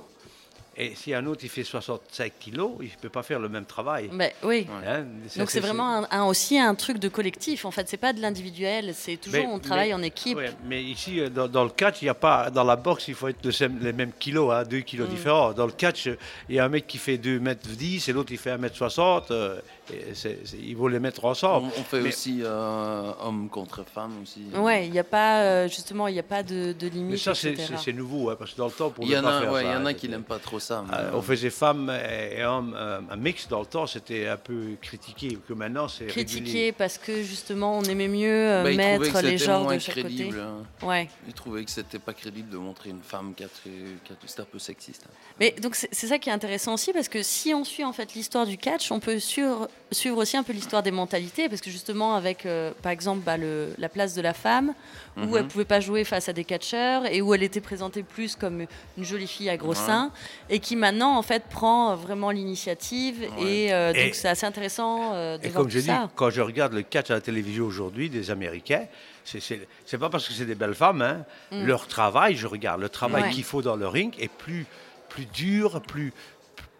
[0.80, 3.64] Et si un autre il fait 65 kilos, il ne peut pas faire le même
[3.64, 4.08] travail.
[4.12, 4.64] Bah, oui.
[4.86, 5.04] Hein,
[5.36, 7.64] Donc c'est vraiment un, un- aussi un truc de collectif.
[7.64, 8.92] En fait, c'est pas de l'individuel.
[8.94, 10.36] C'est toujours Mais- on travaille mais- en équipe.
[10.36, 12.48] Ouais, mais ici, euh, dans, dans le catch, il y a pas.
[12.50, 13.44] Dans la boxe, il faut être
[13.82, 15.10] les mêmes kilos, hein, 2 kilos Mm.
[15.10, 15.52] différents.
[15.52, 16.08] Dans le catch,
[16.48, 18.58] il y a un mec qui fait 2 mètres 10 et l'autre il fait 1
[18.58, 19.32] mètre 60.
[19.32, 19.58] euh,
[19.92, 21.70] Et c'est- c'est- il faut les mettre ensemble.
[21.76, 24.42] On, on fait Mais- aussi euh, homme contre femme aussi.
[24.54, 27.10] Ouais, il n'y a pas, euh, justement, il n'y a pas de, de limite.
[27.12, 29.50] Mais ça, c'est nouveau, hein, parce que dans le temps, pour Il y en a,
[29.50, 30.84] ouais, il y en a hein, qui n'aiment pas trop ça.
[30.88, 33.86] mais, Euh, euh, on faisait femmes et, et hommes, euh, un mix dans le temps,
[33.86, 35.38] c'était un peu critiqué.
[35.48, 36.24] Que maintenant, c'est régulier.
[36.24, 39.62] Critiqué parce que justement, on aimait mieux bah, ils trouvaient mettre que les c'était genres
[39.64, 40.30] moins de chaque crédible.
[40.36, 40.40] côté.
[40.82, 40.86] hein.
[40.86, 41.08] Ouais.
[41.26, 43.70] Ils trouvaient que c'était pas crédible de montrer une femme qui a, très-
[44.04, 45.04] qui a- c'était un peu sexiste.
[45.06, 45.12] hein.
[45.40, 48.14] Mais donc c'est ça qui est intéressant aussi parce que si on suit en fait
[48.14, 51.70] l'histoire du catch, on peut suivre, suivre aussi un peu l'histoire des mentalités parce que
[51.70, 54.74] justement avec euh, par exemple bah, le- la place de la femme
[55.16, 55.36] où Mhm.
[55.36, 58.66] elle pouvait pas jouer face à des catcheurs et où elle était présentée plus comme
[58.98, 59.74] une jolie fille à gros Ouais.
[59.74, 60.12] seins
[60.50, 65.12] et qui maintenant en fait prend vraiment l'initiative et euh, Et- donc c'est assez intéressant
[65.14, 66.10] euh, de Et voir comme tout je dis, ça.
[66.14, 68.86] quand je regarde le catch à la télévision aujourd'hui des Américains,
[69.24, 71.24] c'est- pas parce que c'est des belles femmes, hein.
[71.50, 71.64] Mm.
[71.66, 73.30] leur travail, je regarde, le travail Ouais.
[73.30, 74.66] qu'il faut dans le ring est plus,
[75.08, 76.12] plus dur, plus,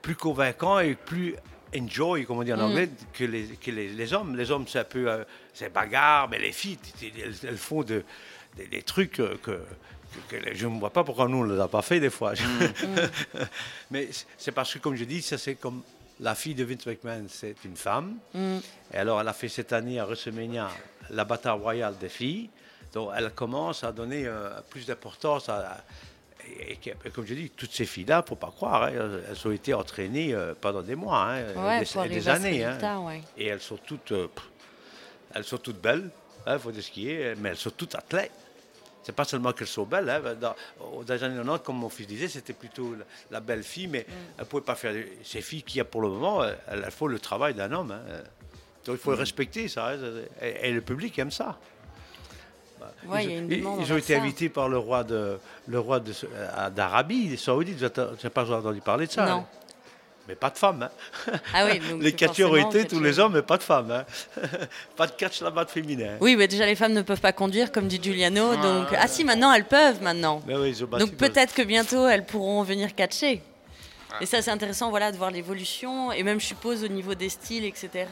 [0.02, 1.34] plus convaincant et plus
[1.76, 2.60] enjoy, comme on dit en Mm.
[2.60, 4.36] anglais, que, les, que les, les hommes.
[4.36, 8.04] Les hommes, c'est un peu, euh, c'est bagarre, mais les filles, elles, elles font de,
[8.56, 9.60] des, des trucs euh, que,
[10.30, 12.08] que- que je ne vois pas pourquoi nous, on ne les a pas fait des
[12.10, 12.32] fois.
[13.90, 15.82] mais c'est- parce que, comme je dis, ça c'est comme
[16.20, 18.16] la fille de Vince McMahon, c'est une femme.
[18.34, 18.56] Mm.
[18.92, 20.68] Et alors, elle a fait cette année à WrestleMania
[21.10, 22.50] la bataille royale des filles.
[22.92, 25.84] Donc, elle commence à donner euh, plus d'importance à.
[25.86, 26.17] Et,
[26.60, 29.74] et- et comme je dis, toutes ces filles-là, faut pas croire, hein, elles, ont été
[29.74, 32.64] entraînées euh, pendant des mois, hein, Ouais, des, années.
[32.64, 32.68] hein.
[32.68, 33.22] résultat, ouais.
[33.36, 34.28] Et elles sont toutes, euh,
[35.34, 36.10] elles sont toutes belles,
[36.46, 38.32] il faut dire ce qui est, mais elles sont toutes athlètes.
[39.02, 40.08] C'est pas seulement qu'elles sont belles.
[40.10, 40.54] hein, Dans,
[41.06, 44.12] les années 90, comme mon fils disait, c'était plutôt la, la belle fille, mais Mm.
[44.36, 44.94] elle ne pouvait pas faire.
[45.24, 47.90] Ces filles qui, pour le moment, elles, elles font le travail d'un homme.
[47.92, 48.02] hein.
[48.84, 49.14] Donc il faut Mm.
[49.14, 49.88] respecter, ça.
[49.90, 49.98] hein,
[50.42, 51.58] Et, et le public aime ça.
[53.06, 54.20] Ouais, il y a ils, une demande ils ont été ça.
[54.20, 57.78] invités par le roi de le roi de- euh, d'Arabie Saoudite.
[57.92, 59.32] Tu n'as pas entendu parler de ça Non.
[59.38, 59.46] hein
[60.28, 60.82] Mais pas de femmes.
[60.82, 61.32] hein.
[61.54, 63.90] Ah oui, donc les catcheurs ont été tous les hommes, mais pas de femmes.
[63.90, 64.04] hein.
[64.96, 66.16] pas de catch là-bas de féminin.
[66.20, 68.54] Oui, mais déjà les femmes ne peuvent pas conduire, comme dit Giuliano.
[68.56, 70.42] Donc ah si, maintenant elles peuvent maintenant.
[70.46, 73.42] Oui, Donc peut-être que bientôt elles pourront venir catcher.
[74.20, 77.28] Et ça c'est intéressant, voilà, de voir l'évolution et même je suppose au niveau des
[77.28, 78.06] styles, etc.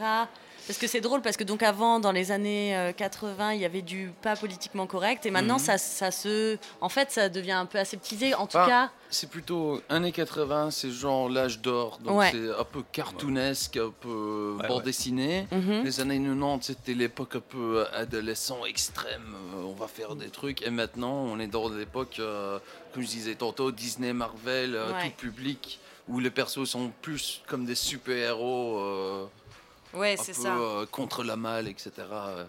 [0.67, 3.65] Parce que c'est drôle parce que donc avant, dans les années euh, 80, il y
[3.65, 5.59] avait du pas politiquement correct et maintenant Mhm.
[5.61, 8.33] ça, ça se, en fait, ça devient un peu aseptisé.
[8.35, 11.99] En tout Enfin, cas, C'est plutôt années 80, c'est genre l'âge d'or.
[12.03, 12.31] Donc Ouais.
[12.33, 14.83] c'est un peu cartoonesque, un peu Ouais, bande ouais.
[14.83, 15.47] dessinée.
[15.53, 15.83] Mhm.
[15.85, 19.35] Les années 90, c'était l'époque un peu adolescent, extrême.
[19.55, 20.61] euh, on va faire des trucs.
[20.63, 22.59] Et maintenant, on est dans l'époque, euh,
[22.93, 25.05] comme je disais tantôt, Disney, Marvel, euh, Ouais.
[25.09, 25.79] tout public,
[26.09, 28.79] où les persos sont plus comme des super-héros.
[28.79, 29.25] euh,
[29.97, 30.57] ouais, un peu ça.
[30.57, 31.91] euh, contre la malle, etc.
[32.11, 32.45] euh.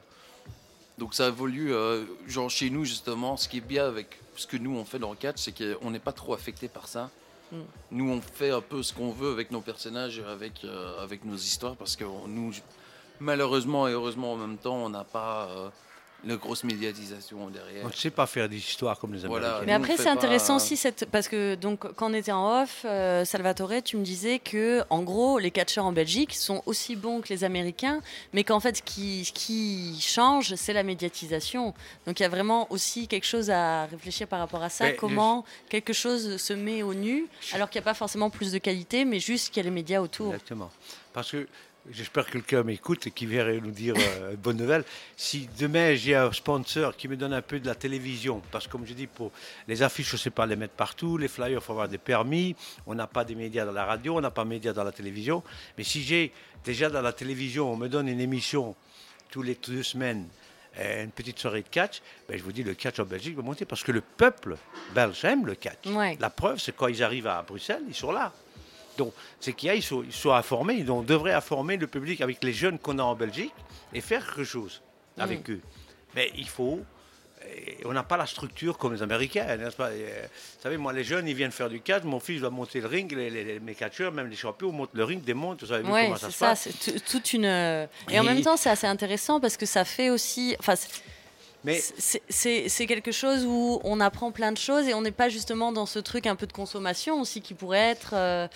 [0.98, 4.56] Donc ça évolue, euh, genre chez nous justement, ce qui est bien avec ce que
[4.56, 7.10] nous on fait dans le catch, c'est qu'on n'est pas trop affecté par ça.
[7.52, 7.56] Mm.
[7.92, 11.24] Nous on fait un peu ce qu'on veut avec nos personnages, et avec, euh, avec
[11.24, 12.52] nos histoires, parce que on- nous,
[13.20, 15.48] malheureusement et heureusement en même temps, on n'a pas
[16.24, 17.84] la grosse médiatisation derrière.
[17.84, 19.58] On ne sait pas faire des histoires comme les Voilà.
[19.58, 19.66] Américains.
[19.66, 21.06] Mais après, c'est intéressant aussi cette...
[21.06, 25.02] parce que donc quand on était en off, euh, Salvatore, tu me disais que en
[25.02, 28.00] gros, les catcheurs en Belgique sont aussi bons que les Américains,
[28.32, 31.72] mais qu'en fait, ce qui, ce qui change, c'est la médiatisation.
[32.06, 34.86] Donc il y a vraiment aussi quelque chose à réfléchir par rapport à ça.
[34.86, 38.50] Mais comment quelque chose se met au nu, alors qu'il n'y a pas forcément plus
[38.50, 40.34] de qualité, mais juste qu'il y a les médias autour.
[40.34, 40.70] Exactement.
[41.12, 41.46] Parce que
[41.90, 44.84] j'espère que quelqu'un m'écoute et qui verrait nous dire euh, une bonne nouvelle.
[45.16, 48.72] Si demain j'ai un sponsor qui me donne un peu de la télévision, parce que
[48.72, 49.32] comme je dis, pour
[49.66, 51.98] les affiches, je ne sais pas les mettre partout, les flyers, il faut avoir des
[51.98, 52.56] permis,
[52.86, 54.92] on n'a pas des médias dans la radio, on n'a pas de médias dans la
[54.92, 55.42] télévision.
[55.76, 56.32] Mais si j'ai
[56.64, 58.74] déjà dans la télévision, on me donne une émission
[59.30, 60.26] tous les deux semaines,
[60.78, 63.42] euh, une petite soirée de catch, ben, je vous dis, le catch en Belgique va
[63.42, 64.56] monter parce que le peuple
[64.94, 65.86] belge aime le catch.
[65.86, 66.16] Ouais.
[66.20, 68.32] La preuve, c'est quand ils arrivent à Bruxelles, ils sont là.
[68.98, 71.86] Donc, c'est qu'il y a, ils sont, ils sont informés, donc on devrait informer le
[71.86, 73.54] public avec les jeunes qu'on a en Belgique
[73.94, 74.82] et faire quelque chose
[75.16, 75.60] avec eux.
[76.14, 76.80] Mais il faut.
[77.46, 79.92] et on n'a pas la structure comme les Américains, n'est-ce pas?
[79.94, 80.22] Et, euh,
[80.56, 82.02] Vous savez, moi, les jeunes, ils viennent faire du catch.
[82.02, 84.90] Mon fils va monter le ring, les, les- les- mes catcheurs, même les champions, montent
[84.92, 85.60] le ring, démontent.
[85.60, 87.44] Vous savez Ouais, comment ça se ça, passe c'est toute une.
[87.46, 90.56] euh, Et en Et- même temps, c'est assez intéressant parce que ça fait aussi.
[90.58, 90.74] Enfin,
[91.64, 95.72] Mais c'est- quelque chose où on apprend plein de choses et on n'est pas justement
[95.72, 98.10] dans ce truc un peu de consommation aussi qui pourrait être.
[98.14, 98.46] euh,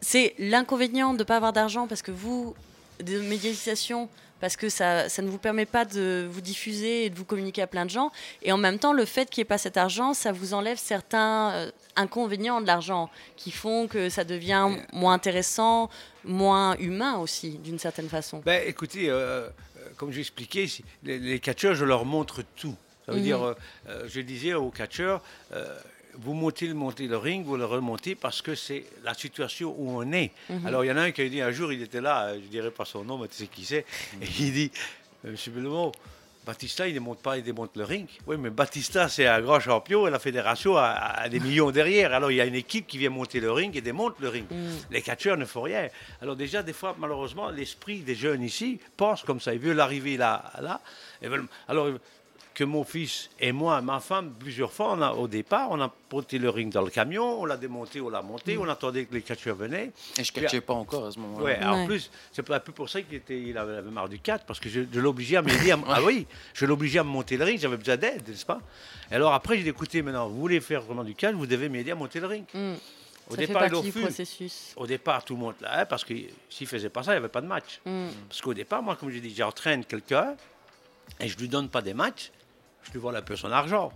[0.00, 2.54] c'est l'inconvénient de ne pas avoir d'argent parce que vous,
[3.02, 4.08] de médiatisation,
[4.40, 7.62] parce que ça, ça ne vous permet pas de vous diffuser et de vous communiquer
[7.62, 8.10] à plein de gens.
[8.42, 10.78] Et en même temps, le fait qu'il n'y ait pas cet argent, ça vous enlève
[10.78, 15.90] certains euh, inconvénients de l'argent qui font que ça devient moins intéressant,
[16.24, 18.40] moins humain aussi, d'une certaine façon.
[18.44, 19.48] Ben, écoutez, euh,
[20.00, 22.74] comme si- les, les catcheurs, je leur montre tout.
[23.04, 23.24] Ça veut Mhm.
[23.24, 23.54] dire, euh,
[23.90, 25.22] euh, je disais aux catcheurs,
[25.52, 25.76] euh,
[26.14, 29.90] vous montez, le- montez le ring, vous le remontez parce que c'est la situation où
[30.00, 30.30] on est.
[30.48, 30.66] Mhm.
[30.66, 32.48] Alors, il y en a un qui a dit un jour, il était là, je
[32.48, 33.84] dirais pas son nom, mais tu sais qui c'est,
[34.22, 34.70] et il dit
[35.22, 35.92] Monsieur Bellomo,
[36.46, 38.08] Batista, il ne démonte pas, il démonte le ring.
[38.26, 42.14] Oui, mais Batista, c'est un grand champion et la fédération a, a des millions derrière.
[42.14, 44.46] Alors, il y a une équipe qui vient monter le ring et démonte le ring.
[44.90, 45.88] Les catcheurs ne font rien.
[46.22, 49.52] Alors, déjà, des fois, malheureusement, l'esprit des jeunes ici pense comme ça.
[49.52, 50.50] Ils veulent arriver là.
[50.60, 50.80] là
[51.22, 51.88] veulent- Alors,
[52.54, 55.90] que mon fils et moi, ma femme, plusieurs fois, on a, au départ, on a
[56.12, 59.14] monté le ring dans le camion, on l'a démonté, on l'a monté, on attendait que
[59.14, 59.92] les catcheurs venaient.
[60.18, 61.44] Et je Puis, catchais pas encore à ce moment-là.
[61.44, 61.86] Ouais, en Ouais.
[61.86, 64.58] plus, c'est un peu pour ça qu'il était, il avait, avait marre du 4, parce
[64.60, 65.70] que je, je l'obligeais à m'aider.
[65.70, 68.44] à m- Ah oui, je l'obligeais à me monter le ring, j'avais besoin d'aide, n'est-ce
[68.46, 68.60] pas?
[69.10, 71.68] Et alors après, j'ai dit, écoutez, maintenant, vous voulez faire vraiment du 4, vous devez
[71.68, 72.44] m'aider à monter le ring.
[72.52, 72.58] Mm.
[73.28, 74.72] Au Ça fait départ, partie du processus.
[74.76, 76.12] Au départ, tout le monde là, hein, parce que
[76.48, 77.80] s'il faisait pas ça, il n'y avait pas de match.
[77.86, 78.08] Mm.
[78.28, 80.34] Parce qu'au départ, moi, comme je dis, j'entraîne quelqu'un
[81.20, 82.32] et je lui donne pas des matchs,
[82.92, 83.92] lui vole un peu son argent.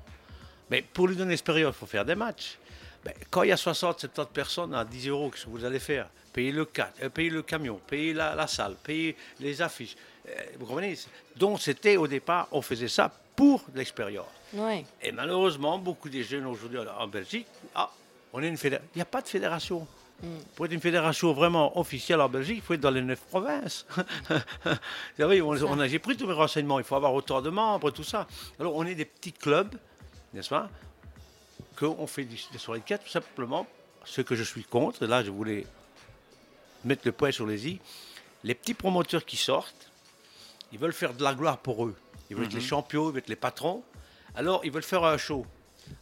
[0.70, 2.58] Mais pour lui donner l'expérience, il faut faire des matchs.
[3.04, 5.78] Ben, quand il y a 60, 70 personnes à 10 euros, qu'est-ce que vous allez
[5.78, 6.08] faire?
[6.32, 6.66] Payer le,
[7.02, 9.94] euh, payer le camion, payer la, la salle, payer les affiches.
[10.28, 10.96] Euh, vous comprenez?
[11.36, 14.26] Donc, c'était au départ, on faisait ça pour l'expérience.
[14.54, 14.84] Ouais.
[15.02, 17.90] Et malheureusement, beaucoup des jeunes aujourd'hui en Belgique, ah,
[18.32, 18.88] on est une fédération.
[18.94, 19.86] Il n'y a pas de fédération.
[20.56, 23.86] Pour être une fédération vraiment officielle en Belgique, il faut être dans les neuf provinces.
[24.30, 24.70] Vous
[25.18, 27.90] savez, on- on a- J'ai pris tous mes renseignements, il faut avoir autant de membres,
[27.90, 28.26] tout ça.
[28.60, 29.74] Alors, on est des petits clubs,
[30.32, 30.68] n'est-ce pas
[31.78, 33.66] Qu'on fait des, des soirées de tout simplement.
[34.04, 35.66] Ce que je suis contre, et là, je voulais
[36.84, 37.80] mettre le point sur les i,
[38.44, 39.90] les petits promoteurs qui sortent,
[40.72, 41.94] ils veulent faire de la gloire pour eux.
[42.30, 43.82] Ils veulent être les champions, ils veulent être les patrons.
[44.36, 45.46] Alors, ils veulent faire un show.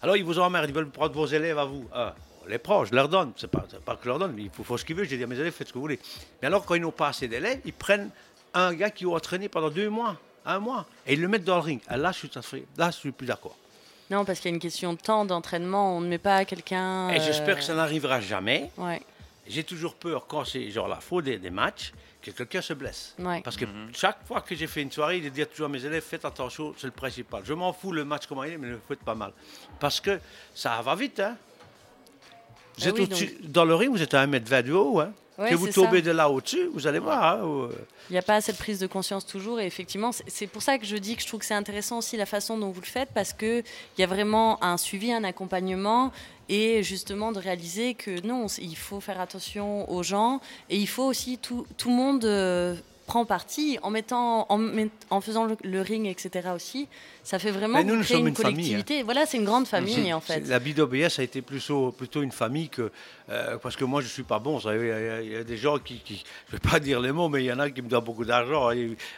[0.00, 1.88] Alors, ils vous emmerdent, ils veulent prendre vos élèves à vous.
[1.92, 2.14] Ah,
[2.48, 3.32] les prend, je leur donne.
[3.36, 5.08] C'est pas, pas que je leur donne, mais il faut faire ce qu'ils veulent.
[5.08, 5.98] Je dis à mes élèves, faites ce que vous voulez.
[6.40, 8.10] Mais alors, quand ils n'ont pas assez d'élèves, ils prennent
[8.54, 11.56] un gars qui ont entraîné pendant deux mois, un mois, et ils le mettent dans
[11.56, 11.80] le ring.
[11.88, 12.30] Ah, là, je suis,
[12.76, 13.56] là, je suis plus d'accord.
[14.10, 15.96] Non, parce qu'il y a une question de temps, d'entraînement.
[15.96, 17.08] On ne met pas quelqu'un.
[17.10, 18.70] Et j'espère euh, que ça n'arrivera jamais.
[18.76, 19.00] Ouais.
[19.46, 23.14] J'ai toujours peur quand c'est genre la faute des, des matchs que quelqu'un se blesse.
[23.18, 23.40] Ouais.
[23.42, 26.04] Parce que chaque fois que j'ai fait une soirée, je dis toujours à mes élèves
[26.04, 27.42] faites attention, c'est le principal.
[27.44, 29.32] Je m'en fous le match comment il est, mais ne le faites pas mal.
[29.80, 30.20] Parce que
[30.54, 31.20] ça va vite.
[31.20, 31.36] Hein.
[32.82, 35.00] Vous Ah êtes oui, au-dessus- Dans le ring, vous êtes à 1m20 de haut.
[35.00, 35.12] Hein.
[35.38, 36.06] Ouais, que vous tombez ça.
[36.06, 37.24] de là au-dessus, vous allez voir.
[37.24, 37.72] hein, ou, euh,
[38.10, 39.60] Il n'y a pas cette prise de conscience toujours.
[39.60, 42.18] Et effectivement, c'est- pour ça que je dis que je trouve que c'est intéressant aussi
[42.18, 43.64] la façon dont vous le faites, parce qu'il
[43.98, 46.12] y a vraiment un suivi, un accompagnement,
[46.50, 51.04] et justement de réaliser que non, il faut faire attention aux gens, et il faut
[51.04, 52.74] aussi tout, tout le monde euh,
[53.06, 56.50] prend parti en mettant, en, met- en faisant le, le ring, etc.
[56.54, 56.88] aussi.
[57.24, 58.52] Ça fait vraiment Mais nous, nous créer une famille, hein.
[58.82, 59.02] collectivité.
[59.04, 60.40] Voilà, c'est une grande famille en fait.
[60.48, 62.90] La BWS a été plutôt, plutôt une famille que.
[63.30, 64.54] euh, parce que moi, je ne suis pas bon.
[64.56, 65.98] vous savez, Il y, a- il y a des gens qui.
[66.00, 67.88] qui- je ne vais pas dire les mots, mais il y en a qui me
[67.88, 68.66] donnent beaucoup d'argent.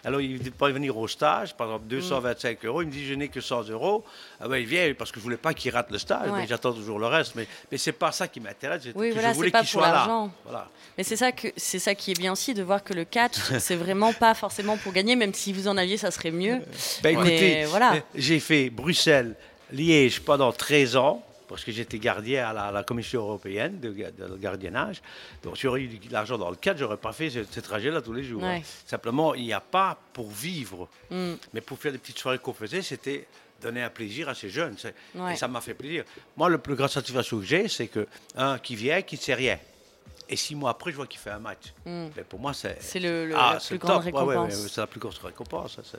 [0.04, 2.82] Alors, ils ne veulent pas venir au stage, par exemple, 225 euros.
[2.82, 4.04] Ils me disent, je n'ai que 100 euros.
[4.38, 6.40] Ah ben, ils viennent parce que je ne voulais pas qu'ils ratent le stage, Ouais.
[6.42, 7.34] mais j'attends toujours le reste.
[7.36, 8.82] Mais, mais ce n'est pas ça qui m'intéresse.
[8.94, 10.28] Oui, voilà, je voulais pour soient là.
[10.44, 10.68] Voilà.
[10.98, 13.76] Mais c'est ça que ça qui est bien aussi de voir que le catch, c'est
[13.76, 16.58] vraiment pas forcément pour gagner, même si vous en aviez, ça serait mieux.
[17.02, 17.93] Ben, Mais écoutez, voilà.
[18.14, 19.34] J'ai fait Bruxelles,
[19.72, 23.92] Liège pendant 13 ans, parce que j'étais gardien à la, à la Commission européenne de,
[23.92, 25.02] ga- de gardiennage.
[25.42, 28.00] Donc, si j'aurais eu de l'argent dans le cadre, j'aurais pas fait ce, ce trajet-là
[28.00, 28.42] tous les jours.
[28.42, 28.56] Ouais.
[28.56, 28.62] hein.
[28.86, 31.34] Simplement, il n'y a pas pour vivre, Mm.
[31.52, 33.26] mais pour faire des petites soirées qu'on faisait, c'était
[33.62, 34.76] donner un plaisir à ces jeunes.
[35.14, 35.34] Ouais.
[35.34, 36.04] Et ça m'a fait plaisir.
[36.36, 38.06] Moi, le plus grande satisfaction que j'ai, c'est que
[38.36, 39.58] un qui vient, qui ne sait rien.
[40.28, 41.72] Et six mois après, je vois qu'il fait un match.
[41.84, 42.06] Mm.
[42.16, 44.54] Ben, pour moi, c'est C'est le- le- Ah, plus grande récompense.
[44.54, 45.78] ouais, c'est la plus grosse récompense.
[45.82, 45.98] c'est-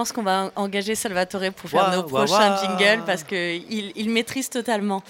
[0.00, 5.02] pense qu'on va engager Salvatore pour faire nos prochains jingles parce qu'il il maîtrise totalement.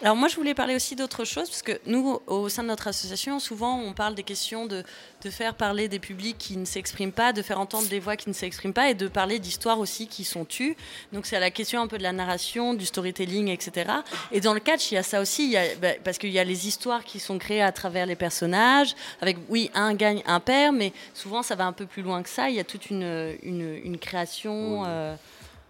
[0.00, 2.86] Alors moi, je voulais parler aussi d'autre chose, parce que nous, au sein de notre
[2.86, 4.84] association, souvent, on parle des questions de,
[5.24, 8.28] de faire parler des publics qui ne s'expriment pas, de faire entendre des voix qui
[8.28, 10.76] ne s'expriment pas, et de parler d'histoires aussi qui sont tues.
[11.12, 13.90] Donc c'est à la question un peu de la narration, du storytelling, etc.
[14.30, 16.30] Et dans le catch, il y a ça aussi, il y a- bah, parce qu'il
[16.30, 20.22] y a les histoires qui sont créées à travers les personnages, avec, oui, un gagne,
[20.26, 22.48] un perd, mais souvent, ça va un peu plus loin que ça.
[22.50, 24.84] Il y a toute une, une, une création...
[24.86, 25.16] euh,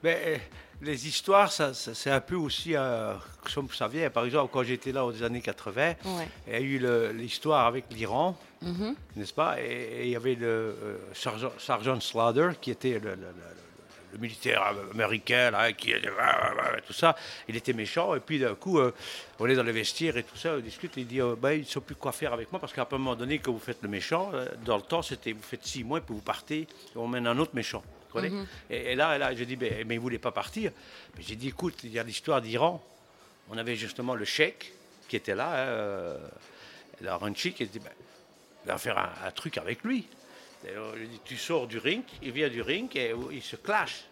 [0.02, 0.36] Mais euh,
[0.80, 3.14] les histoires, ça, ça- c'est un peu aussi, euh,
[3.54, 4.10] comme ça vient.
[4.10, 6.28] Par exemple, quand j'étais là aux années 80, ouais.
[6.46, 8.94] il y a eu le- l'histoire avec l'Iran, Mhm.
[9.16, 9.60] n'est-ce pas?
[9.60, 13.34] Et, et il y avait le euh, sergent, sergent Slaughter, qui était le, le- le-
[14.12, 15.92] le militaire américain, là, qui
[16.86, 17.14] tout ça.
[17.46, 18.14] Il était méchant.
[18.14, 18.94] Et puis, d'un coup, euh,
[19.38, 20.92] on est dans les vestiaires et tout ça, on discute.
[20.96, 23.14] Il dit, ben, ils ne savent plus quoi faire avec moi, parce qu'à un moment
[23.14, 24.32] donné, quand vous faites le méchant,
[24.64, 27.36] dans le temps, c'était vous faites six mois, puis vous partez, et on mène un
[27.38, 27.82] autre méchant.
[28.12, 28.32] Comprenez
[28.70, 30.72] et, et là, et là, je dis, ben, mais il ne voulait pas partir.
[31.18, 32.82] J'ai dit, écoute, il y a l'histoire d'Iran.
[33.50, 34.72] On avait justement le cheikh
[35.08, 36.18] qui était là, hein, euh,
[37.00, 37.90] la Ranchi, qui dit, ben,
[38.66, 40.06] on va faire un, un truc avec lui.
[40.66, 43.56] Et alors, je dis, tu sors du ring, il vient du ring et il se
[43.56, 44.04] clash.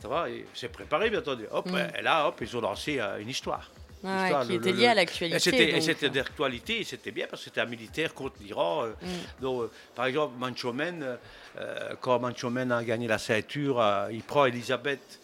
[0.00, 1.44] Ça va, il s'est préparé, bien entendu.
[1.50, 3.70] Hop, et là, hop, ils ont lancé euh, une histoire.
[4.02, 5.38] Histoire, qui le- était le- liée à l'actualité.
[5.38, 8.84] C'était et donc, c'était d'actualité, et c'était bien parce que c'était un militaire contre l'Iran.
[8.84, 8.92] euh,
[9.40, 9.44] Mm.
[9.46, 11.16] euh, par exemple, Manchomen,
[11.56, 15.20] euh, euh, quand Manchomen a gagné la ceinture, euh, il prend Elisabeth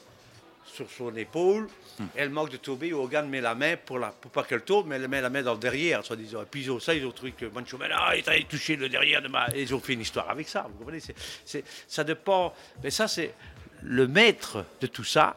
[0.65, 1.69] sur son épaule.
[2.17, 4.97] Elle manque de tomber, Hogan met la main pour, la, pour pas qu'elle tombe, mais
[4.97, 6.41] elle met la main dans le derrière, soi-disant.
[6.43, 8.89] Et puis ils ont ça, ils ont trouvé que Manchomen, ah, il a touché le
[8.89, 9.49] derrière de ma.
[9.55, 12.55] Et ils ont fait une histoire avec ça, vous comprenez c'est, c'est- Ça dépend.
[12.83, 13.35] Mais ça, c'est
[13.83, 15.37] le maître de tout ça,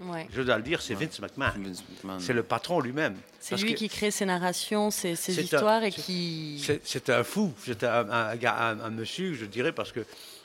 [0.00, 0.26] ouais.
[0.32, 1.52] je dois le dire, c'est Vince McMahon.
[1.58, 2.18] Vince McMahon.
[2.18, 3.16] C'est le patron lui-même.
[3.38, 6.80] C'est lui que- qui crée ses narrations, ses, ses C'est un- histoires et c'est- qui.
[6.82, 10.00] c'est- un fou, c'était un, un gars- un- un monsieur, je dirais, parce que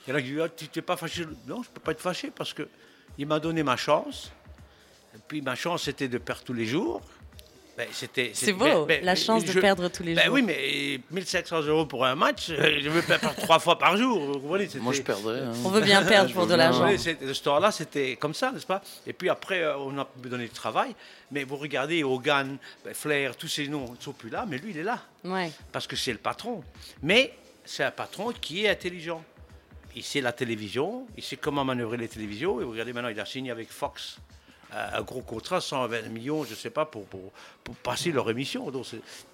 [0.07, 1.26] il y en a qui disent Ah, Tu t'es pas fâché?
[1.48, 2.68] Non, je ne peux pas être fâché parce que
[3.18, 4.32] il m'a donné ma chance.
[5.15, 7.02] Et puis ma chance, c'était de perdre tous les jours.
[7.77, 10.36] Ben, c'était, C'est beau, ben, ben, la chance de je- perdre tous les ben jours.
[10.36, 14.18] oui, mais 1500 euros pour un match, euh, je veux perdre trois fois par jour.
[14.18, 15.41] vous comprenez, Moi, je perdrais.
[15.41, 15.52] hein.
[15.65, 16.88] On veut bien perdre Je pour de l'argent.
[16.88, 18.82] oui, c'est- ce temps-là, c'était comme ça, n'est-ce pas?
[19.06, 20.95] Et puis après, euh, on a donner du travail.
[21.32, 24.72] Mais vous regardez, Hogan, ben, Flair, tous ces noms ne sont plus là, mais lui,
[24.72, 25.02] il est là.
[25.26, 25.52] Ouais.
[25.73, 26.64] Parce que c'est le patron.
[27.03, 27.34] Mais
[27.65, 29.22] c'est un patron qui est intelligent.
[29.95, 32.59] Il sait la télévision, il sait comment manœuvrer les télévisions.
[32.59, 34.19] Et vous regardez maintenant, il a signé avec Fox
[34.73, 37.31] euh, un gros contrat, 120 millions, je ne sais pas, pour, pour,
[37.63, 38.69] pour passer leur émission.
[38.72, 38.85] Donc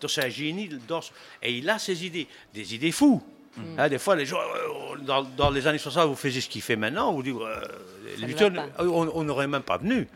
[0.07, 0.69] c'est un génie.
[0.88, 0.99] Dans
[1.41, 3.21] et il a ses idées, des idées fous.
[3.77, 6.61] Hein, des fois, les gens, euh, dans, dans les années 60, vous faisiez ce qu'il
[6.61, 7.61] fait maintenant, vous euh,
[8.19, 10.07] Luton, on n'aurait même pas venu.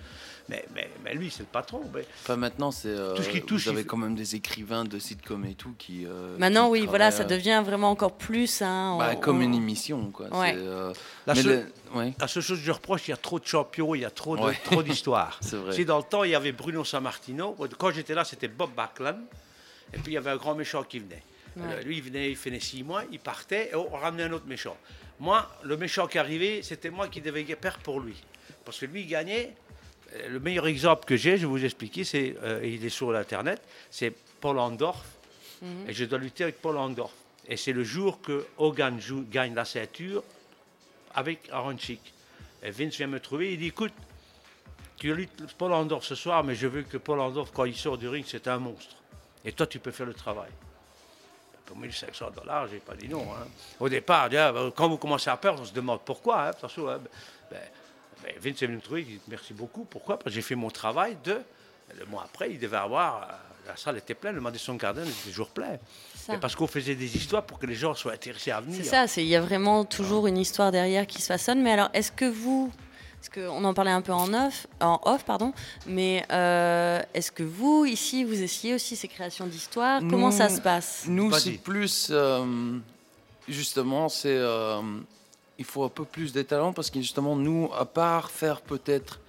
[0.47, 1.81] Mais, mais, mais lui, c'est le patron.
[1.93, 2.89] Mais Enfin, maintenant, c'est.
[2.89, 5.73] euh, Tout ce qui touche, Vous avez quand même des écrivains de sitcom et tout
[5.77, 6.05] qui.
[6.05, 8.61] euh, Maintenant, qui oui, voilà, ça travaillent, devient vraiment encore plus.
[8.61, 10.27] Hein, euh, bah, comme on- une émission, quoi.
[10.37, 10.53] Ouais.
[10.55, 10.93] Euh,
[11.25, 12.13] La mais seule- le- ouais.
[12.19, 14.11] La seule chose que je reproche, il y a trop de champions, il y a
[14.11, 14.57] trop de- Ouais.
[14.63, 15.37] trop d'histoires.
[15.41, 15.71] C'est vrai.
[15.73, 19.17] Si dans le temps, il y avait Bruno Sammartino, quand j'étais là, c'était Bob Backlund,
[19.93, 21.23] et puis il y avait un grand méchant qui venait.
[21.85, 24.75] Lui, il venait, il venait six mois, il partait, et on ramenait un autre méchant.
[25.21, 28.15] Moi, le méchant qui arrivait, c'était moi qui devais perdre pour lui.
[28.65, 29.55] Parce que lui, il gagnait.
[30.15, 33.11] Euh, Le meilleur exemple que j'ai, je vais vous expliquer, c'est, euh, il est sur
[33.11, 33.61] l'Internet,
[33.91, 34.11] c'est
[34.41, 35.03] Paul Andorf.
[35.87, 37.11] Et je dois lutter avec Paul Andorf.
[37.47, 40.21] Et c'est le jour que Hogan joue- gagne la ceinture
[41.15, 42.01] avec Aaron Chick.
[42.61, 43.93] Et Vince vient me trouver, il dit écoute,
[44.97, 47.97] tu luttes Paul Andorf ce soir, mais je veux que Paul Andorf, quand il sort
[47.97, 48.95] du ring, c'est un monstre.
[49.43, 50.49] Et toi, tu peux faire le travail.
[51.65, 53.23] Pour 1500 dollars, j'ai pas dit non.
[53.33, 53.47] hein.
[53.79, 56.49] Au départ, déjà, quand vous commencez à perdre, on se demande pourquoi.
[56.49, 56.99] Hein, hein.
[57.49, 57.59] Ben,
[58.41, 59.85] Vince est venu me trouver, il dit merci beaucoup.
[59.85, 60.17] Pourquoi?
[60.17, 61.37] Parce que j'ai fait mon travail de.
[61.99, 63.23] Le mois après, il devait avoir.
[63.23, 63.33] euh,
[63.67, 65.73] La salle était pleine, le Madison Garden était toujours plein.
[66.33, 68.77] Et parce qu'on faisait des histoires pour que les gens soient intéressés à venir.
[68.83, 71.61] C'est ça, c'est- il y a vraiment toujours une histoire derrière qui se façonne.
[71.63, 72.71] Mais alors, est-ce que vous,
[73.19, 75.51] parce qu'on en parlait un peu en off, en off pardon,
[75.87, 79.99] mais euh, est-ce que vous, ici, vous essayez aussi ces créations d'histoires?
[80.11, 81.05] Comment ça se passe?
[81.07, 82.09] Nous, c'est plus.
[82.11, 82.77] euh,
[83.47, 84.29] justement, c'est.
[84.29, 84.81] euh,
[85.57, 89.19] il faut un peu plus de talent parce que justement, nous, à part faire peut-être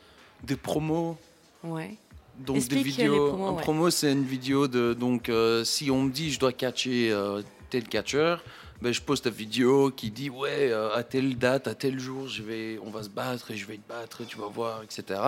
[0.43, 1.17] des promos,
[1.65, 1.97] Ouais.
[2.39, 3.29] donc Explique, des vidéos.
[3.29, 3.63] promos, un ouais.
[3.63, 4.95] promo, c'est une vidéo de.
[4.95, 8.43] Donc, euh, si on me dit je dois catcher euh, tel catcheur,
[8.83, 12.29] ben, je poste une vidéo qui dit ouais, euh, à telle date, à tel jour,
[12.29, 14.83] je vais, on va se battre et je vais te battre, et tu vas voir,
[14.83, 15.21] etc.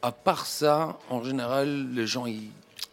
[0.00, 2.50] À part ça, en général, les gens ils,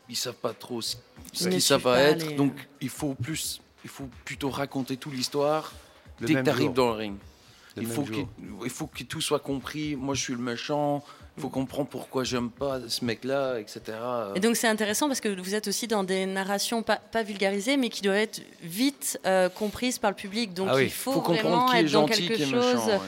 [0.10, 0.96] ils savent pas trop ce,
[1.34, 2.28] ce qui ça va être.
[2.28, 5.72] les- Donc, il faut plus, il faut plutôt raconter toute l'histoire
[6.20, 7.16] Le dès que tu arrives dans le ring.
[7.76, 8.26] le Il faut, qu'il-
[8.64, 9.96] il faut que tout soit compris.
[9.96, 11.04] Moi, je suis le méchant.
[11.38, 13.82] Il faut comprendre pourquoi j'aime pas ce mec-là, etc.
[14.36, 17.76] Et donc c'est intéressant parce que vous êtes aussi dans des narrations pas, pas vulgarisées,
[17.76, 20.54] mais qui doivent être vite euh, comprises par le public.
[20.54, 22.42] Donc Ah oui, il faut, faut comprendre vraiment qui est être dans gentil, quelque qui
[22.44, 22.88] est chose méchant.
[22.88, 23.00] ouais.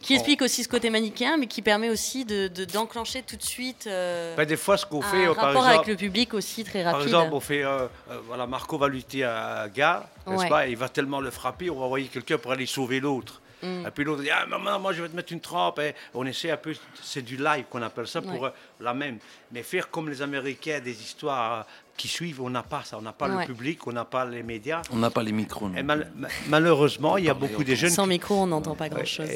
[0.00, 3.42] Qui explique aussi ce côté manichéen, mais qui permet aussi de de- d'enclencher tout de
[3.42, 6.34] suite euh, Ben, des fois, ce qu'on fait, un par rapport exemple, avec le public
[6.34, 7.08] aussi très Par rapide.
[7.08, 10.48] exemple, on fait, euh, euh, voilà, Marco va lutter à gars, n'est-ce Ouais.
[10.48, 10.66] pas?
[10.68, 13.40] Il va tellement le frapper, on va envoyer quelqu'un pour aller sauver l'autre.
[13.62, 13.86] Mm.
[13.86, 15.78] Et puis l'autre dit, ah maman, moi je vais te mettre une trempe.
[15.80, 18.48] Et on essaie un peu, c'est du live qu'on appelle ça pour Ouais.
[18.48, 19.18] euh, la même.
[19.52, 21.62] Mais faire comme les Américains, des histoires euh,
[21.96, 22.96] qui suivent, on n'a pas ça.
[22.98, 23.46] On n'a pas Ouais.
[23.46, 24.80] le public, on n'a pas les médias.
[24.90, 25.68] On n'a pas les micros.
[25.68, 28.46] non Et mal- ma- malheureusement, il y a beaucoup de jeunes Sans qui- micro, on
[28.46, 29.28] n'entend pas grand-chose.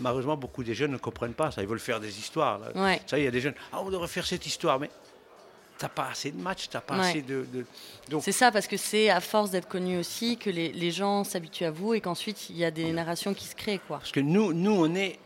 [0.00, 1.62] malheureusement, beaucoup de jeunes ne comprennent pas ça.
[1.62, 2.58] Ils veulent faire des histoires.
[2.58, 2.68] là.
[2.74, 3.00] Ouais.
[3.06, 3.54] Ça, il y a des jeunes.
[3.72, 4.90] Ah, on devrait faire cette histoire, mais
[5.78, 7.08] t'as pas assez de matchs, t'as pas Ouais.
[7.10, 7.46] assez de.
[7.52, 7.66] de-
[8.10, 11.24] Donc, C'est ça, parce que c'est à force d'être connu aussi que les, les gens
[11.24, 13.80] s'habituent à vous et qu'ensuite il y a des narrations qui se créent.
[13.86, 13.98] Quoi.
[13.98, 15.18] parce que nous, nous, on est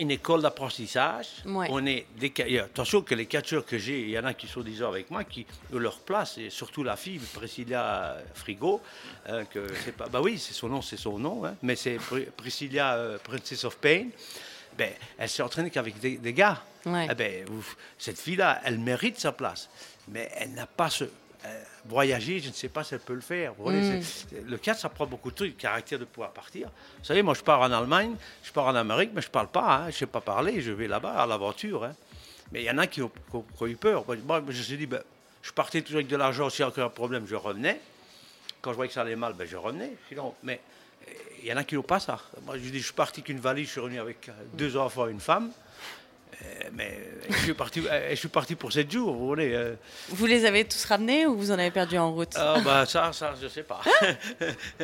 [0.00, 1.26] une école d'apprentissage.
[1.46, 1.68] Ouais.
[1.70, 2.32] On est des.
[2.58, 5.22] Attention que les catcheurs que j'ai, il y en a qui sont déjà avec moi,
[5.22, 8.80] qui ont leur place, et surtout la fille, Priscilla Frigo,
[9.28, 10.08] hein, que c'est pas.
[10.08, 13.64] Bah oui, c'est son nom, c'est son nom, hein, mais c'est Pri- Priscilla euh, Princess
[13.64, 14.06] of Pain.
[14.76, 16.62] Ben, elle s'est entraînée qu'avec des, des gars.
[16.86, 17.06] Ouais.
[17.10, 19.68] Eh ben, ouf, cette fille-là, elle mérite sa place.
[20.08, 21.04] Mais elle n'a pas ce.
[21.44, 23.52] euh, voyager, je ne sais pas si elle peut le faire.
[23.58, 24.02] Voyez, Mm.
[24.02, 26.68] c'est- le 4, ça prend beaucoup de trucs, le caractère de pouvoir partir.
[27.00, 29.48] Vous savez, moi, je pars en Allemagne, je pars en Amérique, mais je ne parle
[29.48, 29.74] pas.
[29.78, 31.82] hein, je ne sais pas parler, je vais là-bas à l'aventure.
[31.82, 31.96] hein.
[32.52, 34.04] Mais il y en a qui ont, qui ont- qui ont eu peur.
[34.24, 35.02] Moi, je me suis dit, ben,
[35.42, 37.80] je partais toujours avec de l'argent, s'il y a encore un problème, je revenais.
[38.60, 39.96] Quand je voyais que ça allait mal, ben, je revenais.
[40.08, 40.60] Sinon, mais
[41.42, 42.20] il y en a qui n'ont pas ça.
[42.44, 45.10] Moi, je dis, je suis parti qu'une valise, je suis revenu avec deux enfants et
[45.10, 45.50] une femme.
[46.42, 49.74] Euh, mais euh, je suis, parti, euh, je suis parti pour sept jours, vous voyez.
[50.08, 52.32] Vous les avez tous ramenés ou vous en avez perdu en route?
[52.36, 53.80] Ah, bah, ça, ça, je sais pas.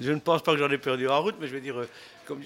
[0.00, 1.76] je ne pense pas que j'en ai perdu en route, mais je veux dire,
[2.26, 2.40] comme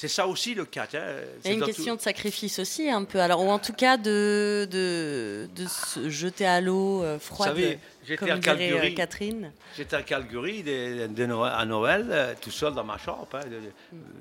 [0.00, 0.94] c'est ça aussi le catch.
[0.94, 1.02] hein.
[1.04, 3.20] Il y C'est a une question tout- de sacrifice aussi, un peu.
[3.20, 7.78] Alors, ou en tout cas, de, de, de se jeter à l'eau euh, froide, savez,
[8.02, 8.94] j'étais comme à euh, Calgary.
[8.94, 9.52] Catherine.
[9.76, 13.28] J'étais à Calgary de, de Noël- à Noël, euh, tout seul dans ma chambre.
[13.34, 13.40] hein.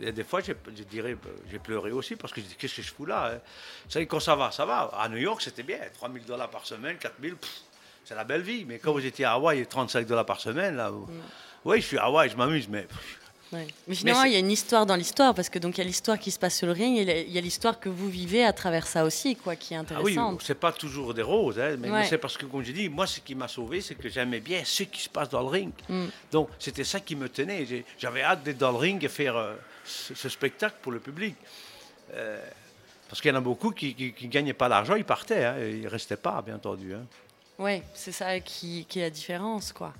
[0.02, 1.16] Et des fois, j'ai- je dirais,
[1.50, 3.40] j'ai pleuré aussi parce que je dis, qu'est-ce que je fous là hein
[3.86, 4.92] Vous savez, quand ça va, ça va.
[5.00, 5.78] À New York, c'était bien.
[5.94, 7.50] 3 000 dollars par semaine, 4 000, pff,
[8.04, 8.66] c'est la belle vie.
[8.68, 11.08] Mais quand vous étiez à Hawaï, 35 dollars par semaine, là, vous-
[11.64, 13.19] oui, je suis à Hawaï, je m'amuse, mais pff,
[13.52, 13.66] Ouais.
[13.88, 15.88] Mais finalement, il y a une histoire dans l'histoire, parce que donc il y a
[15.88, 18.46] l'histoire qui se passe sur le ring, et il y a- l'histoire que vous vivez
[18.46, 20.42] à travers ça aussi, quoi, qui est Ah oui, intéressante.
[20.44, 23.20] c'est pas toujours des roses, hein, mais, c'est parce que, comme je dis, moi, ce
[23.22, 25.72] qui m'a sauvé, c'est que j'aimais bien ce qui se passe dans le ring.
[25.90, 26.06] Mm.
[26.32, 27.66] Donc, c'était ça qui me tenait.
[27.98, 31.36] J'avais hâte d'être dans le ring et faire euh, ce, ce spectacle pour le public.
[32.14, 32.40] Euh,
[33.08, 35.82] parce qu'il y en a beaucoup qui ne gagnaient pas l'argent, ils partaient, hein, ils
[35.82, 36.94] ne restaient pas, bien entendu.
[36.94, 37.04] hein.
[37.58, 39.92] Ouais, c'est ça qui, qui est la différence, quoi.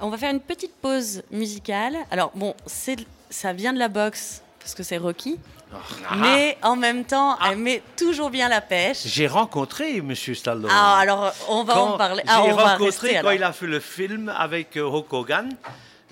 [0.00, 1.96] On va faire une petite pause musicale.
[2.10, 2.96] Alors bon, c'est
[3.28, 5.38] ça vient de la boxe parce que c'est Rocky,
[5.72, 6.16] Ah.
[6.16, 9.02] mais en même temps, elle met toujours bien la pêche.
[9.06, 10.14] J'ai rencontré M.
[10.14, 10.70] Stallone.
[10.72, 12.22] Ah, alors on va Quand en parler.
[12.26, 13.32] J'ai Ah, va rencontré rester, quand alors.
[13.34, 15.56] il a fait le film avec euh, Hulk Hogan.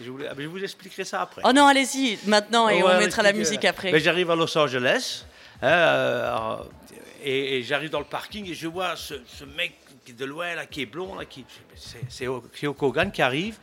[0.01, 1.43] Je, voulais- je vous expliquerai ça après.
[1.45, 3.99] Oh non, allez-y maintenant et on mettra la musique après.
[3.99, 5.25] j'arrive à Los Angeles
[5.61, 6.57] hein, euh,
[7.25, 9.73] et, et j'arrive dans le parking et je vois ce, ce mec
[10.15, 11.45] de loin là, qui est blond là, qui
[11.77, 13.59] c'est c'est Hogan qui arrive.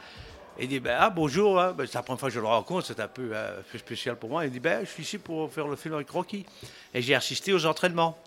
[0.57, 1.73] Et il dit ben, ah bonjour, hein.
[1.77, 3.77] Ben, c'est la première fois que je le rencontre, c'est un peu, euh, un peu
[3.77, 4.45] spécial pour moi.
[4.45, 6.45] Il dit ben je suis ici pour faire le film avec Rocky
[6.93, 8.17] et j'ai assisté aux entraînements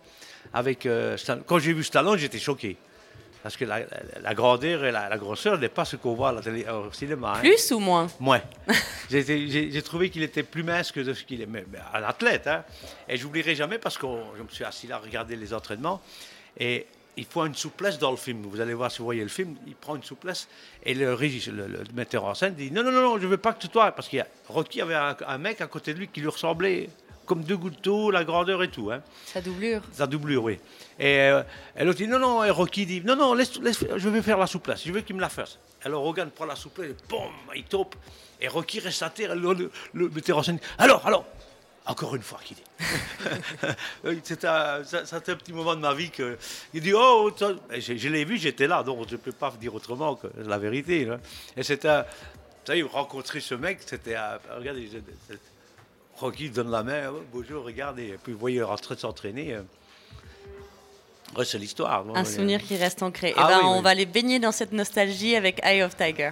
[0.53, 1.17] avec euh,
[1.47, 2.77] Quand j'ai vu Stallone, j'étais choqué.
[3.43, 3.87] Parce que la, la-
[4.21, 6.91] la grandeur et la, la grosseur n'est pas ce qu'on voit à la télé, au
[6.93, 7.35] cinéma.
[7.37, 7.41] hein.
[7.41, 8.09] Plus ou moins?
[8.19, 8.43] Moins.
[9.11, 11.47] J'ai trouvé qu'il était plus mince que de ce qu'il est.
[11.47, 12.47] Mais, mais un athlète.
[12.47, 12.65] Hein.
[13.09, 16.01] Et j'oublierai jamais parce que je me suis assis là à regarder les entraînements.
[16.59, 16.87] Et
[17.19, 18.43] il faut une souplesse dans le film.
[18.45, 20.49] Vous allez voir si vous voyez le film, il prend une souplesse.
[20.85, 23.37] Et le, le, le metteur en scène dit Non, non, non, non je ne veux
[23.37, 23.93] pas que toi.
[23.93, 26.29] Parce qu'il y a Rocky avait un, un mec à côté de lui qui lui
[26.29, 26.89] ressemblait
[27.27, 28.91] comme deux gouttes d'eau, la grandeur et tout.
[28.91, 29.03] Hein.
[29.27, 29.83] Sa doublure.
[29.93, 30.59] Sa doublure, oui.
[30.99, 31.43] Et, euh,
[31.77, 34.39] et l'autre dit non, non, et Rocky dit non, non, laisse, laisse- je vais faire
[34.39, 35.59] la souplesse, je veux qu'il me la fasse.
[35.85, 37.95] Alors Hogan prend la souplesse, boum, il taupe,
[38.41, 41.27] et Rocky reste à terre, et le, le, le metteur en scène dit alors, alors,
[41.89, 42.63] encore une fois, qu'il dit.
[44.05, 44.47] Un, c'était
[45.33, 46.37] un petit moment de ma vie que.
[46.75, 47.31] Il dit oh,
[47.71, 50.59] je, je l'ai vu, j'étais là, donc je ne peux pas dire autrement que la
[50.59, 51.05] vérité.
[51.05, 51.19] là.
[51.57, 51.89] Et c'était.
[51.89, 54.15] un- Vous savez, rencontrer ce mec, c'était.
[54.15, 54.89] un- Regardez,
[56.17, 59.55] Rocky donne la main, oh, bonjour, regardez, et puis vous voyez en train de s'entraîner.
[59.55, 59.63] euh.
[61.37, 62.05] Ouais, c'est l'histoire.
[62.15, 63.35] Un souvenir qui reste ancré.
[63.37, 63.83] Ah et ben, oui, on oui.
[63.85, 66.31] va les baigner dans cette nostalgie avec Eye of Tiger.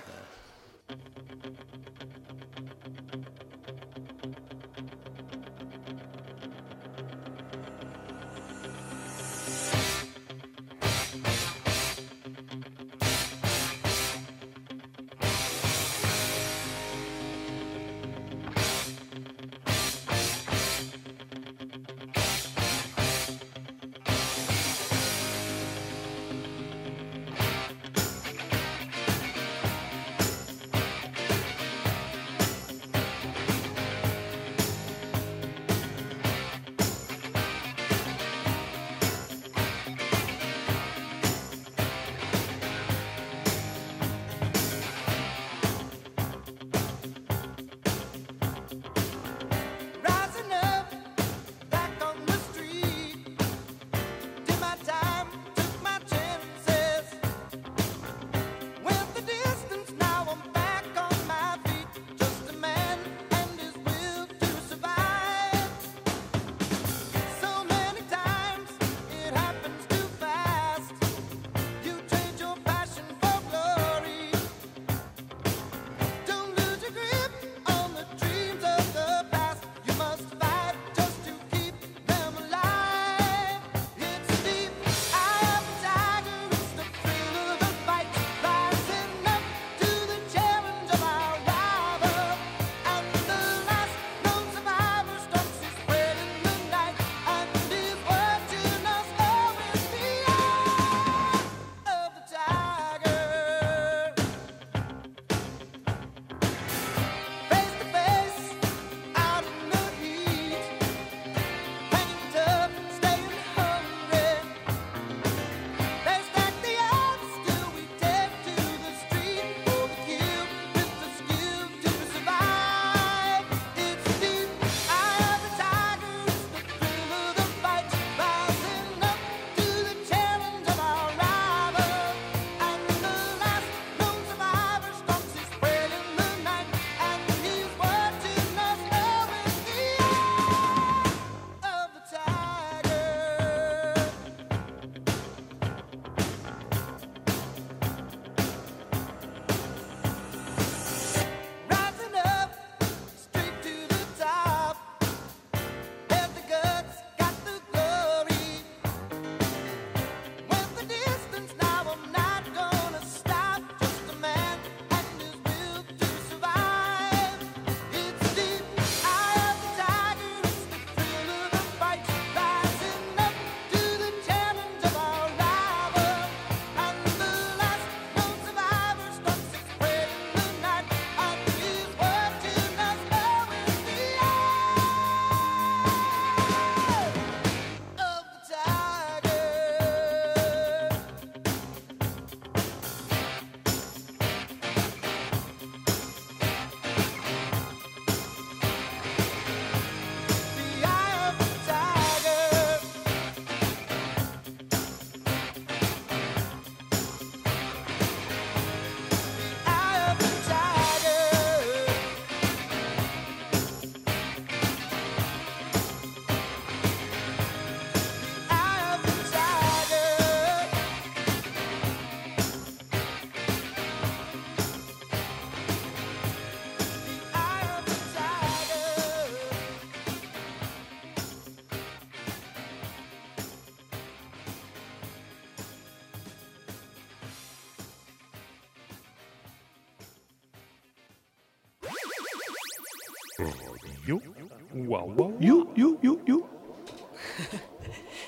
[245.40, 246.46] You, you, you, you.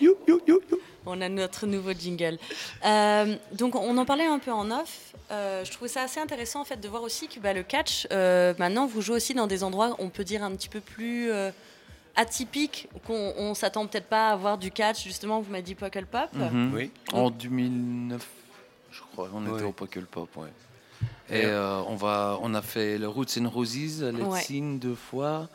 [0.00, 0.78] You, you, you, you.
[1.06, 2.38] On a notre nouveau jingle.
[2.84, 5.12] Euh, donc, on en parlait un peu en off.
[5.30, 8.06] Euh, je trouvais ça assez intéressant en fait de voir aussi que bah, le catch,
[8.12, 11.30] euh, maintenant, vous jouez aussi dans des endroits, on peut dire un petit peu plus
[11.30, 11.50] euh,
[12.16, 15.04] atypiques, qu'on on s'attend peut-être pas à voir du catch.
[15.04, 16.28] Justement, vous m'avez dit Puckle Pop.
[16.32, 16.72] Mhm.
[16.74, 16.90] Oui.
[17.12, 18.26] En 2009,
[18.90, 20.48] je crois, on était au Puckle Pop, ouais.
[21.30, 24.60] Et euh, on, va, on a fait le Roots and Roses à Ouais.
[24.78, 25.48] Deux fois.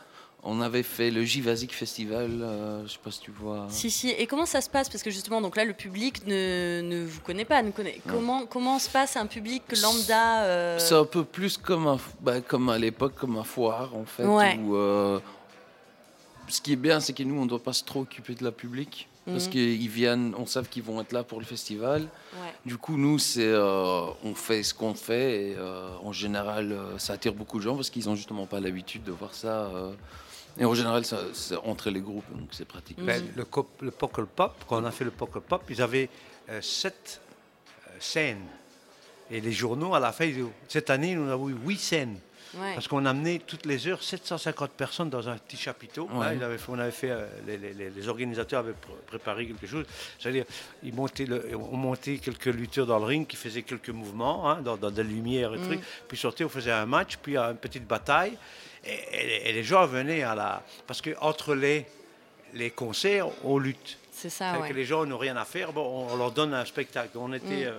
[0.46, 3.66] On avait fait le Jivasic Festival, euh, je sais pas si tu vois.
[3.70, 4.10] Si, si.
[4.10, 4.90] Et comment ça se passe?
[4.90, 7.62] Parce que justement, donc là, le public ne, ne vous connaît pas.
[7.62, 7.98] Ne connaît...
[8.06, 12.42] Comment, comment se passe un public lambda euh, C'est un peu plus comme, un, bah,
[12.42, 14.26] comme à l'époque, comme un foire en fait.
[14.26, 14.58] Ouais.
[14.58, 15.18] où, euh,
[16.48, 18.44] ce qui est bien, c'est que nous, on ne doit pas se trop occuper de
[18.44, 19.08] la public.
[19.24, 19.52] Parce Mhm.
[19.52, 22.02] qu'ils viennent, on sait qu'ils vont être là pour le festival.
[22.02, 22.52] Ouais.
[22.66, 25.52] Du coup, nous, c'est, euh, on fait ce qu'on fait.
[25.52, 25.56] Et
[26.04, 29.32] en général, ça attire beaucoup de gens parce qu'ils n'ont justement pas l'habitude de voir
[29.32, 29.70] ça.
[30.58, 32.98] Et en général, ça- c'est entre les groupes, donc c'est pratique.
[33.00, 33.44] Ben, le,
[33.80, 36.08] le Poker Pop, quand on a fait le Poker Pop, ils avaient
[36.50, 37.20] euh, sept
[37.88, 38.44] euh, scènes.
[39.30, 40.30] Et les journaux, à la fin,
[40.68, 42.18] cette année, nous avons eu huit scènes.
[42.56, 42.74] Ouais.
[42.74, 46.08] Parce qu'on amenait toutes les heures 750 personnes dans un petit chapiteau.
[46.12, 46.26] Ouais.
[46.26, 49.06] Hein, ils avaient fait- on avait fait, euh, les, les- les- les organisateurs avaient pr-
[49.08, 49.84] préparé quelque chose.
[50.20, 50.44] C'est-à-dire,
[50.84, 54.60] ils montaient le- on montait quelques lutteurs dans le ring qui faisaient quelques mouvements, hein,
[54.62, 55.64] dans, dans des lumières et Mm.
[55.64, 55.80] trucs.
[56.06, 58.38] Puis sortait, on faisait un match, puis une petite bataille.
[58.86, 60.62] Et, les gens venaient à la.
[60.86, 61.86] Parce qu'entre les,
[62.52, 63.98] les concerts, on lutte.
[64.12, 64.68] C'est ça, ouais.
[64.68, 67.18] que les gens n'ont rien à faire, bon, on, leur donne un spectacle.
[67.18, 67.74] On était, Mm.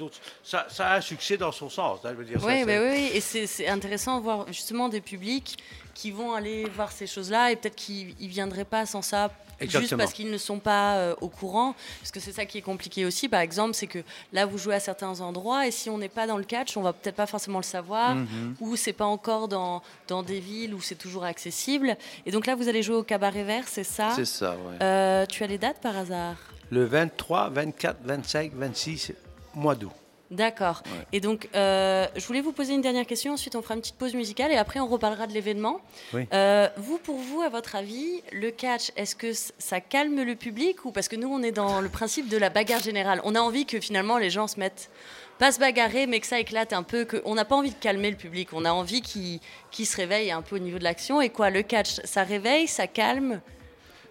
[0.00, 0.08] euh,
[0.42, 2.00] ça, ça a un succès dans son sens.
[2.04, 4.46] hein, je veux dire, ça, Oui, bah oui, oui, et c'est c'est intéressant de voir
[4.48, 5.56] justement des publics
[5.96, 9.30] qui vont aller voir ces choses-là et peut-être qu'ils ne viendraient pas sans ça.
[9.58, 12.62] Juste parce qu'ils ne sont pas euh, au courant, parce que c'est ça qui est
[12.62, 13.26] compliqué aussi.
[13.26, 14.00] Par exemple, c'est que
[14.30, 16.82] là vous jouez à certains endroits et si on n'est pas dans le catch, on
[16.82, 18.56] va peut-être pas forcément le savoir, Mhm.
[18.60, 21.96] ou c'est pas encore dans, dans des villes où c'est toujours accessible.
[22.26, 24.10] Et donc là, vous allez jouer au Cabaret Vert, c'est ça?
[24.14, 24.76] C'est ça, ouais.
[24.82, 26.36] Euh, Tu as les dates par hasard?
[26.70, 29.12] Le 23, 24, 25, 26
[29.54, 29.92] mois d'août.
[30.30, 30.82] D'accord.
[30.86, 31.06] Ouais.
[31.12, 33.34] Et donc, euh, je voulais vous poser une dernière question.
[33.34, 35.80] Ensuite, on fera une petite pause musicale et après, on reparlera de l'événement.
[36.12, 36.26] Oui.
[36.32, 40.84] Euh, vous, pour vous, à votre avis, le catch, est-ce que ça calme le public
[40.84, 43.20] ou parce que nous, on est dans le principe de la bagarre générale.
[43.24, 44.90] On a envie que finalement les gens se mettent
[45.38, 47.04] pas se bagarrer, mais que ça éclate un peu.
[47.04, 48.48] Que on n'a pas envie de calmer le public.
[48.52, 49.40] On a envie qu'il
[49.70, 51.20] qu'il se réveille un peu au niveau de l'action.
[51.20, 53.40] Et quoi, le catch, ça réveille, ça calme.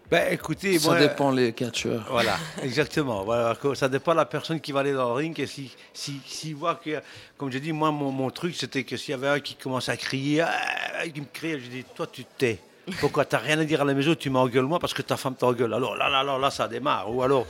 [0.09, 2.05] Ben, écoutez, ça moi, dépend les catcheurs.
[2.09, 3.23] Voilà, exactement.
[3.23, 5.39] Voilà, ça dépend de la personne qui va aller dans le ring.
[5.39, 7.01] Et si, si, s'il voit que,
[7.37, 9.89] comme je dis, moi, mon, mon truc, c'était que s'il y avait un qui commence
[9.89, 12.59] à crier, ah, qui me crie, je dis, toi, tu tais.
[12.99, 15.35] Pourquoi t'as rien à dire à la maison, tu m'engueules moi parce que ta femme
[15.35, 15.73] t'engueule.
[15.73, 17.11] Alors là, là, là, là, ça démarre.
[17.11, 17.47] Ou alors,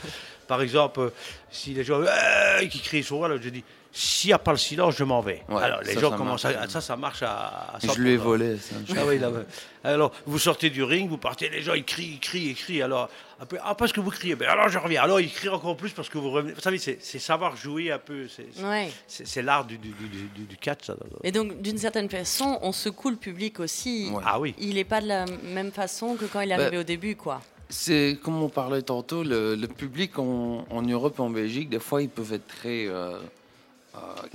[0.47, 1.09] par exemple, euh,
[1.51, 3.63] si les gens Ah qui crient sur moi, je dis,
[3.97, 5.41] s'il n'y a pas le silence, je m'en vais.
[5.47, 6.57] Ouais, alors les ça, gens ça commencent marche.
[6.57, 6.67] à.
[6.67, 7.75] Ça, ça marche à.
[7.75, 8.19] à Je lui ai 100%.
[8.19, 8.75] volé ça.
[8.97, 9.45] Ah oui, là, ouais.
[9.85, 12.81] Alors, vous sortez du ring, vous partez, les gens, ils crient, ils crient, ils crient.
[12.81, 13.07] Alors,
[13.39, 15.01] après, ah, parce que vous criez, ben alors je reviens.
[15.01, 16.51] Alors, ils crient encore plus parce que vous revenez.
[16.53, 18.27] Vous savez, c'est c'est savoir jouer un peu.
[18.27, 18.89] C'est c'est- Ouais.
[19.07, 20.95] c'est- c'est l'art du, du, du, du- du catch, ça.
[21.23, 24.09] Et donc, d'une certaine façon, on secoue le public aussi.
[24.11, 24.23] Ouais.
[24.25, 24.55] Ah oui.
[24.59, 27.15] Il n'est pas de la même façon que quand il est Bah, arrivé au début,
[27.15, 27.39] quoi.
[27.69, 31.79] C'est comme on parlait tantôt, le, le public en, en Europe et en Belgique, des
[31.79, 33.17] fois ils peuvent être très euh,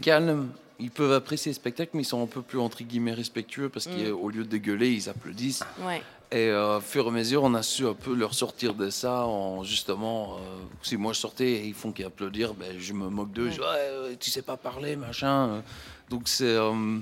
[0.03, 3.69] calmes, ils peuvent apprécier le spectacle, mais ils sont un peu plus entre guillemets respectueux
[3.69, 4.11] parce Mm.
[4.13, 5.63] qu'au lieu de gueuler, ils applaudissent.
[5.87, 6.03] Ouais.
[6.33, 8.89] Et euh, au fur et à mesure, on a su un peu leur sortir de
[8.89, 10.39] ça en justement, euh,
[10.83, 13.53] si moi je sortais et ils font qu'applaudir, ben, je me moque d'eux, Ouais.
[13.53, 13.67] je ouais,
[14.11, 15.63] ouais, tu sais pas parler, machin.
[16.09, 16.45] Donc c'est.
[16.45, 16.99] euh,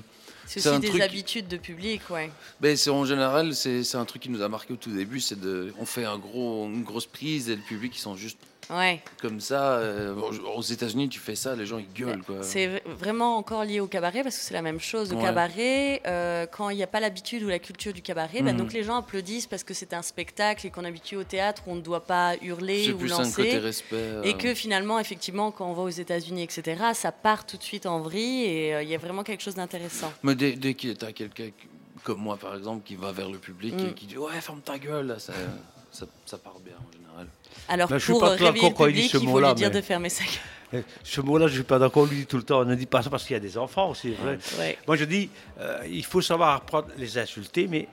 [0.47, 2.31] C'est aussi un des truc- habitudes de public, ouais.
[2.59, 5.21] Ben, c'est en général, c'est c'est un truc qui nous a marqué au tout début.
[5.21, 8.39] C'est de, on fait un gros, une grosse prise et le public ils sont juste
[8.71, 9.01] Ouais.
[9.21, 9.75] comme ça.
[9.79, 10.15] euh,
[10.55, 12.43] aux États-Unis, tu fais ça, les gens ils gueulent quoi.
[12.43, 15.13] C'est vraiment encore lié au cabaret parce que c'est la même chose.
[15.13, 15.23] Ouais.
[15.23, 18.59] cabaret, euh, quand il n'y a pas l'habitude ou la culture du cabaret, bah, Mhm.
[18.59, 21.63] donc les gens applaudissent parce que c'est un spectacle et qu'on est habitué au théâtre
[21.67, 23.59] où on ne doit pas hurler C'est ou plus un côté lancer.
[23.59, 23.97] respect.
[23.97, 27.63] euh, Et que finalement, effectivement, quand on va aux États-Unis, etc., ça part tout de
[27.63, 30.13] suite en vrille et euh, il y a vraiment quelque chose d'intéressant.
[30.23, 31.69] Mais dès, dès que t'as quelqu'un qui-
[32.05, 34.79] comme moi par exemple qui va vers le public et qui dit ouais ferme ta
[34.79, 35.33] gueule, là, ça,
[35.91, 37.08] ça, ça part bien en général.
[37.69, 39.25] Alors, je suis pour pas euh, réveiller le d'accord quand il dit public, ce il
[39.25, 40.33] faut mot-là, lui dire mais- de fermer sa gueule.
[40.75, 42.61] Eh, Ce mot-là, je ne suis pas d'accord, on lui dit tout le temps.
[42.61, 44.15] On ne dit pas ça parce qu'il y a des enfants aussi.
[44.15, 44.39] c'est vrai.
[44.59, 44.79] Ouais.
[44.87, 45.31] Moi, je dis,
[45.61, 47.89] euh, il faut savoir apprendre à les insulter, mais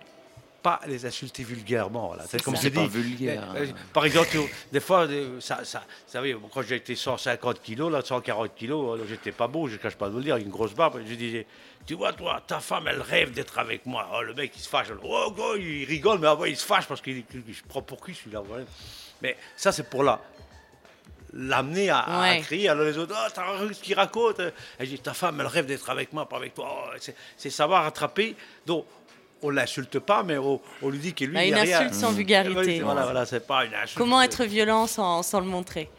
[0.61, 2.13] pas les insulter vulgairement.
[2.27, 2.63] C'est comme ça.
[2.63, 3.43] je C'est pas vulgaire.
[3.55, 3.73] Euh, hein.
[3.93, 4.37] Par exemple,
[4.73, 8.95] des fois, euh, ça, ça, vous savez, quand j'ai été 150 kilos, là, 140 kilos,
[8.95, 10.99] alors j'étais pas beau, je ne cache pas de vous le dire, une grosse barbe.
[11.07, 11.45] Je disais,
[11.85, 14.09] tu vois, toi, ta femme, elle rêve d'être avec moi.
[14.13, 14.87] Oh, le mec, il se fâche.
[15.01, 18.03] Oh, go, il rigole, mais après, il se fâche parce qu'il il se prend pour
[18.05, 18.41] qui celui-là.
[18.45, 18.65] voilà.
[19.21, 20.19] Mais ça, c'est pour là
[21.37, 22.39] l'amener à, à Ouais.
[22.41, 22.69] crier.
[22.69, 24.39] Alors les autres, oh, t'as ce qu'il raconte
[24.79, 26.85] Elle dit, ta femme, elle rêve d'être avec moi, pas avec toi.
[26.95, 26.97] Oh,
[27.37, 28.35] c'est- savoir attraper.
[28.65, 28.85] Donc,
[29.41, 31.79] on l'insulte pas, mais on, on lui dit que lui, Bah, il une rien.
[31.81, 32.79] insulte sans Oui, vulgarité.
[32.79, 33.97] voilà, voilà, c'est pas une insulte.
[33.97, 35.89] Comment être violent sans, sans le montrer?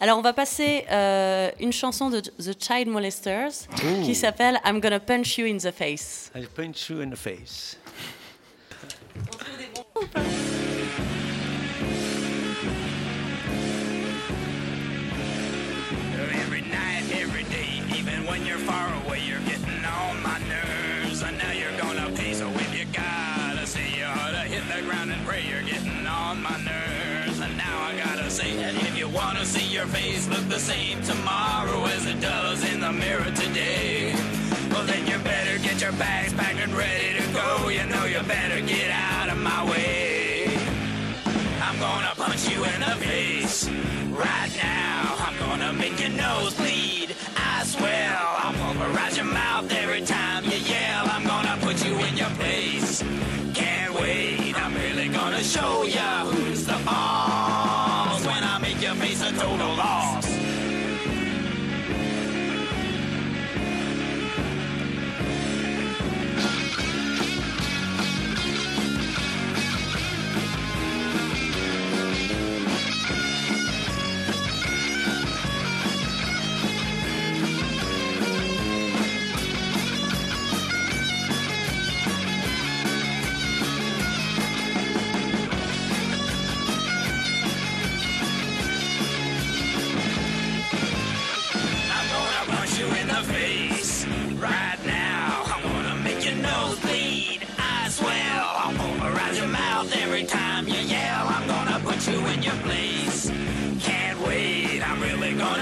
[0.00, 3.50] Alors, on va passer euh, une chanson de The Child Molesters
[4.02, 6.30] qui s'appelle I'm Gonna Punch You in the Face.
[6.34, 7.76] I punch you in the face.
[28.76, 32.92] If you wanna see your face look the same tomorrow as it does in the
[32.92, 34.12] mirror today,
[34.70, 37.68] well then you better get your bags packed and ready to go.
[37.68, 40.46] You know you better get out of my way.
[41.62, 43.68] I'm gonna punch you in the face
[44.10, 45.16] right now.
[45.26, 47.14] I'm gonna make your nose bleed.
[47.36, 50.19] I swear I'll pulverize your mouth every time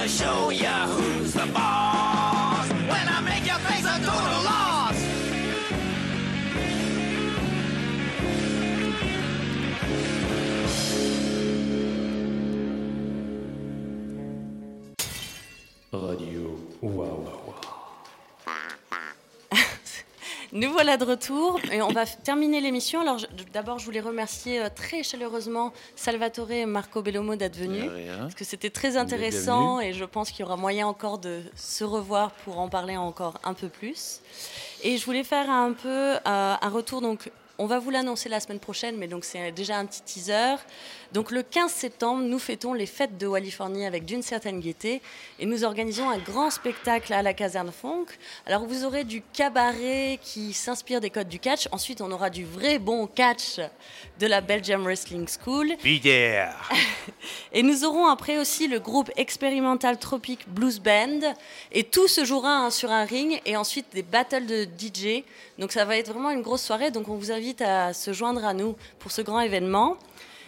[0.08, 1.87] show ya who's the boss
[20.52, 23.02] Nous voilà de retour et on va terminer l'émission.
[23.02, 23.18] Alors,
[23.52, 27.90] d'abord, je voulais remercier euh, très chaleureusement Salvatore et Marco Bellomo d'être venus.
[28.18, 31.84] Parce que c'était très intéressant et je pense qu'il y aura moyen encore de se
[31.84, 34.20] revoir pour en parler encore un peu plus.
[34.82, 37.02] Et je voulais faire un peu euh, un retour.
[37.02, 40.56] Donc, on va vous l'annoncer la semaine prochaine, mais donc c'est déjà un petit teaser.
[41.12, 45.00] Donc, le 15 septembre, nous fêtons les fêtes de Wallifornie avec d'une certaine gaieté
[45.38, 48.06] et nous organisons un grand spectacle à la caserne Funk.
[48.46, 51.68] Alors, vous aurez du cabaret qui s'inspire des codes du catch.
[51.72, 53.58] Ensuite, on aura du vrai bon catch
[54.18, 55.72] de la Belgium Wrestling School.
[57.52, 61.20] Et nous aurons après aussi le groupe expérimental Tropic Blues Band.
[61.72, 65.24] Et tout se jouera hein, sur un ring et ensuite des battles de DJ.
[65.58, 66.90] Donc ça va être vraiment une grosse soirée.
[66.90, 69.96] Donc on vous invite à se joindre à nous pour ce grand événement.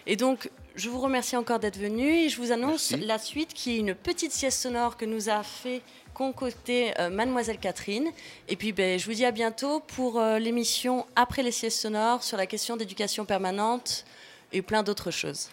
[0.06, 3.06] Et donc je vous remercie encore d'être venu et je vous annonce Merci.
[3.06, 5.82] la suite qui est une petite sieste sonore que nous a fait
[6.14, 8.08] concocter euh, Mademoiselle Catherine.
[8.48, 12.22] Et puis ben, je vous dis à bientôt pour euh, l'émission après les siestes sonores
[12.22, 14.04] sur la question d'éducation permanente
[14.52, 15.48] et plein d'autres choses.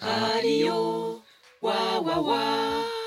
[0.00, 1.22] Radio.
[1.60, 2.97] Wa wa wa.